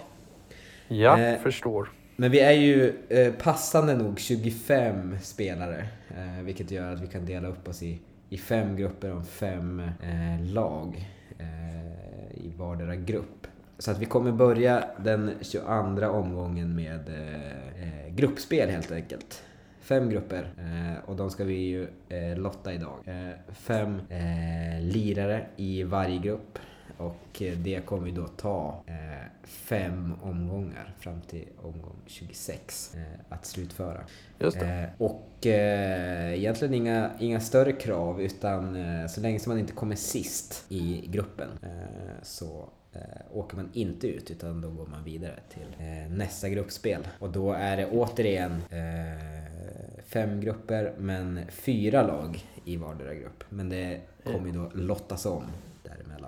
Ja, 0.87 1.19
Eh, 1.19 1.39
förstår. 1.39 1.89
Men 2.15 2.31
vi 2.31 2.39
är 2.39 2.51
ju 2.51 2.93
eh, 3.09 3.33
passande 3.33 3.95
nog 3.95 4.19
25 4.19 5.17
spelare. 5.21 5.87
Eh, 6.09 6.43
vilket 6.43 6.71
gör 6.71 6.93
att 6.93 7.01
vi 7.01 7.07
kan 7.07 7.25
dela 7.25 7.47
upp 7.47 7.67
oss 7.67 7.83
i, 7.83 7.99
i 8.29 8.37
fem 8.37 8.75
grupper 8.75 9.11
om 9.11 9.25
fem 9.25 9.79
eh, 9.79 10.53
lag 10.53 11.05
eh, 11.39 12.37
i 12.45 12.53
vardera 12.57 12.95
grupp. 12.95 13.47
Så 13.77 13.91
att 13.91 13.99
vi 13.99 14.05
kommer 14.05 14.31
börja 14.31 14.83
den 15.03 15.31
22 15.41 16.07
omgången 16.07 16.75
med 16.75 17.09
eh, 17.09 18.05
eh, 18.05 18.15
gruppspel 18.15 18.69
helt 18.69 18.91
enkelt. 18.91 19.43
Fem 19.81 20.09
grupper 20.09 20.53
eh, 20.57 21.09
och 21.09 21.15
de 21.15 21.29
ska 21.29 21.43
vi 21.43 21.55
ju 21.55 21.87
eh, 22.09 22.37
lotta 22.37 22.73
idag. 22.73 22.99
Eh, 23.05 23.53
fem 23.53 24.01
eh, 24.09 24.81
lirare 24.81 25.45
i 25.55 25.83
varje 25.83 26.17
grupp 26.17 26.59
och 26.97 27.41
eh, 27.41 27.57
det 27.57 27.85
kommer 27.85 28.05
vi 28.05 28.11
då 28.11 28.27
ta 28.27 28.83
eh, 28.87 28.95
fem 29.43 30.13
omgångar 30.21 30.93
fram 30.99 31.21
till 31.21 31.47
omgång 31.61 31.95
26 32.05 32.95
eh, 32.95 33.01
att 33.29 33.45
slutföra. 33.45 34.01
Just. 34.39 34.57
Eh, 34.57 34.83
och 34.97 35.45
eh, 35.45 36.33
egentligen 36.33 36.73
inga, 36.73 37.11
inga 37.19 37.39
större 37.39 37.71
krav 37.71 38.21
utan 38.21 38.75
eh, 38.75 39.07
så 39.07 39.21
länge 39.21 39.39
som 39.39 39.49
man 39.49 39.59
inte 39.59 39.73
kommer 39.73 39.95
sist 39.95 40.65
i 40.69 41.07
gruppen 41.07 41.49
eh, 41.63 41.69
så 42.23 42.69
åker 43.33 43.55
man 43.55 43.69
inte 43.73 44.07
ut 44.07 44.31
utan 44.31 44.61
då 44.61 44.69
går 44.69 44.87
man 44.87 45.03
vidare 45.03 45.39
till 45.49 45.85
nästa 46.09 46.49
gruppspel. 46.49 47.07
Och 47.19 47.29
då 47.29 47.53
är 47.53 47.77
det 47.77 47.85
återigen 47.85 48.61
fem 50.05 50.41
grupper 50.41 50.93
men 50.97 51.39
fyra 51.49 52.07
lag 52.07 52.45
i 52.65 52.77
vardera 52.77 53.13
grupp. 53.13 53.43
Men 53.49 53.69
det 53.69 54.01
kommer 54.23 54.47
ju 54.47 54.51
då 54.51 54.71
lottas 54.73 55.25
om. 55.25 55.43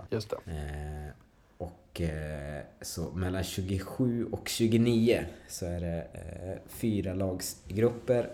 Just 0.09 0.29
det. 0.29 0.51
Eh, 0.51 1.11
och 1.57 2.01
eh, 2.01 2.61
så 2.81 3.01
mellan 3.11 3.43
27 3.43 4.25
och 4.31 4.47
29 4.49 5.25
så 5.47 5.65
är 5.65 5.79
det 5.79 6.07
eh, 6.13 6.69
fyra 6.69 7.13
lagsgrupper 7.13 8.29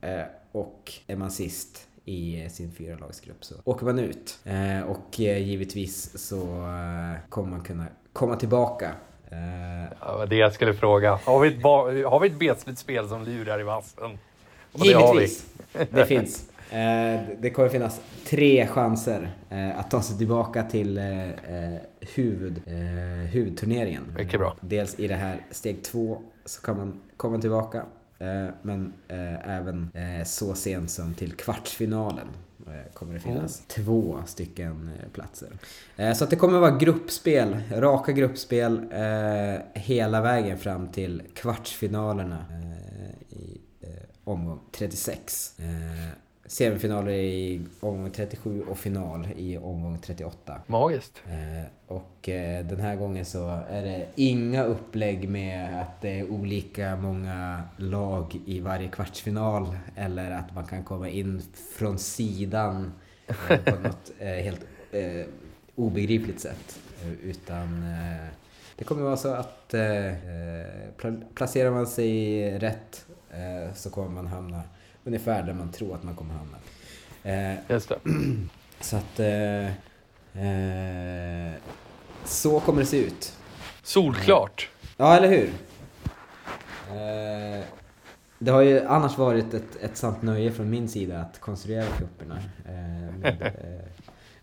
eh, 0.00 0.20
och 0.52 0.92
är 1.06 1.16
man 1.16 1.30
sist 1.30 1.86
i 2.04 2.42
eh, 2.42 2.48
sin 2.48 2.72
fyralagsgrupp 2.72 3.44
så 3.44 3.54
åker 3.64 3.84
man 3.86 3.98
ut. 3.98 4.38
Eh, 4.44 4.82
och 4.82 5.20
eh, 5.20 5.38
givetvis 5.38 6.18
så 6.28 6.36
eh, 6.42 7.28
kommer 7.28 7.50
man 7.50 7.60
kunna 7.64 7.86
komma 8.12 8.36
tillbaka. 8.36 8.92
Eh, 9.30 9.38
Ja, 10.00 10.06
det 10.12 10.18
var 10.18 10.26
det 10.26 10.36
jag 10.36 10.52
skulle 10.52 10.74
fråga. 10.74 11.18
Har 11.24 11.40
vi 11.40 11.48
ett, 11.48 11.62
ba- 11.62 12.08
har 12.08 12.20
vi 12.20 12.28
ett 12.28 12.38
B-slutspel 12.38 13.08
som 13.08 13.24
lurar 13.24 13.60
i 13.60 13.62
vassen? 13.62 14.18
Och 14.72 14.80
det 14.80 14.92
har 14.92 15.14
vi. 15.14 15.20
givetvis! 15.20 15.46
Det 15.90 16.06
finns. 16.06 16.47
Eh, 16.70 17.20
det 17.40 17.50
kommer 17.50 17.68
finnas 17.68 18.00
tre 18.26 18.66
chanser 18.66 19.30
eh, 19.50 19.78
att 19.78 19.90
ta 19.90 20.02
sig 20.02 20.18
tillbaka 20.18 20.62
till 20.62 20.98
eh, 20.98 21.04
huvud, 22.14 22.62
huvudturneringen. 23.32 24.14
Mycket 24.16 24.40
bra. 24.40 24.56
Dels 24.60 24.98
i 24.98 25.08
det 25.08 25.14
här 25.14 25.46
steg 25.50 25.82
två 25.82 26.22
så 26.44 26.62
kan 26.62 26.76
man 26.76 27.00
komma 27.16 27.38
tillbaka. 27.38 27.84
Men 28.62 28.92
även 29.44 29.90
så 30.26 30.54
sent 30.54 30.90
som 30.90 31.14
till 31.14 31.32
kvartsfinalen 31.32 32.28
kommer 32.94 33.14
det 33.14 33.20
finnas 33.20 33.62
två 33.66 34.18
stycken 34.26 34.90
platser. 35.12 35.48
Så 36.14 36.24
att 36.24 36.30
det 36.30 36.36
kommer 36.36 36.58
vara 36.58 36.76
gruppspel, 36.76 37.56
raka 37.70 38.12
gruppspel 38.12 38.92
hela 39.74 40.20
vägen 40.20 40.58
fram 40.58 40.88
till 40.88 41.22
kvartsfinalerna 41.34 42.44
i 43.30 43.60
omgång 44.24 44.60
36. 44.72 45.54
Semifinaler 46.48 47.12
i 47.12 47.60
omgång 47.80 48.10
37 48.10 48.62
och 48.62 48.78
final 48.78 49.28
i 49.36 49.58
omgång 49.58 49.98
38. 49.98 50.60
Magiskt. 50.66 51.22
Eh, 51.26 51.64
och 51.86 52.28
eh, 52.28 52.66
den 52.66 52.80
här 52.80 52.96
gången 52.96 53.24
så 53.24 53.48
är 53.70 53.82
det 53.82 54.06
inga 54.14 54.64
upplägg 54.64 55.28
med 55.28 55.80
att 55.82 56.00
det 56.00 56.18
är 56.20 56.30
olika 56.30 56.96
många 56.96 57.62
lag 57.76 58.40
i 58.46 58.60
varje 58.60 58.88
kvartsfinal 58.88 59.76
eller 59.96 60.30
att 60.30 60.54
man 60.54 60.66
kan 60.66 60.84
komma 60.84 61.08
in 61.08 61.42
från 61.76 61.98
sidan 61.98 62.92
eh, 63.26 63.58
på 63.64 63.80
något 63.82 64.10
eh, 64.18 64.28
helt 64.28 64.60
eh, 64.92 65.26
obegripligt 65.74 66.40
sätt. 66.40 66.78
Eh, 67.02 67.12
Utan 67.30 67.84
det 68.76 68.84
kommer 68.84 69.02
vara 69.02 69.16
så 69.16 69.28
att 69.34 69.74
pla- 70.98 71.22
placerar 71.34 71.70
man 71.70 71.86
sig 71.86 72.50
rätt 72.58 73.04
så 73.74 73.90
kommer 73.90 74.08
man 74.10 74.26
hamna 74.26 74.62
ungefär 75.08 75.42
där 75.42 75.54
man 75.54 75.72
tror 75.72 75.94
att 75.94 76.02
man 76.02 76.16
kommer 76.16 76.34
hamna. 76.34 76.58
Eh, 77.22 77.58
Just 77.68 77.88
det. 77.88 77.98
så 78.80 78.96
att... 78.96 79.20
Eh, 79.20 79.66
eh, 80.44 81.52
så 82.24 82.60
kommer 82.60 82.80
det 82.80 82.86
se 82.86 83.04
ut. 83.04 83.36
Solklart. 83.82 84.70
Ja, 84.96 85.16
eller 85.16 85.28
hur? 85.28 85.48
Eh, 86.88 87.64
det 88.38 88.50
har 88.50 88.62
ju 88.62 88.86
annars 88.86 89.18
varit 89.18 89.54
ett, 89.54 89.76
ett 89.80 89.96
sant 89.96 90.22
nöje 90.22 90.52
från 90.52 90.70
min 90.70 90.88
sida 90.88 91.20
att 91.20 91.40
konstruera 91.40 91.86
kupperna. 91.86 92.36
Eh, 92.64 93.16
med 93.18 93.42
eh, 93.42 93.90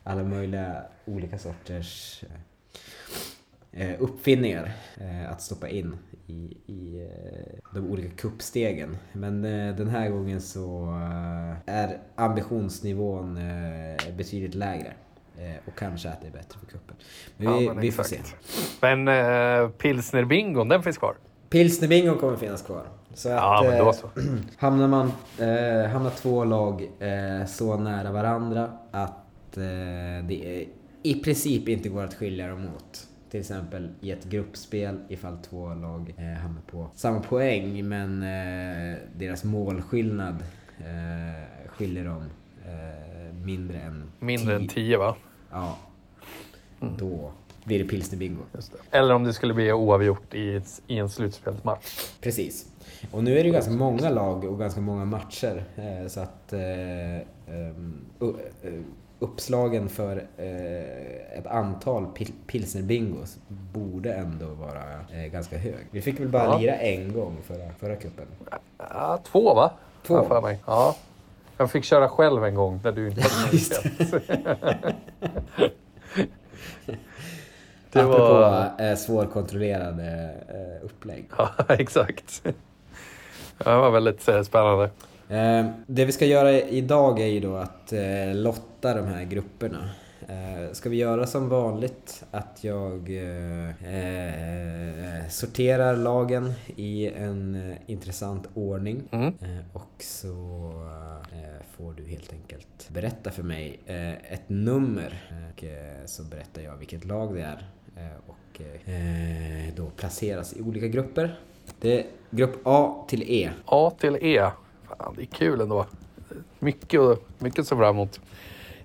alla 0.04 0.24
möjliga 0.24 0.84
olika 1.06 1.40
sorters 1.40 2.24
eh, 3.72 3.96
uppfinningar 4.00 4.72
eh, 4.98 5.32
att 5.32 5.42
stoppa 5.42 5.70
in 5.70 5.98
i, 6.28 6.58
i 6.66 7.02
eh, 7.04 7.74
de 7.74 7.80
olika 7.92 8.10
kuppstegen. 8.10 8.98
Men 9.14 9.46
eh, 9.46 9.76
den 9.76 9.88
här 9.88 10.10
gången 10.10 10.42
så 10.42 10.84
eh, 11.66 11.76
är 11.76 11.98
ambitionsnivån 12.16 13.38
eh, 13.38 14.16
betydligt 14.18 14.56
lägre. 14.56 14.94
Eh, 15.38 15.56
och 15.68 15.78
kanske 15.78 16.10
att 16.10 16.22
det 16.22 16.28
är 16.28 16.32
bättre 16.32 16.60
för 16.60 16.66
kuppen. 16.66 16.96
Men 17.38 17.48
Ja, 17.48 17.58
vi, 17.58 17.68
men 17.68 17.80
vi 17.80 17.92
får 17.92 18.04
se. 18.04 18.20
Men 18.82 19.08
eh, 19.08 19.70
pilsnerbingon, 19.70 20.70
den 20.70 20.84
finns 20.84 20.98
kvar. 20.98 21.16
Pilsnerbingon 21.50 22.18
kommer 22.18 22.38
finnas 22.38 22.62
kvar. 22.62 22.84
Så 23.14 23.30
att, 23.30 23.36
Ja, 23.36 23.64
men 23.70 23.78
då 23.80 23.86
eh, 23.86 23.92
så. 23.94 24.10
hamnar 24.58 24.88
man, 24.88 25.12
eh, 25.40 25.90
hamnar 25.92 26.10
två 26.10 26.44
lag 26.44 26.82
eh, 27.00 27.46
så 27.48 27.78
nära 27.78 28.12
varandra 28.12 28.72
att 28.92 29.58
eh, 29.58 29.64
det 30.28 30.66
i 31.04 31.22
princip 31.24 31.70
inte 31.70 31.90
går 31.90 32.04
att 32.04 32.14
skilja 32.14 32.48
dem 32.48 32.68
åt. 32.76 33.05
Till 33.32 33.40
exempel 33.40 33.90
i 34.02 34.12
ett 34.12 34.26
gruppspel 34.26 35.00
ifall 35.10 35.38
två 35.38 35.74
lag 35.74 36.14
eh, 36.18 36.24
hamnar 36.42 36.62
på 36.72 36.88
samma 36.96 37.20
poäng 37.20 37.88
men 37.88 38.24
eh, 38.24 38.98
deras 39.16 39.44
målskillnad 39.44 40.36
eh, 40.80 41.68
skiljer 41.68 42.06
dem 42.06 42.24
eh, 42.66 43.36
mindre 43.46 43.80
än 43.80 44.12
Mindre 44.20 44.56
än 44.56 44.68
tio. 44.68 44.70
10 44.70 44.98
va? 44.98 45.16
Ja. 45.52 45.78
Mm. 46.82 46.94
Då 46.98 47.32
blir 47.64 47.80
det 47.84 47.86
pilsnerbingo. 47.90 48.42
Eller 48.92 49.14
om 49.16 49.24
det 49.24 49.34
skulle 49.34 49.54
bli 49.54 49.72
oavgjort 49.74 50.34
i, 50.34 50.56
ett- 50.56 50.82
i 50.88 50.98
en 50.98 51.10
slutspelsmatch. 51.10 52.10
Precis. 52.22 52.72
Och 53.12 53.24
nu 53.24 53.32
är 53.32 53.44
det 53.44 53.48
ju 53.48 53.52
ganska 53.54 53.72
många 53.72 54.10
lag 54.10 54.44
och 54.44 54.60
ganska 54.60 54.82
många 54.82 55.06
matcher. 55.06 55.64
Eh, 55.76 56.08
så 56.08 56.20
att 56.20 56.54
eh, 56.54 56.60
ehm, 57.56 58.06
eh, 58.64 58.72
uppslagen 59.20 59.90
för 59.90 60.18
eh, 60.38 61.38
ett 61.40 61.48
antal 61.48 62.06
pil- 62.06 62.34
pilsnerbingos 62.48 63.38
borde 63.48 64.14
ändå 64.14 64.46
vara 64.46 64.84
eh, 65.14 65.32
ganska 65.32 65.58
hög. 65.58 65.88
Vi 65.92 66.02
fick 66.02 66.20
väl 66.20 66.28
bara 66.28 66.44
Ja. 66.44 66.58
lira 66.58 66.76
en 66.76 67.14
gång 67.14 67.38
förra, 67.44 67.74
förra 67.80 67.96
cupen. 67.96 68.26
Ja, 68.78 69.20
två 69.24 69.54
va? 69.54 69.72
Två. 70.08 70.24
För 70.26 70.42
mig. 70.42 70.60
Ja. 70.66 70.96
Jag 71.58 71.72
fick 71.72 71.84
köra 71.84 72.10
själv 72.10 72.46
en 72.46 72.56
gång 72.56 72.80
där 72.84 72.92
du 72.92 73.08
inte 73.10 73.22
hade 73.30 73.46
möjlighet. 73.46 74.96
Det 77.92 78.02
Apropå 78.02 78.34
var... 78.34 78.72
eh, 78.80 78.96
svårkontrollerade 78.96 80.36
eh, 80.50 80.86
upplägg. 80.86 81.26
Ja, 81.38 81.50
exakt. 81.70 82.44
Det 83.58 83.76
var 83.76 83.92
väldigt 83.92 84.28
eh, 84.28 84.42
spännande. 84.42 84.90
Eh, 85.30 85.66
det 85.88 86.06
vi 86.06 86.12
ska 86.12 86.26
göra 86.26 86.52
idag 86.52 87.20
är 87.20 87.26
ju 87.26 87.40
då 87.40 87.56
att 87.56 87.94
eh, 87.94 88.36
lotta 88.36 88.94
de 88.94 89.06
här 89.08 89.24
grupperna. 89.24 89.90
Eh, 90.28 90.74
ska 90.74 90.90
vi 90.90 90.98
göra 90.98 91.28
som 91.28 91.50
vanligt 91.50 92.24
att 92.32 92.64
jag 92.64 93.10
eh, 93.10 93.70
sorterar 95.30 95.96
lagen 95.96 96.54
i 96.76 97.08
en 97.08 97.74
intressant 97.86 98.48
ordning. 98.54 99.04
Mm. 99.12 99.34
Och 99.74 100.04
så 100.04 100.36
får 101.78 101.94
du 101.94 102.08
helt 102.08 102.34
enkelt 102.34 102.90
berätta 102.90 103.32
för 103.32 103.44
mig 103.44 103.80
ett 104.30 104.50
nummer. 104.50 105.24
Och 105.50 105.64
så 106.06 106.24
berättar 106.24 106.62
jag 106.62 106.78
vilket 106.78 107.06
lag 107.06 107.36
det 107.36 107.42
är. 107.42 107.68
Och 108.28 108.62
då 109.76 109.86
placeras 109.90 110.54
i 110.54 110.62
olika 110.62 110.88
grupper. 110.88 111.40
Det 111.82 112.00
är 112.00 112.06
grupp 112.30 112.62
A 112.64 113.06
till 113.08 113.24
E. 113.24 113.50
A 113.66 113.92
till 114.00 114.18
E. 114.22 114.52
Fan, 114.88 115.14
det 115.16 115.22
är 115.22 115.26
kul 115.26 115.62
ändå. 115.62 115.86
Mycket, 116.60 117.02
mycket 117.40 117.60
att 117.60 117.68
se 117.68 117.76
fram 117.76 117.96
emot. 117.96 118.20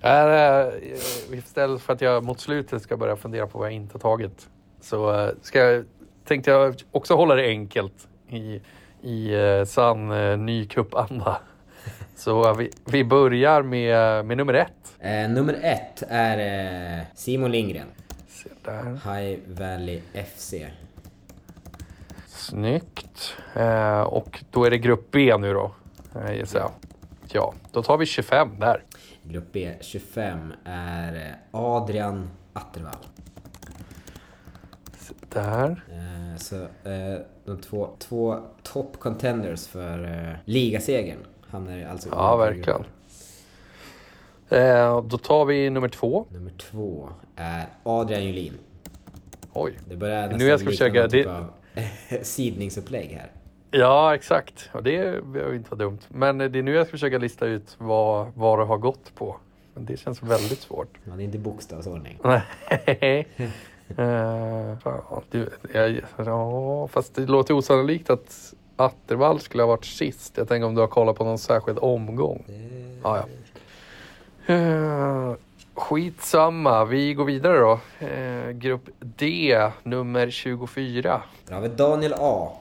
Är, 0.01 0.67
eh, 0.67 1.39
Istället 1.39 1.83
för 1.83 1.93
att 1.93 2.01
jag 2.01 2.25
mot 2.25 2.41
slutet 2.41 2.83
ska 2.83 2.97
börja 2.97 3.17
fundera 3.17 3.47
på 3.47 3.59
vad 3.59 3.67
jag 3.67 3.75
inte 3.75 3.99
tagit 3.99 4.49
så 4.81 5.15
eh, 5.15 5.31
ska 5.43 5.59
jag, 5.59 5.85
tänkte 6.25 6.51
jag 6.51 6.77
också 6.91 7.15
hålla 7.15 7.35
det 7.35 7.47
enkelt 7.47 8.09
i, 8.29 8.61
i 9.03 9.35
eh, 9.35 9.65
sann 9.65 10.11
eh, 10.11 10.39
ny 10.39 10.67
cup-anda. 10.67 11.39
Så 12.17 12.55
vi, 12.55 12.71
vi 12.85 13.05
börjar 13.05 13.63
med, 13.63 14.25
med 14.25 14.37
nummer 14.37 14.55
ett. 14.55 14.97
Eh, 14.99 15.31
nummer 15.31 15.59
ett 15.63 16.03
är 16.09 16.99
eh, 16.99 17.05
Simon 17.15 17.51
Lindgren, 17.53 17.87
Se 18.29 18.49
där. 18.65 18.85
High 18.93 19.39
Valley 19.47 20.01
FC. 20.35 20.55
Snyggt. 22.27 23.37
Eh, 23.55 24.01
och 24.01 24.45
då 24.51 24.65
är 24.65 24.71
det 24.71 24.79
grupp 24.79 25.11
B 25.11 25.37
nu 25.39 25.53
då, 25.53 25.75
gissar 26.33 26.59
jag. 26.59 26.71
Ja, 27.33 27.55
då 27.73 27.83
tar 27.83 27.99
vi 27.99 28.07
25 28.07 28.59
där. 28.59 28.85
Grupp 29.23 29.53
B 29.53 29.75
25 29.81 30.53
är 30.65 31.15
eh, 31.15 31.61
Adrian 31.61 32.31
Attervall. 32.53 33.07
Där. 35.29 35.85
Eh, 35.89 36.37
så 36.37 36.57
eh, 36.89 37.21
de 37.45 37.61
två, 37.61 37.89
två 37.99 38.39
top 38.63 38.99
contenders 38.99 39.67
för 39.67 40.39
ligasegern 40.45 41.19
hamnar 41.49 41.87
alltså 41.91 42.09
Ja, 42.13 42.37
verkligen. 42.37 42.85
Eh, 44.49 45.03
då 45.03 45.19
tar 45.19 45.45
vi 45.45 45.71
nummer 45.71 45.89
två. 45.89 46.27
Nummer 46.31 46.53
två 46.59 47.09
är 47.37 47.67
Adrian 47.83 48.25
Julin. 48.25 48.59
Oj. 49.53 49.79
Det 49.89 49.97
börjar 49.97 50.23
nästan 50.23 50.39
nu 50.39 50.47
jag 50.47 50.61
ska 50.61 50.69
försöka... 50.69 51.09
Typ 51.09 51.27
det... 51.27 51.39
av 51.39 51.53
sidningsupplägg 52.23 53.11
här. 53.11 53.31
Ja, 53.71 54.15
exakt. 54.15 54.71
Och 54.73 54.83
det 54.83 55.25
behöver 55.25 55.55
inte 55.55 55.71
vara 55.71 55.79
dumt. 55.79 55.99
Men 56.09 56.39
det 56.39 56.59
är 56.59 56.63
nu 56.63 56.75
jag 56.75 56.87
ska 56.87 56.91
försöka 56.91 57.19
lista 57.19 57.47
ut 57.47 57.75
vad, 57.79 58.33
vad 58.35 58.59
det 58.59 58.65
har 58.65 58.79
gått 58.79 59.15
på. 59.15 59.37
Men 59.75 59.85
det 59.85 59.97
känns 59.97 60.23
väldigt 60.23 60.61
svårt. 60.61 60.89
Det 61.05 61.11
är 61.11 61.21
inte 61.21 61.39
bokstavsordning. 61.39 62.19
Nej. 62.25 63.27
uh, 63.99 65.21
du, 65.31 65.49
jag, 65.75 66.01
ja, 66.17 66.89
fast 66.89 67.15
det 67.15 67.27
låter 67.27 67.55
osannolikt 67.55 68.11
att 68.11 68.55
Attervall 68.77 69.41
skulle 69.41 69.63
ha 69.63 69.69
varit 69.69 69.85
sist. 69.85 70.37
Jag 70.37 70.49
tänker 70.49 70.67
om 70.67 70.75
du 70.75 70.81
har 70.81 70.89
kollat 70.89 71.17
på 71.17 71.25
någon 71.25 71.39
särskild 71.39 71.79
omgång. 71.79 72.45
Det... 72.47 73.01
Ja, 73.03 73.25
ja. 74.47 74.55
Uh, 74.55 75.35
skitsamma, 75.75 76.85
vi 76.85 77.15
går 77.15 77.25
vidare 77.25 77.59
då. 77.59 77.81
Uh, 78.07 78.51
grupp 78.51 78.89
D, 78.99 79.71
nummer 79.83 80.31
24. 80.31 81.23
Där 81.47 81.55
har 81.55 81.63
vi 81.63 81.69
Daniel 81.69 82.15
A. 82.19 82.53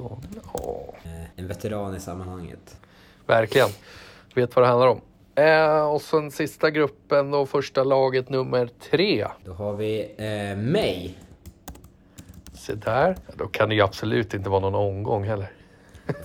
Daniel 0.00 0.40
A. 0.52 0.94
En 1.36 1.48
veteran 1.48 1.96
i 1.96 2.00
sammanhanget. 2.00 2.80
Verkligen. 3.26 3.68
Vet 4.34 4.56
vad 4.56 4.64
det 4.64 4.68
handlar 4.68 4.88
om. 4.88 5.00
Eh, 5.34 5.92
och 5.92 6.02
sen 6.02 6.30
sista 6.30 6.70
gruppen 6.70 7.30
då, 7.30 7.46
första 7.46 7.84
laget 7.84 8.28
nummer 8.28 8.68
tre. 8.90 9.26
Då 9.44 9.52
har 9.52 9.74
vi 9.74 10.14
eh, 10.16 10.56
mig. 10.56 11.18
Se 12.52 12.74
där. 12.74 13.16
Då 13.36 13.46
kan 13.46 13.68
det 13.68 13.74
ju 13.74 13.80
absolut 13.80 14.34
inte 14.34 14.50
vara 14.50 14.60
någon 14.60 14.74
omgång 14.74 15.24
heller. 15.24 15.50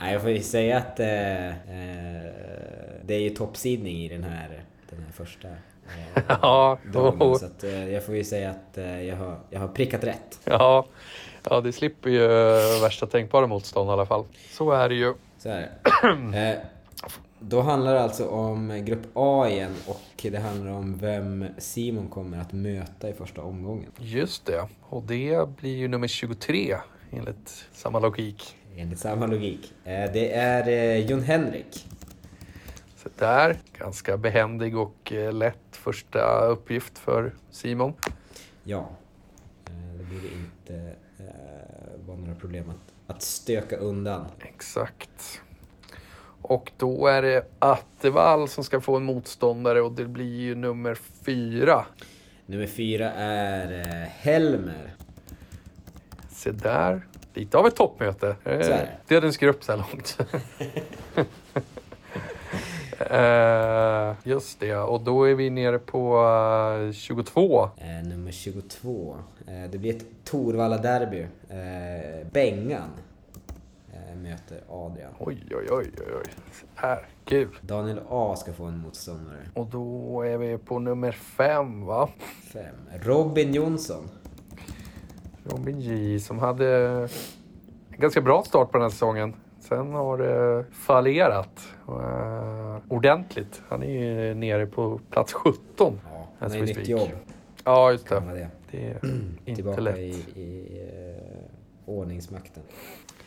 Nej, 0.00 0.12
jag 0.12 0.22
får 0.22 0.30
ju 0.30 0.40
säga 0.40 0.78
att 0.78 1.00
eh, 1.00 1.46
eh, 1.48 2.22
det 3.04 3.14
är 3.14 3.20
ju 3.20 3.30
toppsidning 3.30 3.96
i 3.96 4.08
den 4.08 4.24
här, 4.24 4.64
den 4.90 5.02
här 5.02 5.12
första 5.12 5.48
eh, 5.48 6.22
ja, 6.42 6.78
dagen. 6.92 7.38
Så 7.38 7.46
att, 7.46 7.64
eh, 7.64 7.92
jag 7.92 8.04
får 8.04 8.16
ju 8.16 8.24
säga 8.24 8.50
att 8.50 8.78
eh, 8.78 9.02
jag, 9.02 9.16
har, 9.16 9.38
jag 9.50 9.60
har 9.60 9.68
prickat 9.68 10.04
rätt. 10.04 10.40
Ja, 10.44 10.86
ja 11.50 11.60
det 11.60 11.72
slipper 11.72 12.10
ju 12.10 12.28
värsta 12.80 13.06
tänkbara 13.06 13.46
motstånd 13.46 13.90
i 13.90 13.92
alla 13.92 14.06
fall. 14.06 14.24
Så 14.50 14.70
är 14.70 14.88
det 14.88 14.94
ju. 14.94 15.14
Så 15.38 15.48
är 15.48 15.60
det. 15.60 15.70
Eh, 16.38 16.58
då 17.38 17.60
handlar 17.60 17.94
det 17.94 18.00
alltså 18.00 18.28
om 18.28 18.84
Grupp 18.84 19.06
A 19.14 19.48
igen 19.48 19.74
och 19.86 20.26
det 20.30 20.38
handlar 20.38 20.72
om 20.72 20.98
vem 20.98 21.46
Simon 21.58 22.08
kommer 22.08 22.40
att 22.40 22.52
möta 22.52 23.08
i 23.08 23.12
första 23.12 23.42
omgången. 23.42 23.90
Just 23.98 24.46
det, 24.46 24.68
och 24.82 25.02
det 25.02 25.48
blir 25.56 25.76
ju 25.76 25.88
nummer 25.88 26.08
23 26.08 26.76
enligt 27.10 27.66
samma 27.72 27.98
logik. 27.98 28.56
Enligt 28.76 28.98
samma 28.98 29.26
logik. 29.26 29.74
Eh, 29.84 30.12
det 30.12 30.32
är 30.32 30.68
eh, 30.68 31.10
Jon 31.10 31.22
Henrik. 31.22 31.86
Så 32.96 33.08
där, 33.18 33.58
ganska 33.78 34.16
behändig 34.16 34.76
och 34.76 35.12
eh, 35.12 35.32
lätt 35.32 35.56
första 35.70 36.44
uppgift 36.46 36.98
för 36.98 37.34
Simon. 37.50 37.92
Ja, 38.64 38.88
det 39.98 40.04
borde 40.04 40.28
inte 40.28 40.96
vara 42.06 42.16
några 42.16 42.34
problem 42.34 42.70
att, 42.70 43.14
att 43.16 43.22
stöka 43.22 43.76
undan. 43.76 44.26
Exakt. 44.40 45.40
Och 46.42 46.72
då 46.76 47.06
är 47.06 47.22
det 47.22 47.46
Attevall 47.58 48.48
som 48.48 48.64
ska 48.64 48.80
få 48.80 48.96
en 48.96 49.04
motståndare 49.04 49.80
och 49.82 49.92
det 49.92 50.04
blir 50.04 50.40
ju 50.40 50.54
nummer 50.54 50.98
fyra. 51.24 51.86
Nummer 52.46 52.66
fyra 52.66 53.12
är 53.12 53.72
eh, 53.72 54.08
Helmer. 54.08 54.94
Se 56.28 56.50
där. 56.50 57.06
Lite 57.34 57.58
av 57.58 57.66
ett 57.66 57.76
toppmöte. 57.76 58.36
Dödens 59.08 59.36
grupp 59.36 59.64
så 59.64 59.72
här 59.72 59.78
långt. 59.78 60.18
Uh, 63.00 64.14
just 64.24 64.60
det, 64.60 64.76
och 64.76 65.00
då 65.00 65.24
är 65.24 65.34
vi 65.34 65.50
nere 65.50 65.78
på 65.78 66.18
uh, 66.86 66.92
22. 66.92 67.62
Uh, 67.62 68.08
nummer 68.08 68.30
22. 68.30 69.16
det 69.70 69.78
blir 69.78 69.96
ett 69.96 70.04
Torvalla-derby. 70.24 71.26
Bengan 72.32 72.90
möter 74.22 74.60
Adrian. 74.68 75.12
Oj, 75.18 75.46
oj, 75.50 75.66
oj, 75.70 75.90
oj, 75.98 76.14
oj. 76.16 76.32
Här, 76.74 77.06
kul. 77.24 77.58
Daniel 77.60 78.00
A 78.08 78.36
ska 78.36 78.52
få 78.52 78.64
en 78.64 78.78
motståndare. 78.78 79.38
Och 79.54 79.66
då 79.66 80.22
är 80.22 80.38
vi 80.38 80.58
på 80.58 80.78
nummer 80.78 81.12
fem, 81.12 81.86
va? 81.86 82.08
Fem. 82.52 82.76
Robin 83.02 83.54
Jonsson. 83.54 84.08
Robin 85.44 85.80
J 85.80 86.20
som 86.20 86.38
hade 86.38 86.76
en 87.90 88.00
ganska 88.00 88.20
bra 88.20 88.42
start 88.42 88.70
på 88.70 88.78
den 88.78 88.82
här 88.82 88.90
säsongen. 88.90 89.34
Sen 89.68 89.92
har 89.92 90.18
det 90.18 90.64
fallerat 90.72 91.74
uh, 91.88 92.78
ordentligt. 92.88 93.62
Han 93.68 93.82
är 93.82 93.90
ju 93.90 94.34
nere 94.34 94.66
på 94.66 95.00
plats 95.10 95.32
17. 95.32 96.00
Ja, 96.04 96.28
han 96.38 96.52
är 96.52 96.60
nytt 96.60 96.88
jobb. 96.88 97.08
Ja, 97.64 97.92
just 97.92 98.08
det. 98.08 98.20
Det. 98.20 98.48
det 98.70 98.86
är 98.86 99.10
inte 99.44 99.54
Tillbaka 99.54 99.80
lätt. 99.80 99.98
i, 99.98 100.40
i 100.40 100.80
uh, 100.82 101.94
ordningsmakten. 101.94 102.62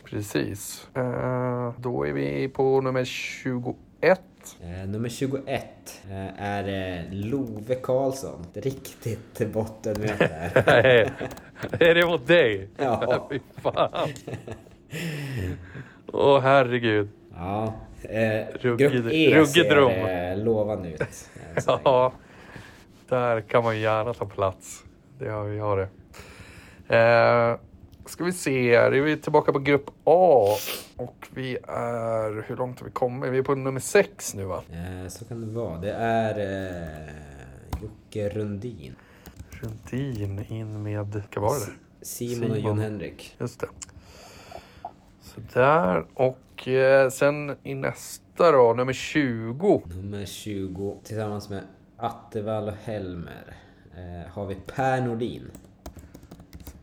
Precis. 0.04 0.88
Uh, 0.96 1.72
då 1.78 2.06
är 2.06 2.12
vi 2.12 2.48
på 2.48 2.80
nummer 2.80 3.04
21. 3.04 4.20
Uh, 4.64 4.88
nummer 4.88 5.08
21 5.08 5.64
uh, 6.06 6.42
är 6.42 7.04
Love 7.10 7.74
Karlsson. 7.74 8.46
Ett 8.54 8.64
riktigt 8.64 9.52
bottenmöte. 9.52 10.50
är 11.80 11.94
det 11.94 12.06
mot 12.06 12.26
dig? 12.26 12.68
Ja. 12.76 13.28
Fy 13.30 13.40
fan. 13.62 14.08
Åh 16.12 16.36
oh, 16.36 16.40
herregud. 16.40 17.08
Ja. 17.34 17.74
Eh, 18.02 18.46
ruggig, 18.60 18.92
grupp 18.92 19.12
E 19.12 19.34
ruggig 19.34 19.48
ser 19.48 19.70
dröm. 19.70 20.44
lovande 20.44 20.88
ut. 20.88 21.30
ja. 21.66 22.12
Där 23.08 23.40
kan 23.40 23.64
man 23.64 23.80
gärna 23.80 24.14
ta 24.14 24.26
plats. 24.26 24.84
Det 25.18 25.28
har 25.28 25.44
vi 25.44 25.58
har 25.58 25.76
det. 25.76 25.88
Eh, 26.96 27.58
ska 28.06 28.24
vi 28.24 28.32
se 28.32 28.76
här, 28.76 28.92
är 28.92 29.00
vi 29.00 29.16
tillbaka 29.16 29.52
på 29.52 29.58
grupp 29.58 29.90
A. 30.04 30.56
Och 30.96 31.28
vi 31.34 31.58
är, 31.68 32.44
hur 32.48 32.56
långt 32.56 32.80
har 32.80 32.86
vi 32.86 32.92
kommit? 32.92 33.32
Vi 33.32 33.38
är 33.38 33.42
på 33.42 33.54
nummer 33.54 33.80
sex 33.80 34.34
nu 34.34 34.44
va? 34.44 34.62
Eh, 34.72 35.08
så 35.08 35.24
kan 35.24 35.40
det 35.40 35.46
vara. 35.46 35.78
Det 35.78 35.92
är 35.92 36.38
eh, 36.38 37.14
Jocke 37.82 38.28
Rundin. 38.28 38.94
Rundin 39.50 40.44
in 40.48 40.82
med, 40.82 41.14
vilka 41.14 41.40
var 41.40 41.54
det? 41.54 41.72
Simon, 42.06 42.34
Simon 42.34 42.50
och 42.50 42.58
Jon 42.58 42.78
Henrik. 42.78 43.36
Just 43.38 43.60
det. 43.60 43.66
Sådär, 45.20 46.06
och 46.14 46.68
eh, 46.68 47.10
sen 47.10 47.56
i 47.62 47.74
nästa 47.74 48.52
då, 48.52 48.74
nummer 48.74 48.92
20. 48.92 49.82
Nummer 49.86 50.24
20, 50.24 50.96
tillsammans 51.04 51.50
med 51.50 51.62
Attevall 51.96 52.68
och 52.68 52.74
Helmer, 52.84 53.56
eh, 53.96 54.32
har 54.32 54.46
vi 54.46 54.54
Per 54.54 55.00
Nordin. 55.00 55.50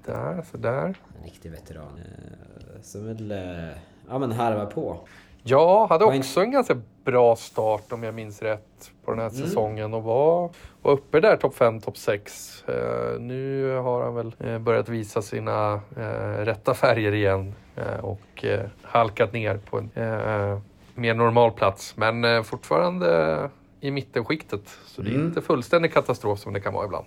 Sådär, 0.06 0.44
sådär 0.52 0.96
riktig 1.28 1.52
veteran. 1.52 1.98
Eh, 1.98 2.82
som 2.82 3.06
väl 3.06 3.32
eh, 3.32 3.78
ja, 4.10 4.20
men 4.20 4.32
harvar 4.32 4.66
på. 4.66 5.08
Ja, 5.44 5.88
hade 5.90 6.06
också 6.06 6.42
en 6.42 6.52
ganska 6.52 6.82
bra 7.04 7.36
start 7.36 7.92
om 7.92 8.04
jag 8.04 8.14
minns 8.14 8.42
rätt 8.42 8.92
på 9.06 9.12
den 9.12 9.20
här 9.20 9.30
mm. 9.30 9.42
säsongen 9.42 9.94
och 9.94 10.04
var, 10.04 10.50
var 10.82 10.92
uppe 10.92 11.20
där 11.20 11.36
topp 11.38 11.56
5, 11.56 11.82
topp 11.82 11.98
6. 11.98 12.64
Uh, 12.70 13.20
nu 13.20 13.72
har 13.76 14.04
han 14.04 14.16
väl 14.16 14.36
uh, 14.46 14.60
börjat 14.60 14.90
visa 14.90 15.22
sina 15.22 15.74
uh, 15.74 16.46
rätta 16.46 16.74
färger 16.74 17.14
igen 17.14 17.54
och 18.02 18.46
halkat 18.82 19.34
ner 19.34 19.58
på 19.58 19.78
en 19.78 19.90
mer 20.96 21.14
normal 21.14 21.52
plats. 21.52 21.98
Men 21.98 22.44
fortfarande 22.44 23.50
i 23.82 23.92
mittenskiktet. 23.92 24.78
Så 24.86 25.02
det 25.02 25.10
är 25.10 25.16
mm. 25.16 25.28
inte 25.28 25.42
fullständig 25.42 25.94
katastrof 25.94 26.40
som 26.40 26.54
det 26.54 26.60
kan 26.60 26.74
vara 26.74 26.86
ibland. 26.86 27.06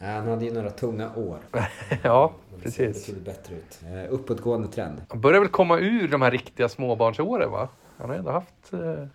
Han 0.00 0.28
hade 0.28 0.44
ju 0.44 0.52
några 0.52 0.70
tunga 0.70 1.10
år. 1.16 1.38
ja, 2.02 2.32
precis. 2.62 2.78
Det 2.78 2.86
betydligt 2.86 3.24
bättre 3.24 3.54
ut. 3.54 3.80
Eh, 3.86 4.12
uppåtgående 4.14 4.68
trend. 4.68 5.02
Han 5.08 5.20
börjar 5.20 5.40
väl 5.40 5.48
komma 5.48 5.78
ur 5.78 6.08
de 6.08 6.22
här 6.22 6.30
riktiga 6.30 6.68
småbarnsåren 6.68 7.50
va? 7.50 7.68
Han 7.96 8.10
har 8.10 8.16
ändå 8.16 8.30
haft 8.30 8.72
eh, 8.72 9.06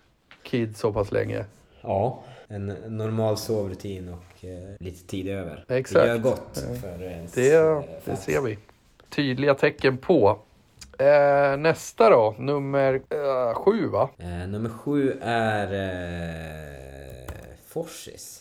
kids 0.44 0.80
så 0.80 0.94
pass 0.94 1.12
länge. 1.12 1.46
Ja, 1.82 2.24
en 2.48 2.66
normal 2.88 3.38
sovrutin 3.38 4.10
och 4.10 4.46
eh, 4.46 4.76
lite 4.80 5.08
tid 5.08 5.28
över. 5.28 5.66
Exakt. 5.68 6.06
Det 6.06 6.08
gör 6.08 6.18
gott 6.18 6.64
för 6.82 7.04
ens 7.04 7.32
Det, 7.32 7.54
eh, 7.56 7.82
det 8.06 8.16
ser 8.16 8.42
vi. 8.42 8.58
Tydliga 9.10 9.54
tecken 9.56 9.98
på. 9.98 10.40
Eh, 11.00 11.58
nästa 11.58 12.10
då, 12.10 12.36
nummer 12.38 13.02
eh, 13.10 13.54
sju 13.54 13.88
va? 13.88 14.10
Eh, 14.18 14.28
nummer 14.48 14.70
sju 14.70 15.18
är 15.22 15.74
eh, 15.74 17.30
Forsis. 17.68 18.40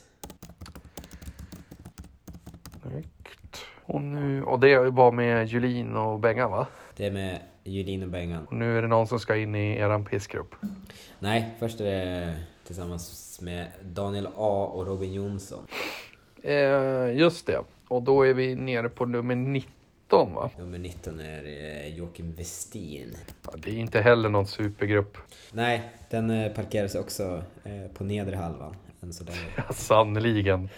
Och, 3.85 4.03
nu, 4.03 4.43
och 4.43 4.61
det 4.61 4.91
var 4.91 5.13
med 5.13 5.49
Julin 5.49 5.97
och 5.97 6.21
Bengan 6.21 6.51
va? 6.51 6.67
Det 6.97 7.07
är 7.07 7.11
med 7.11 7.41
Julin 7.65 8.03
och 8.03 8.09
Bengan. 8.09 8.47
Och 8.47 8.53
nu 8.53 8.79
är 8.79 8.83
det 8.83 8.89
någon 8.89 9.07
som 9.07 9.21
ska 9.21 9.37
in 9.37 9.55
i 9.55 9.77
eran 9.77 10.05
pissgrupp? 10.05 10.55
Nej, 11.19 11.51
först 11.59 11.81
är 11.81 11.85
det 11.85 12.35
tillsammans 12.67 13.39
med 13.43 13.67
Daniel 13.83 14.27
A 14.37 14.71
och 14.75 14.87
Robin 14.87 15.13
Jonsson. 15.13 15.67
Eh, 16.43 17.17
just 17.17 17.47
det. 17.47 17.61
Och 17.89 18.03
då 18.03 18.23
är 18.23 18.35
vi 18.35 18.55
nere 18.55 18.89
på 18.89 19.07
nummer 19.07 19.35
19 19.35 20.35
va? 20.35 20.51
Nummer 20.59 20.79
19 20.79 21.21
är 21.21 21.45
eh, 21.45 21.97
Joakim 21.97 22.33
Westin. 22.33 23.17
Det 23.57 23.71
är 23.71 23.75
inte 23.75 24.01
heller 24.01 24.29
någon 24.29 24.47
supergrupp. 24.47 25.19
Nej, 25.53 25.83
den 26.11 26.31
eh, 26.31 26.53
parkeras 26.53 26.95
också 26.95 27.43
eh, 27.65 27.93
på 27.95 28.05
nedre 28.05 28.37
halvan. 28.37 28.77
Ja, 29.57 29.73
sannerligen. 29.75 30.69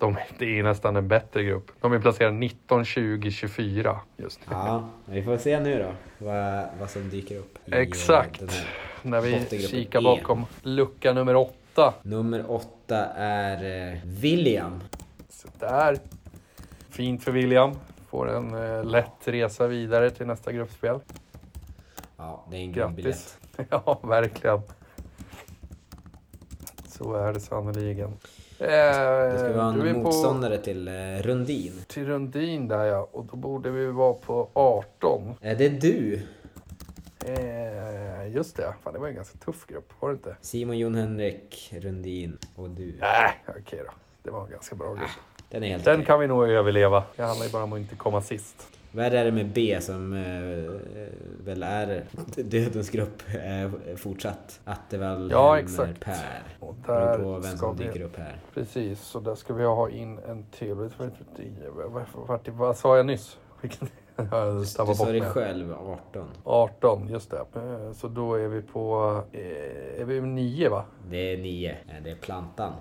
De, 0.00 0.16
det 0.38 0.58
är 0.58 0.62
nästan 0.62 0.96
en 0.96 1.08
bättre 1.08 1.42
grupp. 1.44 1.70
De 1.80 1.92
är 1.92 1.98
placerade 1.98 2.36
19, 2.36 2.84
20, 2.84 3.30
24 3.30 4.00
just 4.16 4.40
nu. 4.40 4.46
Ja, 4.56 4.88
vi 5.04 5.22
får 5.22 5.36
se 5.36 5.60
nu 5.60 5.78
då 5.78 5.92
vad, 6.26 6.66
vad 6.80 6.90
som 6.90 7.08
dyker 7.10 7.38
upp. 7.38 7.58
eh, 7.66 7.78
Exakt. 7.78 8.42
När 9.02 9.20
vi 9.20 9.58
kikar 9.68 9.98
E. 10.00 10.02
bakom 10.02 10.46
lucka 10.62 11.12
nummer 11.12 11.34
8. 11.36 11.94
Nummer 12.02 12.50
åtta 12.50 13.06
är 13.16 13.90
eh, 13.92 13.98
William. 14.04 14.80
Så 15.28 15.48
där. 15.58 15.98
Fint 16.90 17.24
för 17.24 17.32
William. 17.32 17.72
Får 18.08 18.30
en 18.30 18.54
eh, 18.54 18.84
lätt 18.84 19.10
resa 19.28 19.66
vidare 19.66 20.10
till 20.10 20.26
nästa 20.26 20.52
gruppspel. 20.52 20.98
Ja, 22.16 22.44
det 22.50 22.56
är 22.56 22.60
en 22.60 22.72
grundbiljett. 22.72 23.38
Grattis. 23.56 23.66
Ja, 23.70 24.00
verkligen. 24.02 24.60
Så 26.88 27.14
är 27.14 27.32
det 27.32 27.40
sannerligen. 27.40 28.12
Eh, 28.60 28.66
Det 28.66 29.38
ska 29.38 29.52
vara 29.52 29.72
du 29.72 29.80
är 29.80 29.86
en 29.86 29.94
på- 29.94 30.00
motståndare 30.00 30.58
till 30.58 30.88
eh, 30.88 30.92
Rundin. 31.22 31.72
till 31.88 32.06
Rundin 32.06 32.68
där 32.68 32.84
ja. 32.84 33.08
Och 33.12 33.24
då 33.24 33.36
borde 33.36 33.70
vi 33.70 33.86
vara 33.86 34.14
på 34.14 34.48
18. 34.52 35.34
Är 35.40 35.54
det 35.56 35.68
du? 35.68 36.20
Eh, 37.26 38.34
just 38.34 38.56
det. 38.56 38.74
Fan, 38.84 38.92
det 38.92 38.98
var 38.98 39.08
en 39.08 39.14
ganska 39.14 39.38
tuff 39.38 39.66
grupp. 39.66 39.92
Var 40.00 40.08
det 40.08 40.12
inte? 40.12 40.36
Simon, 40.40 40.78
Jon 40.78 40.94
Henrik, 40.94 41.72
Rundin 41.80 42.38
och 42.56 42.70
du. 42.70 42.94
Nej, 43.00 43.30
okej 43.48 43.82
då. 43.86 43.90
Det 44.22 44.30
var 44.30 44.44
en 44.44 44.50
ganska 44.50 44.76
bra 44.76 44.94
grupp. 44.94 45.10
Den 45.48 45.62
är 45.62 45.68
helt 45.68 45.84
Den 45.84 45.94
okej. 45.94 46.06
kan 46.06 46.20
vi 46.20 46.26
nog 46.26 46.48
överleva. 46.48 47.04
Det 47.16 47.22
handlar 47.22 47.46
ju 47.46 47.52
bara 47.52 47.64
om 47.64 47.72
att 47.72 47.78
inte 47.78 47.94
komma 47.96 48.22
sist. 48.22 48.68
Vad 48.92 49.04
är 49.06 49.24
det 49.24 49.32
med 49.32 49.46
B 49.46 49.78
som 49.80 50.12
eh, 50.12 50.70
väl 51.44 51.62
är 51.62 52.04
dödens 52.36 52.90
grupp 52.90 53.22
eh, 53.28 53.96
fortsatt? 53.96 54.60
Attevall, 54.64 55.30
Ja, 55.30 55.58
exakt. 55.58 56.00
Per. 56.00 56.42
Och 56.60 56.74
där 56.86 57.18
på 57.18 57.32
vem 57.32 57.42
som 57.56 57.76
vi- 57.76 57.84
dyker 57.84 58.02
upp 58.02 58.16
här. 58.16 58.36
Precis, 58.54 59.00
så 59.00 59.20
där 59.20 59.34
ska 59.34 59.54
vi 59.54 59.64
ha 59.64 59.90
in 59.90 60.18
en 60.28 60.44
till. 60.44 60.74
Vad- 62.52 62.76
sa 62.76 62.96
jag 62.96 63.06
nyss? 63.06 63.38
Vilken? 63.60 63.88
Du 64.60 64.64
sa 64.66 64.84
mig. 64.84 65.20
själv 65.20 65.72
18. 65.72 66.28
18, 66.44 67.08
just 67.08 67.30
det. 67.30 67.36
Eh, 67.54 67.92
Så 67.92 68.08
då 68.08 68.34
är 68.34 68.48
vi 68.48 68.62
på... 68.62 69.20
eh, 69.32 70.00
Är 70.00 70.04
vi 70.04 70.20
9 70.20 70.68
va? 70.68 70.84
Det 71.10 71.32
är 71.32 71.36
9. 71.38 71.76
Det 72.04 72.10
är 72.10 72.14
plantan. 72.14 72.72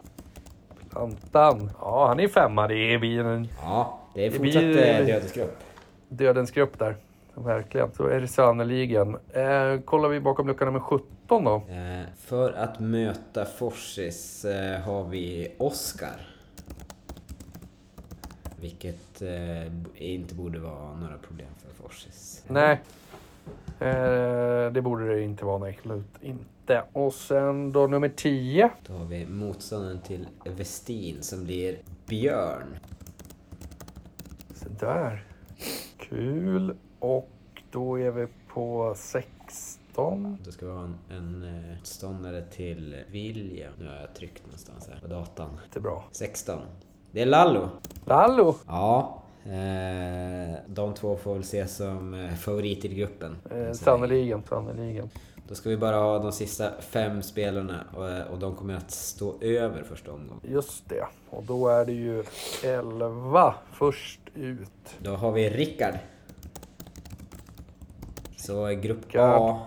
Plantan. 0.89 1.72
Ja, 1.82 2.07
han 2.07 2.20
är 2.20 2.28
femma. 2.28 2.68
Det 2.68 2.97
blir 2.99 3.20
en 3.26 3.47
Ja, 3.62 3.99
det 4.14 4.26
är 4.26 4.30
Det 4.32 4.38
fortsatt 4.38 4.64
eh, 4.64 4.70
dödens 4.72 5.34
grupp. 5.34 5.57
Dödens 6.10 6.51
grupp 6.51 6.80
där. 6.80 6.95
Verkligen. 7.34 7.91
Så 7.93 8.07
är 8.07 8.22
det 8.22 8.28
sannerligen. 8.28 9.18
Eh, 9.30 9.80
kollar 9.86 10.10
vi 10.10 10.20
bakom 10.20 10.47
lucka 10.47 10.66
nummer 10.66 10.80
17 10.80 11.43
då. 11.43 11.55
Eh, 11.55 12.05
för 12.18 12.51
att 12.53 12.80
möta 12.80 13.45
Forsis 13.45 14.45
eh, 14.45 14.80
har 14.82 15.03
vi 15.03 15.55
Oscar. 15.57 16.28
Vilket 18.62 19.22
eh, 19.22 19.72
inte 19.95 20.36
borde 20.36 20.60
vara 20.60 20.95
några 20.95 21.18
problem 21.18 21.47
för 21.57 21.84
Forsis. 21.84 22.43
Nej. 22.47 22.82
Eh, 23.80 24.72
det 24.72 24.82
borde 24.84 25.16
det 25.16 25.22
inte 25.22 25.45
vara. 25.45 25.57
Nej, 25.57 25.76
absolut 25.78 26.05
inte. 26.22 26.84
Och 26.93 27.14
sen 27.14 27.72
då 27.72 27.88
nummer 27.88 28.10
10. 28.10 28.70
Då 28.88 28.93
har 28.93 29.05
vi 29.05 29.26
motståndaren 29.26 30.01
till 30.01 30.28
Westin 30.45 31.24
som 31.24 31.45
blir 31.45 31.78
Björn. 32.05 32.80
Så 34.55 34.70
där. 34.70 35.24
Kul. 35.97 36.76
Och 36.99 37.30
då 37.72 37.99
är 37.99 38.12
vi 38.12 38.28
på 38.53 38.93
16. 38.97 40.38
Då 40.45 40.51
ska 40.51 40.66
vi 40.66 40.72
ha 40.72 40.84
en, 40.84 40.97
en 41.10 41.43
eh, 41.43 41.78
motståndare 41.78 42.41
till 42.41 42.95
William. 43.12 43.74
Nu 43.80 43.88
har 43.88 43.95
jag 43.95 44.16
tryckt 44.16 44.45
någonstans 44.45 44.89
här 44.93 44.99
på 45.01 45.07
datan. 45.07 45.49
Inte 45.66 45.80
bra. 45.80 46.03
16. 46.12 46.60
Det 47.12 47.22
är 47.22 47.26
Lallo. 47.26 47.70
Lallo! 48.05 48.55
Ja. 48.68 49.24
Eh, 49.43 50.55
de 50.68 50.93
två 50.93 51.18
får 51.18 51.34
väl 51.34 51.41
ses 51.41 51.76
som 51.76 52.14
eh, 52.14 52.34
favoriter 52.34 52.89
i 52.89 52.95
gruppen. 52.95 53.38
Eh, 53.51 53.72
sannerligen, 53.74 54.43
sannerligen. 54.49 55.10
Då 55.50 55.56
ska 55.56 55.70
vi 55.70 55.78
bara 55.78 55.95
ha 55.95 56.20
de 56.20 56.32
sista 56.32 56.82
fem 56.82 57.22
spelarna 57.22 57.84
och, 57.93 58.34
och 58.34 58.39
de 58.39 58.56
kommer 58.56 58.74
att 58.74 58.91
stå 58.91 59.36
över 59.41 59.84
första 59.84 60.12
omgången. 60.12 60.41
Just 60.43 60.89
det. 60.89 61.06
Och 61.30 61.43
då 61.43 61.68
är 61.68 61.86
det 61.86 61.91
ju 61.91 62.24
11 62.64 63.56
först 63.72 64.20
ut. 64.36 64.97
Då 65.00 65.12
har 65.12 65.32
vi 65.32 65.50
Rickard. 65.50 65.93
Så 68.38 68.68
grupp. 68.68 69.16
A 69.16 69.60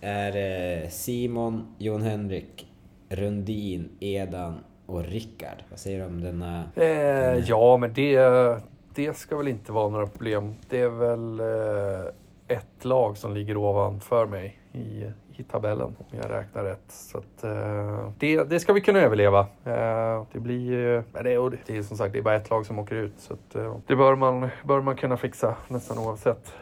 är 0.00 0.36
eh, 0.82 0.88
Simon, 0.88 1.74
Jon 1.78 2.02
Henrik, 2.02 2.68
Rundin, 3.08 3.88
Edan 4.00 4.58
och 4.86 5.04
Rickard. 5.04 5.56
Vad 5.70 5.78
säger 5.78 5.98
du 5.98 6.06
om 6.06 6.20
denna? 6.20 6.64
Eh, 6.76 7.48
ja, 7.48 7.76
men 7.76 7.92
det, 7.92 8.18
det 8.94 9.16
ska 9.16 9.36
väl 9.36 9.48
inte 9.48 9.72
vara 9.72 9.88
några 9.88 10.06
problem. 10.06 10.54
Det 10.68 10.80
är 10.80 10.88
väl 10.88 11.40
eh, 11.40 12.56
ett 12.56 12.84
lag 12.84 13.18
som 13.18 13.34
ligger 13.34 13.56
ovanför 13.56 14.26
mig 14.26 14.58
i, 14.72 15.04
i 15.42 15.44
tabellen 15.52 15.86
om 15.98 16.18
jag 16.22 16.30
räknar 16.30 16.64
rätt. 16.64 16.84
Så 16.88 17.18
att, 17.18 17.44
eh, 17.44 18.10
det, 18.18 18.44
det 18.44 18.60
ska 18.60 18.72
vi 18.72 18.80
kunna 18.80 18.98
överleva. 18.98 19.40
Eh, 19.64 20.24
det 20.32 20.40
blir 20.40 21.04
men 21.12 21.24
Det, 21.24 21.50
det, 21.50 21.58
det 21.66 21.76
är 21.76 21.82
som 21.82 21.96
sagt 21.96 22.12
det 22.12 22.18
är 22.18 22.22
bara 22.22 22.36
ett 22.36 22.50
lag 22.50 22.66
som 22.66 22.78
åker 22.78 22.94
ut. 22.94 23.12
Så 23.18 23.32
att, 23.32 23.54
eh, 23.54 23.76
det 23.86 23.96
bör 23.96 24.14
man, 24.14 24.48
bör 24.64 24.80
man 24.80 24.96
kunna 24.96 25.16
fixa 25.16 25.56
nästan 25.68 25.98
oavsett. 25.98 26.54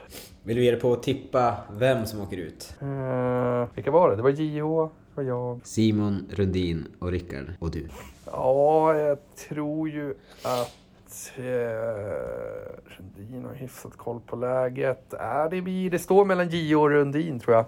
Vill 0.42 0.56
du 0.56 0.64
ge 0.64 0.70
dig 0.70 0.80
på 0.80 0.92
att 0.92 1.02
tippa 1.02 1.56
vem 1.72 2.06
som 2.06 2.20
åker 2.20 2.36
ut? 2.36 2.76
Eh, 2.80 3.64
vilka 3.74 3.90
var 3.90 4.10
det? 4.10 4.16
Det 4.16 4.22
var 4.22 4.30
JH, 4.30 4.88
det 5.14 5.22
var 5.22 5.22
jag. 5.22 5.60
Simon, 5.64 6.26
Rundin 6.30 6.86
och 6.98 7.10
Rickard. 7.10 7.52
Och 7.58 7.70
du. 7.70 7.88
Ja, 8.32 8.94
jag 8.96 9.18
tror 9.48 9.88
ju 9.88 10.14
att 10.42 10.76
eh, 11.36 11.42
Rundin 12.84 13.44
har 13.44 13.54
hyfsat 13.54 13.96
koll 13.96 14.20
på 14.20 14.36
läget. 14.36 15.12
Äh, 15.14 15.50
det, 15.50 15.62
blir, 15.62 15.90
det 15.90 15.98
står 15.98 16.24
mellan 16.24 16.48
Gio 16.48 16.76
och 16.76 16.90
Rundin 16.90 17.40
tror 17.40 17.56
jag. 17.56 17.64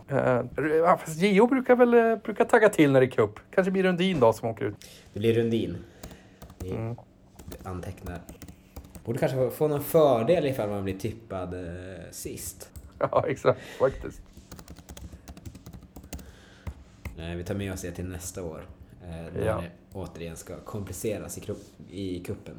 Eh, 0.83 0.97
fast 0.99 1.17
Gio 1.21 1.47
brukar 1.47 1.77
väl 1.77 1.95
eh, 1.95 2.17
brukar 2.17 2.45
tagga 2.45 2.69
till 2.69 2.93
när 2.93 3.01
det 3.01 3.07
är 3.07 3.11
cup. 3.11 3.41
Kanske 3.55 3.71
blir 3.71 3.83
Rundin 3.83 4.21
då 4.21 4.33
som 4.33 4.49
åker 4.49 4.65
ut. 4.65 4.75
Det 5.13 5.19
blir 5.21 5.35
Rundin. 5.35 5.77
Vi 6.59 6.71
Mm. 6.71 6.97
antecknar. 7.63 8.19
Borde 9.05 9.19
kanske 9.19 9.51
få- 9.51 9.69
någon 9.69 9.83
fördel 9.85 10.47
ifall 10.47 10.69
man 10.71 10.85
blir 10.85 10.99
tippad 10.99 11.55
eh, 11.55 12.01
sist. 12.11 12.69
Ja, 12.99 13.25
exakt 13.29 13.61
faktiskt. 13.79 14.21
Vi 17.37 17.45
tar 17.45 17.55
med 17.55 17.73
oss 17.73 17.83
det 17.83 17.91
till 17.91 18.05
nästa 18.09 18.43
år. 18.43 18.67
Eh, 19.05 19.09
när 19.11 19.47
Ja. 19.47 19.57
det 19.61 19.71
återigen 19.93 20.37
ska 20.37 20.57
kompliceras 20.65 21.39
i, 21.39 21.43
i 21.91 22.21
kuppen. 22.25 22.55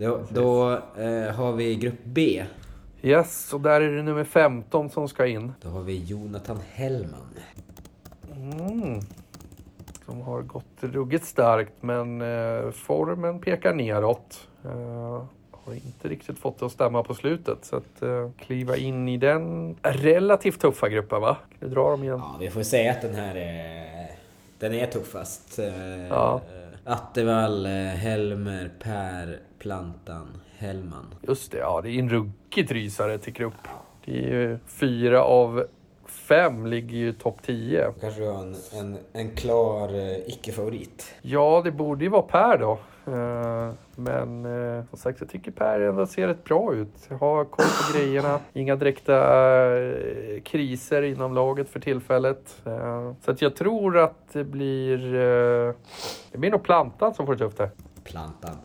Då, 0.00 0.20
då 0.28 0.72
eh, 1.02 1.34
har 1.34 1.52
vi 1.52 1.76
grupp 1.76 2.04
B. 2.04 2.44
Yes, 3.02 3.52
och 3.54 3.60
där 3.60 3.80
är 3.80 3.96
det 3.96 4.02
nummer 4.02 4.24
15 4.24 4.90
som 4.90 5.08
ska 5.08 5.26
in. 5.26 5.52
Då 5.62 5.68
har 5.68 5.80
vi 5.80 6.04
Jonathan 6.04 6.58
Hellman. 6.72 7.34
Mm. 8.36 9.00
Som 10.06 10.20
har 10.20 10.42
gått 10.42 10.64
ruggigt 10.80 11.24
starkt 11.24 11.72
men 11.80 12.20
eh, 12.20 12.70
formen 12.70 13.38
pekar 13.38 13.74
neråt. 13.74 14.48
Eh, 14.64 15.22
har 15.50 15.74
inte 15.74 16.08
riktigt 16.08 16.38
fått 16.38 16.58
det 16.58 16.66
att 16.66 16.72
stämma 16.72 17.02
på 17.02 17.14
slutet. 17.14 17.64
Så 17.64 17.76
att 17.76 18.02
eh, 18.02 18.30
kliva 18.38 18.76
in 18.76 19.08
i 19.08 19.16
den 19.16 19.76
relativt 19.82 20.60
tuffa 20.60 20.88
gruppen 20.88 21.20
va? 21.20 21.36
Kan 21.58 21.68
du 21.68 21.74
dra 21.74 21.90
dem 21.90 22.02
igen? 22.02 22.18
Ja, 22.18 22.36
vi 22.40 22.50
får 22.50 22.62
säga 22.62 22.90
att 22.92 23.02
den 23.02 23.14
här 23.14 23.34
är, 23.36 24.10
den 24.58 24.74
är 24.74 24.86
tuffast. 24.86 25.58
Eh, 25.58 26.06
Ja. 26.08 26.40
Attevall, 26.90 27.66
eh, 27.66 27.72
Helmer, 27.72 28.70
Per, 28.82 29.38
Plantan, 29.58 30.40
Hellman. 30.58 31.14
Just 31.22 31.52
det, 31.52 31.58
ja 31.58 31.80
det 31.80 31.90
är 31.90 31.98
en 31.98 32.08
ruggigt 32.08 32.72
rysare 32.72 33.18
till 33.18 33.32
grupp. 33.32 33.68
Det 34.04 34.18
är 34.18 34.28
ju 34.28 34.58
fyra 34.66 35.24
av 35.24 35.64
fem 36.06 36.66
ligger 36.66 36.98
ju 36.98 37.12
topp 37.12 37.38
10. 37.42 37.84
Då 37.84 37.92
kanske 38.00 38.20
du 38.20 38.28
har 38.28 38.42
en, 38.42 38.56
en, 38.78 38.98
en 39.12 39.30
klar 39.30 39.94
eh, 39.94 40.16
icke-favorit. 40.26 41.14
Ja, 41.22 41.60
det 41.64 41.70
borde 41.72 42.04
ju 42.04 42.10
vara 42.10 42.22
Per 42.22 42.58
då. 42.58 42.78
Eh, 43.06 43.72
Men 43.96 44.44
eh, 44.44 44.84
som 44.90 44.98
sagt, 44.98 45.20
jag 45.20 45.28
tycker 45.28 45.50
Per 45.50 45.80
ändå 45.80 46.06
ser 46.06 46.26
rätt 46.26 46.44
bra 46.44 46.74
ut. 46.74 47.08
Har 47.20 47.44
koll 47.44 47.66
på 47.66 47.98
grejerna. 47.98 48.40
Inga 48.52 48.76
direkta 48.76 49.16
eh, 49.76 50.40
kriser 50.42 51.02
inom 51.02 51.34
laget 51.34 51.68
för 51.68 51.80
tillfället. 51.80 52.62
Så 53.24 53.30
att 53.30 53.42
jag 53.42 53.56
tror 53.56 53.98
att 53.98 54.32
det 54.32 54.44
blir... 54.44 54.98
Det 56.32 56.38
blir 56.38 56.50
nog 56.50 56.62
Plantan 56.62 57.14
som 57.14 57.26
får 57.26 57.32
det 57.32 57.38
tufft 57.38 57.58
där. 57.58 57.70
Plantan. 58.04 58.56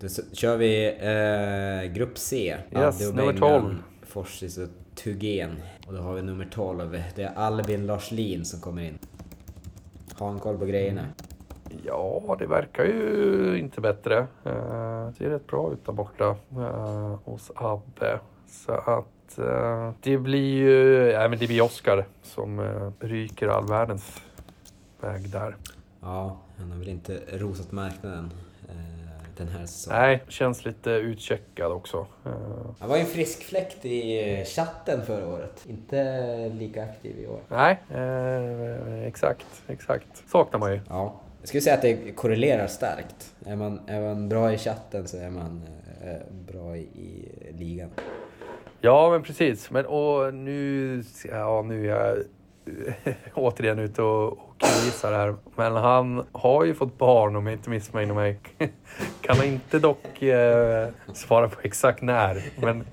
Då 0.00 0.08
kör 0.32 0.56
vi 0.56 0.86
eh, 0.86 1.92
grupp 1.94 2.18
C. 2.18 2.56
Yes, 2.72 3.00
Adde 3.00 3.16
nummer 3.16 3.32
Bengan, 3.32 3.62
12. 3.62 3.82
Forsis 4.02 4.58
och 4.58 4.68
Tugén. 4.94 5.56
Och 5.86 5.94
då 5.94 6.00
har 6.00 6.14
vi 6.14 6.22
nummer 6.22 6.48
12. 6.52 7.02
Det 7.14 7.22
är 7.22 7.34
Albin 7.34 7.86
Larslin 7.86 8.44
som 8.44 8.60
kommer 8.60 8.82
in. 8.82 8.98
Har 10.14 10.28
han 10.28 10.38
koll 10.38 10.58
på 10.58 10.64
grejerna? 10.64 11.02
Ja, 11.84 12.36
det 12.38 12.46
verkar 12.46 12.84
ju 12.84 13.58
inte 13.58 13.80
bättre. 13.80 14.18
Eh, 14.44 15.06
Det 15.06 15.12
ser 15.18 15.30
rätt 15.30 15.46
bra 15.46 15.72
ut 15.72 15.86
där 15.86 15.92
borta 15.92 16.36
eh, 16.56 17.16
hos 17.24 17.50
Abbe. 17.54 18.18
Så 18.48 18.72
att 18.72 19.38
eh, 19.38 19.90
det 20.00 20.18
blir 20.18 20.54
ju... 20.54 21.10
Ja, 21.10 21.28
men 21.28 21.38
det 21.38 21.46
blir 21.46 21.62
Oscar 21.62 22.04
som 22.22 22.58
eh, 22.60 22.90
ryker 23.06 23.48
all 23.48 23.66
världens 23.66 24.20
väg 25.00 25.30
där. 25.30 25.56
Ja, 26.00 26.36
han 26.58 26.70
har 26.70 26.78
väl 26.78 26.88
inte 26.88 27.20
rosat 27.32 27.72
marknaden. 27.72 28.30
Eh, 28.68 28.74
den 29.36 29.48
här 29.48 29.66
säsongen. 29.66 30.00
Nej, 30.00 30.22
känns 30.28 30.64
lite 30.64 30.90
utcheckad 30.90 31.72
också. 31.72 32.06
Eh, 32.26 32.32
Han 32.78 32.88
var 32.88 32.96
ju 32.96 33.00
en 33.02 33.08
frisk 33.08 33.42
fläkt 33.42 33.84
i 33.84 34.32
eh, 34.40 34.44
chatten 34.44 35.02
förra 35.06 35.26
året. 35.28 35.64
Inte 35.68 36.48
lika 36.54 36.82
aktiv 36.84 37.18
i 37.18 37.26
år. 37.26 37.40
nej, 37.48 37.78
eh, 37.90 39.06
exakt, 39.06 39.46
exakt. 39.68 40.22
Saknar 40.30 40.58
man 40.60 40.72
ju. 40.72 40.80
Ja. 40.88 41.14
Jag 41.40 41.48
skulle 41.48 41.60
säga 41.60 41.74
att 41.74 41.82
det 41.82 42.12
korrelerar 42.12 42.66
starkt. 42.66 43.34
Är 43.46 43.56
man, 43.56 43.80
är 43.86 44.00
man 44.00 44.28
bra 44.28 44.52
i 44.52 44.58
chatten 44.58 45.08
så 45.08 45.16
är 45.16 45.30
man 45.30 45.62
eh, 46.04 46.52
bra 46.52 46.76
i, 46.76 46.80
i 46.80 47.28
ligan. 47.58 47.90
Ja, 48.80 49.10
men 49.10 49.22
precis. 49.22 49.70
Men 49.70 49.86
och 49.86 50.34
nu, 50.34 51.02
ja, 51.30 51.62
nu 51.62 51.90
är 51.90 51.96
jag 51.96 52.16
återigen 53.34 53.78
ute 53.78 54.02
och, 54.02 54.32
och 54.32 54.54
killgissar 54.58 55.12
här. 55.12 55.34
Men 55.56 55.72
han 55.72 56.26
har 56.32 56.64
ju 56.64 56.74
fått 56.74 56.98
barn 56.98 57.36
om 57.36 57.46
jag 57.46 57.54
inte 57.54 57.70
missminner 57.70 58.14
mig. 58.14 58.38
Kan 59.20 59.44
inte 59.44 59.78
dock 59.78 60.22
eh, 60.22 60.88
svara 61.12 61.48
på 61.48 61.60
exakt 61.62 62.02
när. 62.02 62.42
Men 62.60 62.84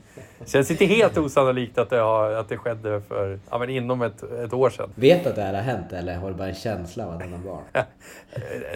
känns 0.45 0.71
inte 0.71 0.85
helt 0.85 1.17
osannolikt 1.17 1.77
att 1.77 1.89
det, 1.89 1.97
har, 1.97 2.31
att 2.31 2.49
det 2.49 2.57
skedde 2.57 3.01
för, 3.01 3.39
ja, 3.49 3.57
men 3.57 3.69
inom 3.69 4.01
ett, 4.01 4.23
ett 4.23 4.53
år 4.53 4.69
sedan. 4.69 4.89
Vet 4.95 5.23
du 5.23 5.29
att 5.29 5.35
det 5.35 5.41
här 5.41 5.53
har 5.53 5.61
hänt 5.61 5.93
eller 5.93 6.15
har 6.15 6.29
du 6.29 6.35
bara 6.35 6.47
en 6.47 6.55
känsla 6.55 7.05
av 7.05 7.13
att 7.13 7.21
han 7.21 7.33
har 7.33 7.39
barn? 7.39 7.63
Eh, 7.73 7.81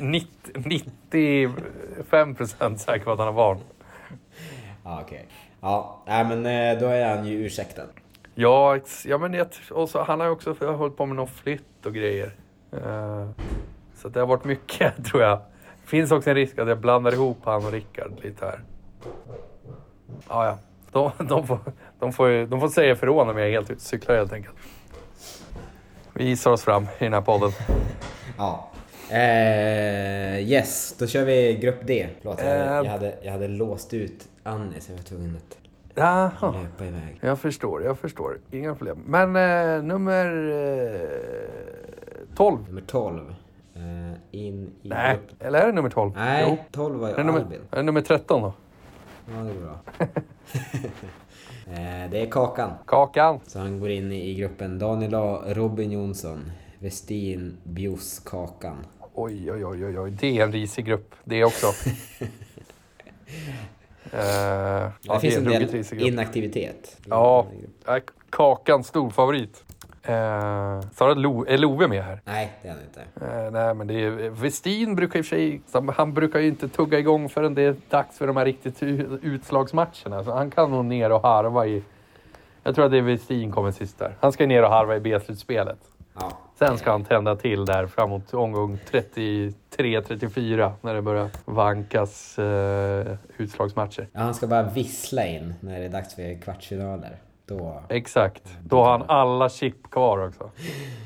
90, 0.01 0.27
95 0.55 2.35
procent 2.35 2.81
säker 2.81 3.05
på 3.05 3.11
att 3.11 3.17
han 3.17 3.27
har 3.27 3.33
barn. 3.33 3.57
Ja, 4.83 5.01
okej. 5.01 5.25
Ja, 5.61 6.03
nej, 6.07 6.25
men 6.25 6.45
eh, 6.45 6.79
då 6.79 6.85
är 6.85 7.15
han 7.15 7.25
ju 7.25 7.45
ursäktad. 7.45 7.85
Ja, 8.35 8.79
ja 9.05 9.17
men 9.17 9.33
jag, 9.33 9.47
och 9.71 9.89
så, 9.89 10.03
han 10.03 10.19
har 10.19 10.27
ju 10.27 10.33
också 10.33 10.53
hållit 10.53 10.97
på 10.97 11.05
med 11.05 11.15
någon 11.15 11.27
flytt 11.27 11.85
och 11.85 11.93
grejer. 11.93 12.35
Eh, 12.71 13.29
så 13.95 14.09
det 14.09 14.19
har 14.19 14.27
varit 14.27 14.43
mycket 14.43 15.05
tror 15.11 15.23
jag. 15.23 15.41
Finns 15.85 16.11
också 16.11 16.29
en 16.29 16.35
risk 16.35 16.57
att 16.57 16.67
jag 16.67 16.79
blandar 16.79 17.13
ihop 17.13 17.37
han 17.43 17.65
och 17.65 17.71
Rickard 17.71 18.11
lite 18.23 18.45
här. 18.45 18.59
Ja, 20.29 20.45
ja. 20.45 20.57
De, 20.91 21.11
de, 21.29 21.47
får, 21.47 21.59
de, 21.99 22.13
får, 22.13 22.45
de 22.45 22.59
får 22.59 22.69
säga 22.69 22.91
ifrån 22.93 23.29
om 23.29 23.37
jag 23.37 23.47
är 23.47 23.51
helt 23.51 23.71
ute 23.71 23.81
cyklar 23.81 24.15
helt 24.15 24.33
enkelt. 24.33 24.55
Vi 26.13 26.23
gissar 26.23 26.51
oss 26.51 26.63
fram 26.63 26.83
i 26.99 27.03
den 27.03 27.13
här 27.13 27.21
podden. 27.21 27.51
Ja. 28.37 28.67
Eh, 29.09 30.39
yes, 30.51 30.95
då 30.99 31.07
kör 31.07 31.25
vi 31.25 31.57
grupp 31.61 31.87
D. 31.87 32.07
Förlåt, 32.21 32.39
jag 32.43 32.47
hade, 32.47 32.69
Eh. 32.69 32.75
jag 32.85 32.91
hade, 32.91 33.15
jag 33.23 33.31
hade 33.31 33.47
låst 33.47 33.93
ut 33.93 34.27
Annie 34.43 34.79
så 34.81 34.91
jag 34.91 34.97
var 34.97 35.03
tvungen 35.03 35.35
att 35.35 35.57
Jaha, 35.95 36.31
löpa 36.63 36.85
iväg. 36.85 37.19
jag 37.21 37.39
förstår, 37.39 37.83
jag 37.83 37.99
förstår. 37.99 38.39
Inga 38.51 38.75
problem. 38.75 39.03
Men 39.05 39.35
eh, 39.35 39.83
nummer 39.83 40.25
eh, 40.25 42.35
12. 42.35 42.57
Nummer 42.67 42.81
12. 42.81 43.35
Eh, 43.75 43.81
in 44.31 44.71
i 44.83 44.89
Nej, 44.89 45.15
grupp... 45.15 45.43
eller 45.43 45.59
är 45.61 45.65
det 45.67 45.71
nummer 45.73 45.89
12? 45.89 46.11
Nej, 46.15 46.45
Jo. 46.49 46.57
12 46.71 46.99
var 46.99 47.09
ju 47.09 47.15
det 47.15 47.23
nummer, 47.23 47.39
Albin. 47.39 47.61
är 47.71 47.77
det 47.77 47.83
nummer 47.83 48.01
13 48.01 48.41
då? 48.41 48.53
Ja, 49.25 49.43
det 49.43 49.49
är 49.49 49.53
bra. 49.63 49.79
eh, 51.67 52.11
det 52.11 52.21
är 52.21 52.31
Kakan. 52.31 52.71
Kakan. 52.85 53.39
Så 53.47 53.59
han 53.59 53.79
går 53.79 53.89
in 53.89 54.11
i 54.11 54.33
gruppen 54.33 54.79
Daniel 54.79 55.15
A, 55.15 55.41
Robin 55.47 55.91
Jonsson, 55.91 56.51
Westin, 56.79 57.57
Bjus, 57.63 58.19
Kakan. 58.19 58.85
Oj, 59.13 59.51
oj, 59.51 59.65
oj, 59.65 59.99
oj. 59.99 60.11
Det 60.11 60.37
är 60.39 60.43
en 60.43 60.51
risig 60.51 60.85
grupp. 60.85 61.15
Det 61.23 61.43
också. 61.43 61.67
Ja, 64.13 64.91
det 65.13 65.19
finns 65.19 65.35
är 65.35 65.39
en 65.39 65.45
del 65.45 66.07
inaktivitet. 66.07 66.97
Ja. 67.05 67.47
Kakan, 68.29 68.83
stor 68.83 69.09
favorit. 69.09 69.63
Eh, 70.03 70.81
sa 70.95 71.05
du 71.05 71.11
att 71.11 71.17
Lo, 71.17 71.45
är 71.47 71.57
Love 71.57 71.87
med 71.87 72.03
här? 72.03 72.21
Nej, 72.25 72.51
det 72.61 72.67
är 72.67 72.71
han 72.73 72.81
inte. 72.81 73.01
Eh, 73.25 73.51
nej, 73.51 73.73
men 73.73 73.87
det 73.87 73.93
är... 73.93 74.29
Westin 74.29 74.95
brukar 74.95 75.19
i 75.19 75.21
och 75.21 75.25
för 75.25 75.35
sig... 75.35 75.61
Han 75.95 76.13
brukar 76.13 76.39
ju 76.39 76.47
inte 76.47 76.67
tugga 76.67 76.99
igång 76.99 77.29
förrän 77.29 77.55
det 77.55 77.61
är 77.61 77.75
dags 77.89 78.17
för 78.17 78.27
de 78.27 78.37
här 78.37 78.45
riktigt 78.45 78.83
utslagsmatcherna. 79.21 80.23
Så 80.23 80.31
han 80.31 80.51
kan 80.51 80.71
nog 80.71 80.85
ner 80.85 81.11
och 81.11 81.21
harva 81.21 81.65
i... 81.65 81.83
Jag 82.63 82.75
tror 82.75 82.85
att 82.85 82.91
det 82.91 82.97
är 82.97 83.01
Westin 83.01 83.51
kommer 83.51 83.71
sist 83.71 83.99
där. 83.99 84.15
Han 84.19 84.31
ska 84.31 84.47
ner 84.47 84.63
och 84.63 84.69
harva 84.69 84.95
i 84.95 84.99
B-slutspelet. 84.99 85.79
Ja. 86.13 86.31
Sen 86.59 86.77
ska 86.77 86.91
han 86.91 87.03
tända 87.03 87.35
till 87.35 87.65
där 87.65 87.87
framåt 87.87 88.33
omgång 88.33 88.79
33-34 88.91 90.71
när 90.81 90.93
det 90.93 91.01
börjar 91.01 91.29
vankas 91.45 92.39
eh, 92.39 93.17
utslagsmatcher. 93.37 94.07
ja, 94.13 94.19
han 94.19 94.33
ska 94.33 94.47
bara 94.47 94.63
vissla 94.63 95.25
in 95.25 95.53
när 95.59 95.79
det 95.79 95.85
är 95.85 95.89
dags 95.89 96.15
för 96.15 96.41
kvartsfinaler. 96.41 97.17
Då... 97.57 97.81
Exakt. 97.89 98.43
Då 98.63 98.83
har 98.83 98.91
han 98.91 99.03
alla 99.09 99.49
chip 99.49 99.89
kvar 99.91 100.27
också. 100.27 100.49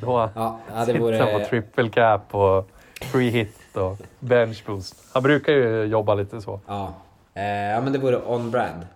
Då 0.02 0.08
har 0.08 0.20
han 0.20 0.30
Ja, 0.36 0.60
ja 0.74 0.80
det 0.80 0.86
sitter 0.86 1.00
vore... 1.00 1.18
han 1.18 1.41
på 1.41 1.48
triple 1.48 1.89
cap 1.89 2.36
och 2.36 2.70
free 3.02 3.30
hit 3.30 3.78
och 3.78 3.98
bench 4.20 4.64
boost. 4.66 4.96
Han 5.14 5.24
brukar 5.24 5.54
ju 5.54 5.84
jobba 5.84 6.14
lite 6.16 6.41
så, 6.41 6.60
Ja. 6.68 6.93
Eh, 7.34 7.43
ja, 7.46 7.82
men 7.82 7.93
det 7.93 8.00
vore 8.00 8.18
on-brand. 8.26 8.88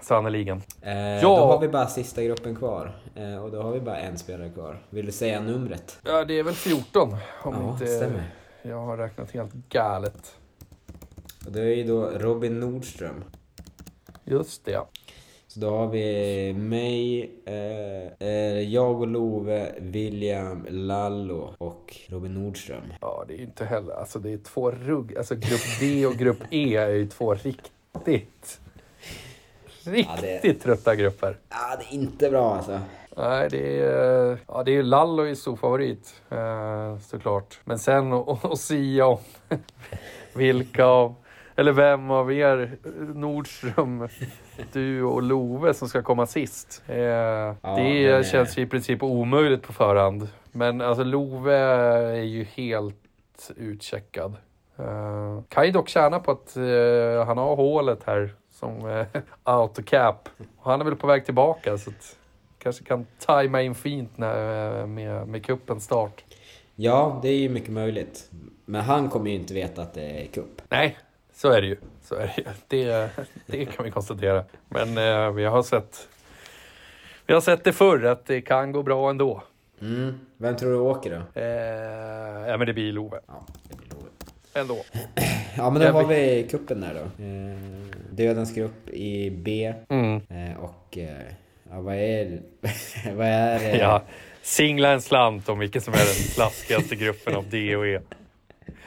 sannerligen. 0.00 0.62
Eh, 0.82 0.98
Ja. 0.98 1.20
Då 1.22 1.36
har 1.46 1.58
vi 1.60 1.68
bara 1.68 1.86
sista 1.86 2.22
gruppen 2.22 2.56
kvar. 2.56 2.92
Eh, 3.14 3.44
och 3.44 3.50
då 3.50 3.62
har 3.62 3.70
vi 3.72 3.80
bara 3.80 3.96
en 3.96 4.18
spelare 4.18 4.48
kvar. 4.50 4.78
Vill 4.90 5.06
du 5.06 5.12
säga 5.12 5.40
numret? 5.40 5.98
Ja, 6.04 6.24
det 6.24 6.38
är 6.38 6.42
väl 6.42 6.54
14 6.54 7.16
om 7.42 7.54
ja, 7.62 7.70
inte 7.72 7.86
stämmer. 7.86 8.22
jag 8.62 8.80
har 8.80 8.96
räknat 8.96 9.30
helt 9.30 9.52
galet. 9.68 10.34
Och 11.46 11.52
det 11.52 11.60
är 11.60 11.74
ju 11.74 11.84
då 11.84 12.10
Robin 12.18 12.60
Nordström. 12.60 13.24
Just 14.24 14.64
det. 14.64 14.80
Så 15.58 15.62
då 15.62 15.76
har 15.76 15.86
vi 15.86 16.52
mig, 16.52 17.30
eh, 17.44 18.28
eh, 18.28 18.60
jag 18.60 19.00
och 19.00 19.06
Love, 19.06 19.72
William, 19.78 20.66
Lallo 20.70 21.54
och 21.58 21.96
Robin 22.08 22.34
Nordström. 22.34 22.82
Ja, 23.00 23.24
det 23.28 23.34
är 23.34 23.38
ju 23.38 23.44
inte 23.44 23.64
heller... 23.64 23.94
Alltså 23.94 24.18
det 24.18 24.32
är 24.32 24.38
två 24.38 24.70
rugg... 24.70 25.16
Alltså 25.18 25.34
grupp 25.34 25.80
D 25.80 26.06
och 26.06 26.14
grupp 26.14 26.38
E 26.50 26.76
är 26.76 26.88
ju 26.88 27.06
två 27.06 27.34
riktigt... 27.34 28.60
Riktigt 29.84 30.42
det- 30.42 30.54
trötta 30.54 30.94
grupper. 30.94 31.36
Ja, 31.48 31.76
det 31.78 31.84
är 31.96 32.00
inte 32.00 32.30
bra 32.30 32.54
alltså. 32.54 32.80
Nej, 33.16 33.48
det 33.50 33.78
är... 33.80 34.38
Ja, 34.48 34.62
det 34.64 34.70
är 34.70 34.76
ju 34.76 34.82
Lallo 34.82 35.22
är 35.22 35.34
stor 35.34 35.56
favorit, 35.56 36.22
eh, 36.30 36.98
såklart. 36.98 37.60
Men 37.64 37.78
sen 37.78 38.12
att 38.12 38.58
sia 38.58 39.06
om 39.06 39.18
vilka 40.34 40.84
av... 40.84 41.14
Eller 41.58 41.72
vem 41.72 42.10
av 42.10 42.32
er, 42.32 42.76
Nordström, 43.14 44.08
du 44.72 45.02
och 45.02 45.22
Love, 45.22 45.74
som 45.74 45.88
ska 45.88 46.02
komma 46.02 46.26
sist. 46.26 46.82
Eh, 46.86 46.94
det 46.94 47.54
den 47.62 47.86
är- 47.86 48.22
känns 48.22 48.58
ju 48.58 48.62
i 48.62 48.66
princip 48.66 49.02
omöjligt 49.02 49.62
på 49.62 49.72
förhand. 49.72 50.28
Men 50.52 50.80
alltså 50.80 51.04
Love 51.04 51.54
är 51.56 52.22
ju 52.22 52.44
helt 52.44 53.50
utcheckad. 53.56 54.36
Uh, 54.80 55.42
kan 55.48 55.66
ju 55.66 55.72
dock 55.72 55.88
tjäna 55.88 56.18
på 56.20 56.30
att 56.30 56.56
eh, 56.56 57.26
han 57.26 57.38
har 57.38 57.56
hålet 57.56 58.00
här 58.06 58.34
som 58.50 58.84
uh, 58.84 59.06
autocap. 59.42 60.28
Och 60.58 60.70
han 60.70 60.80
är 60.80 60.84
väl 60.84 60.96
på 60.96 61.06
väg 61.06 61.24
tillbaka 61.24 61.78
så 61.78 61.90
att 61.90 62.16
kanske 62.58 62.84
kan 62.84 63.06
tajma 63.18 63.62
in 63.62 63.74
fint 63.74 64.18
när, 64.18 64.86
med, 64.86 65.28
med 65.28 65.46
kuppens 65.46 65.84
start. 65.84 66.24
Ja, 66.76 67.18
det 67.22 67.28
är 67.28 67.38
ju 67.38 67.48
mycket 67.48 67.70
möjligt. 67.70 68.30
Men 68.64 68.80
han 68.80 69.08
kommer 69.08 69.30
ju 69.30 69.36
inte 69.36 69.54
veta 69.54 69.82
att 69.82 69.94
det 69.94 70.22
är 70.22 70.26
cup. 70.26 70.62
Nej, 70.68 70.96
så 71.38 71.50
är 71.50 71.60
det 71.60 71.66
ju. 71.66 71.76
Så 72.02 72.14
är 72.14 72.32
det, 72.68 72.76
ju. 72.76 72.84
det, 72.84 73.10
det 73.46 73.64
kan 73.64 73.84
vi 73.84 73.90
konstatera. 73.90 74.44
Men 74.68 74.98
eh, 74.98 75.32
vi 75.32 75.44
har 75.44 75.62
sett 75.62 76.08
vi 77.26 77.34
har 77.34 77.40
sett 77.40 77.64
det 77.64 77.72
förr 77.72 78.04
att 78.04 78.26
det 78.26 78.40
kan 78.40 78.72
gå 78.72 78.82
bra 78.82 79.10
ändå. 79.10 79.42
Mm. 79.80 80.20
Vem 80.36 80.56
tror 80.56 80.70
du 80.70 80.78
åker 80.78 81.10
då? 81.10 81.40
Eh, 81.40 82.48
ja, 82.50 82.56
men 82.56 82.66
det 82.66 82.72
blir 82.72 82.92
Love 82.92 83.20
Ja, 83.26 83.46
det 83.68 83.76
blir 83.76 83.88
Love. 83.88 84.08
ändå. 84.54 84.76
Ja, 85.56 85.70
men 85.70 85.82
då 85.82 85.88
har 85.88 86.04
vi 86.04 86.46
kuppen 86.50 86.80
där 86.80 86.94
då. 86.94 87.24
Eh, 87.24 87.58
dödens 88.10 88.54
grupp 88.54 88.88
i 88.88 89.30
B. 89.30 89.74
Mm. 89.88 90.16
Eh, 90.16 90.58
och... 90.58 90.98
Eh, 90.98 91.08
ja, 91.70 91.80
vad 91.80 91.94
är... 91.94 92.40
vad 93.14 93.26
är 93.26 93.58
det? 93.58 93.78
Ja, 93.78 94.02
singla 94.42 94.92
en 94.92 95.02
slant 95.02 95.48
om 95.48 95.58
vilken 95.58 95.82
som 95.82 95.94
är 95.94 95.98
den 95.98 96.06
slaskigaste 96.06 96.96
gruppen 96.96 97.36
av 97.36 97.48
D 97.50 97.76
och 97.76 97.86
E. 97.86 98.00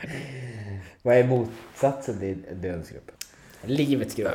Vad 1.03 1.17
är 1.17 1.23
motsatsen 1.23 2.19
till 2.19 2.43
dödens 2.51 2.89
grupp? 2.89 3.11
Livets 3.61 4.15
grupp. 4.15 4.31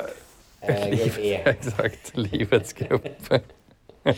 Eh, 0.60 0.88
grupp 0.88 1.18
E. 1.18 1.42
Exakt, 1.44 2.16
livets 2.16 2.72
grupp. 2.72 3.06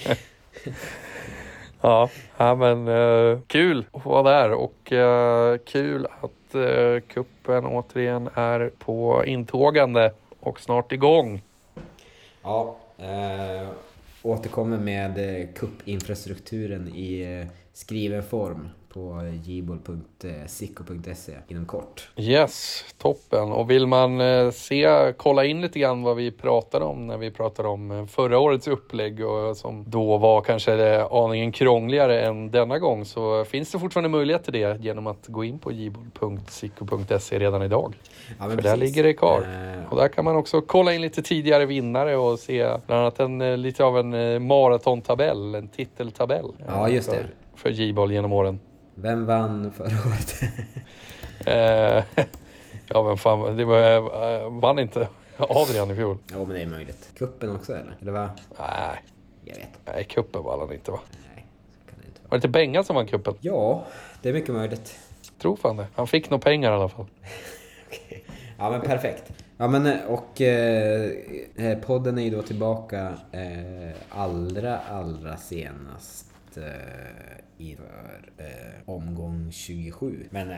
ja, 1.81 2.11
ja, 2.37 2.55
men 2.55 2.89
eh, 2.89 3.41
kul 3.47 3.87
att 3.93 4.05
vara 4.05 4.23
där 4.23 4.53
och 4.53 4.93
eh, 4.93 5.59
kul 5.59 6.07
att 6.21 6.55
uh, 6.55 7.01
kuppen 7.01 7.67
återigen 7.67 8.29
är 8.35 8.71
på 8.79 9.25
intågande 9.27 10.13
och 10.41 10.61
snart 10.61 10.93
igång. 10.93 11.43
Ja, 12.43 12.77
eh, 12.99 13.69
återkommer 14.23 14.79
med 14.79 15.49
kuppinfrastrukturen 15.55 16.89
i 16.89 17.47
skriven 17.73 18.23
form 18.23 18.69
på 18.99 19.23
jibol.sicko.se 19.45 21.33
inom 21.49 21.67
kort. 21.67 22.09
Yes, 22.17 22.85
toppen. 22.99 23.53
Och 23.53 23.71
vill 23.71 23.87
man 23.87 24.21
eh, 24.21 24.51
se, 24.51 25.13
kolla 25.17 25.45
in 25.45 25.61
lite 25.61 25.79
grann 25.79 26.03
vad 26.03 26.17
vi 26.17 26.31
pratade 26.31 26.85
om 26.85 27.07
när 27.07 27.17
vi 27.19 27.31
pratade 27.31 27.69
om 27.69 27.91
eh, 27.91 28.07
förra 28.07 28.39
årets 28.39 28.69
upplägg 28.69 29.27
och 29.27 29.57
som 29.57 29.85
då 29.87 30.19
var 30.19 30.41
kanske 30.41 31.03
aningen 31.05 31.53
krångligare 31.53 32.21
än 32.23 32.51
denna 32.51 32.79
gång 32.79 33.05
så 33.05 33.45
finns 33.45 33.73
det 33.73 33.79
fortfarande 33.79 34.09
möjlighet 34.09 34.45
till 34.45 34.53
det 34.53 34.81
genom 34.81 35.07
att 35.07 35.27
gå 35.27 35.45
in 35.45 35.59
på 35.59 35.73
jibol.sicko.se 35.73 37.39
redan 37.39 37.63
idag. 37.63 37.95
Ja, 38.39 38.45
För 38.45 38.57
där 38.57 38.63
precis. 38.63 38.81
ligger 38.81 39.03
det 39.03 39.13
kvar. 39.15 39.39
Eh, 39.41 39.91
Och 39.93 39.97
där 39.97 40.09
kan 40.09 40.25
man 40.25 40.37
också 40.37 40.61
kolla 40.61 40.95
in 40.95 41.01
lite 41.01 41.23
tidigare 41.23 41.67
vinnare 41.67 42.17
och 42.17 42.39
se 42.39 42.65
bland 42.87 43.01
annat 43.03 43.21
en, 43.21 43.41
eh, 43.41 43.57
lite 43.57 43.85
av 43.85 43.99
en 43.99 44.15
eh, 44.15 44.39
maratontabell, 44.39 45.55
en 45.55 45.69
titeltabell. 45.69 46.45
eh, 46.59 46.65
Ja, 46.69 46.89
just 46.89 47.11
det. 47.11 47.27
För 47.55 47.71
J-boll 47.71 48.13
genom 48.13 48.33
åren. 48.33 48.61
Vem 49.01 49.27
vann 49.27 49.73
förra 49.73 50.09
året? 50.11 50.35
Eh, 51.47 52.05
ja, 52.89 53.03
men 53.03 53.17
fan, 53.17 53.57
det 53.57 53.65
var, 53.65 53.81
eh, 54.45 54.51
vann 54.61 54.79
inte 54.79 55.09
Adrian 55.37 55.91
i 55.91 55.95
fjol? 55.95 56.19
Jo, 56.33 56.45
men 56.45 56.57
det 56.57 56.63
är 56.63 56.67
möjligt. 56.67 57.11
Kuppen 57.19 57.51
också 57.57 57.73
eller? 57.73 57.97
Eller 58.01 58.13
vad? 58.13 58.31
Nej, 58.59 59.03
Jag 59.45 59.55
vet. 59.57 59.69
nej 59.95 60.05
kuppen 60.05 60.43
vann 60.43 60.61
han 60.61 60.73
inte 60.73 60.91
va? 60.91 61.01
Nej, 61.35 61.47
så 61.85 61.91
kan 61.91 61.99
det 62.01 62.07
inte 62.07 62.21
vara. 62.21 62.29
Var 62.31 62.31
det 62.31 62.37
inte 62.37 62.49
Bengan 62.49 62.85
som 62.85 62.97
vann 62.97 63.07
kuppen? 63.07 63.35
Ja, 63.41 63.85
det 64.23 64.29
är 64.29 64.33
mycket 64.33 64.55
möjligt. 64.55 64.99
Tror 65.39 65.57
fan 65.57 65.77
det. 65.77 65.87
Han 65.95 66.07
fick 66.07 66.31
nog 66.31 66.41
pengar 66.43 66.73
i 66.73 66.75
alla 66.75 66.89
fall. 66.89 67.07
Okej. 67.89 68.25
Ja 68.59 68.71
men 68.71 68.81
perfekt. 68.81 69.33
Ja 69.57 69.69
men 69.69 69.87
eh, 69.87 70.05
och 70.09 70.41
eh, 70.41 71.79
podden 71.87 72.19
är 72.19 72.23
ju 72.23 72.31
då 72.31 72.43
tillbaka 72.43 73.13
eh, 73.33 73.97
allra 74.11 74.79
allra 74.79 75.37
senast 75.37 76.27
eh, 76.57 76.63
inför 77.59 78.21
eh, 78.39 78.45
omgång 78.87 79.49
27. 79.53 80.27
Men 80.31 80.51
eh, 80.51 80.57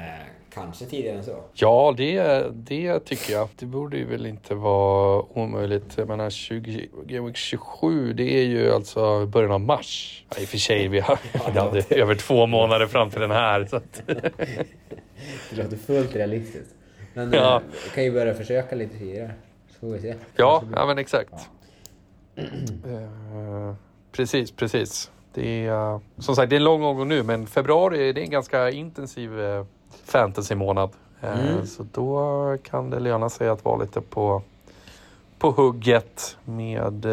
kanske 0.55 0.85
tidigare 0.85 1.17
än 1.17 1.25
så. 1.25 1.45
Ja, 1.55 1.95
det, 1.97 2.45
det 2.53 3.01
tycker 3.01 3.33
jag. 3.33 3.49
Det 3.57 3.67
borde 3.67 3.97
ju 3.97 4.05
väl 4.05 4.27
inte 4.27 4.55
vara 4.55 5.23
omöjligt. 5.39 5.95
Jag 5.99 6.09
menar 6.09 6.31
20, 6.31 6.89
Game 7.07 7.27
Week 7.27 7.37
27, 7.37 8.13
det 8.13 8.23
är 8.39 8.45
ju 8.47 8.73
alltså 8.73 9.27
början 9.27 9.53
av 9.53 9.61
mars. 9.61 10.25
Ja, 10.31 10.41
I 10.43 10.45
och 10.45 10.49
för 10.49 10.59
sig, 10.59 10.89
vi 10.89 11.01
har, 11.01 11.19
vi 11.53 11.59
hade 11.59 11.85
över 11.91 12.15
två 12.15 12.47
månader 12.47 12.87
fram 12.87 13.11
till 13.11 13.21
den 13.21 13.31
här. 13.31 13.65
Så 13.67 13.77
att, 13.77 14.03
Det 14.07 15.57
låter 15.57 15.77
fullt 15.77 16.17
realistiskt. 16.17 16.75
Men 17.15 17.33
Ja. 17.33 17.57
eh, 17.57 17.93
kan 17.95 18.05
ju 18.05 18.13
börja 18.13 18.35
försöka 18.35 18.77
lite 18.77 18.99
tidigare. 18.99 19.31
Så 19.69 19.79
får 19.81 19.89
vi 19.89 20.01
se. 20.01 20.15
ja, 20.37 20.63
ja, 20.75 20.87
men 20.87 20.99
exakt. 20.99 21.35
Eh, 22.37 23.75
precis, 24.13 24.51
precis. 24.53 25.11
Det 25.35 25.67
är, 25.67 25.93
eh, 25.93 26.01
som 26.19 26.37
sagt, 26.37 26.51
det 26.51 26.57
är 26.57 26.61
en 26.61 26.65
lång 26.65 26.83
omgång 26.83 27.09
nu, 27.09 27.23
men 27.23 27.47
februari 27.47 28.13
det 28.13 28.21
är 28.21 28.25
en 28.25 28.31
ganska 28.31 28.71
intensiv 28.71 29.41
eh, 29.41 29.65
fantasy-månad. 30.05 30.91
Eh, 31.21 31.41
Mm. 31.41 31.67
Så 31.67 31.87
då 31.93 32.57
kan 32.63 32.91
det 32.91 33.01
löna 33.01 33.29
sig 33.29 33.49
att 33.49 33.65
vara 33.65 33.77
lite 33.77 34.01
på, 34.01 34.43
på 35.39 35.51
hugget 35.51 36.37
med, 36.45 37.07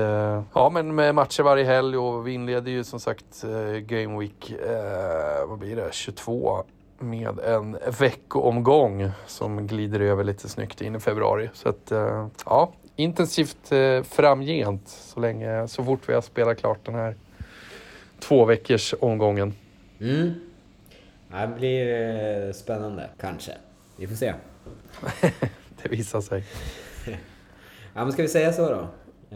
ja, 0.54 0.70
men 0.74 0.96
med 0.96 1.16
matcher 1.16 1.44
varje 1.44 1.64
helg 1.64 1.98
och 1.98 2.28
vi 2.28 2.34
inleder 2.34 2.72
ju 2.72 2.84
som 2.84 3.00
sagt 3.00 3.46
Game 3.82 4.20
Week, 4.20 4.52
eh, 4.52 5.48
vad 5.48 5.60
blir 5.60 5.76
det, 5.76 5.94
22 5.94 6.64
med 7.00 7.40
en 7.40 7.78
veckoomgång 8.00 9.12
som 9.26 9.68
glider 9.68 10.00
över 10.00 10.24
lite 10.24 10.50
snyggt 10.50 10.82
in 10.82 10.96
i 10.96 11.00
februari. 11.00 11.50
Så 11.54 11.70
att, 11.70 11.92
ja, 12.46 12.72
intensivt 12.96 13.72
framgent 14.04 14.88
så 14.88 15.20
länge, 15.20 15.68
så 15.68 15.84
fort 15.84 16.10
vi 16.10 16.14
har 16.14 16.22
spelat 16.22 16.58
klart 16.58 16.80
den 16.86 16.96
här 16.96 17.16
två 18.20 18.46
veckors 18.46 18.94
omgången. 19.00 19.54
Mm. 20.00 20.34
Det 21.32 21.52
blir 21.58 21.94
eh, 22.48 22.52
spännande. 22.54 23.10
Kanske. 23.20 23.52
Vi 23.98 24.08
får 24.08 24.16
se. 24.16 24.34
Det 25.84 25.90
visar 25.90 26.22
sig. 26.22 26.44
Ja 27.94 28.04
men 28.04 28.14
ska 28.14 28.22
vi 28.22 28.28
säga 28.28 28.54
så 28.54 28.70
då? 28.70 28.88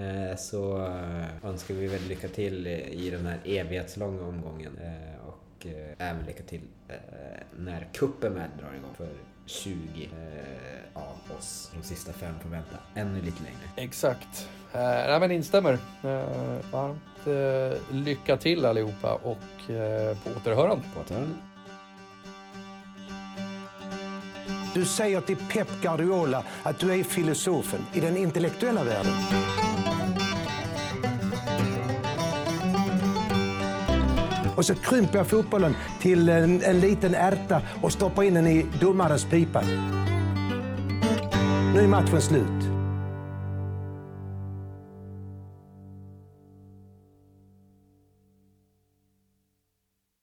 Eh, 0.01 0.35
Så 0.37 0.85
eh, 0.85 1.45
önskar 1.49 1.73
vi 1.73 1.87
väl 1.87 2.01
lycka 2.07 2.27
till 2.27 2.67
i 2.67 3.09
den 3.09 3.25
här 3.25 3.37
evighetslånga 3.45 4.21
omgången. 4.23 4.79
Och 5.27 5.67
även 5.97 6.25
lycka 6.25 6.43
till 6.43 6.61
när 7.57 7.87
kuppen 7.93 8.33
väl 8.35 8.49
drar 8.59 8.73
igång 8.77 8.93
för 8.97 9.07
20 9.45 9.75
eh, 10.03 11.01
av 11.01 11.37
oss. 11.37 11.71
De 11.77 11.83
sista 11.83 12.13
fem 12.13 12.33
får 12.41 12.49
vänta 12.49 12.77
ännu 12.95 13.21
lite 13.21 13.43
längre. 13.43 13.87
Exakt. 13.87 14.49
Nej, 14.73 15.19
men 15.19 15.31
instämmer. 15.31 15.77
Varmt 16.71 17.01
lycka 17.91 18.37
till 18.37 18.65
allihopa 18.65 19.13
och 19.13 19.71
eh, 19.71 20.17
på 20.17 20.29
återhörande. 20.37 20.83
På 20.93 21.01
återhörande. 21.01 21.35
Du 24.73 24.85
säger 24.85 25.21
till 25.21 25.37
Pep 25.37 25.67
Guardiola 25.81 26.43
att 26.63 26.79
du 26.79 26.91
är 26.91 27.03
filosofen 27.03 27.79
i 27.93 27.99
den 27.99 28.17
intellektuella 28.17 28.83
världen. 28.83 29.13
Och 34.55 34.65
så 34.65 34.75
krymper 34.75 35.17
jag 35.17 35.27
fotbollen 35.27 35.75
till 36.01 36.29
en, 36.29 36.61
en 36.63 36.79
liten 36.79 37.15
ärta 37.15 37.61
och 37.81 37.91
stoppar 37.91 38.23
in 38.23 38.33
den 38.33 38.47
i 38.47 38.65
domarens 38.79 39.25
pipa. 39.25 39.61
Nu 41.73 41.79
är 41.79 41.87
matchen 41.87 42.21
slut. 42.21 42.70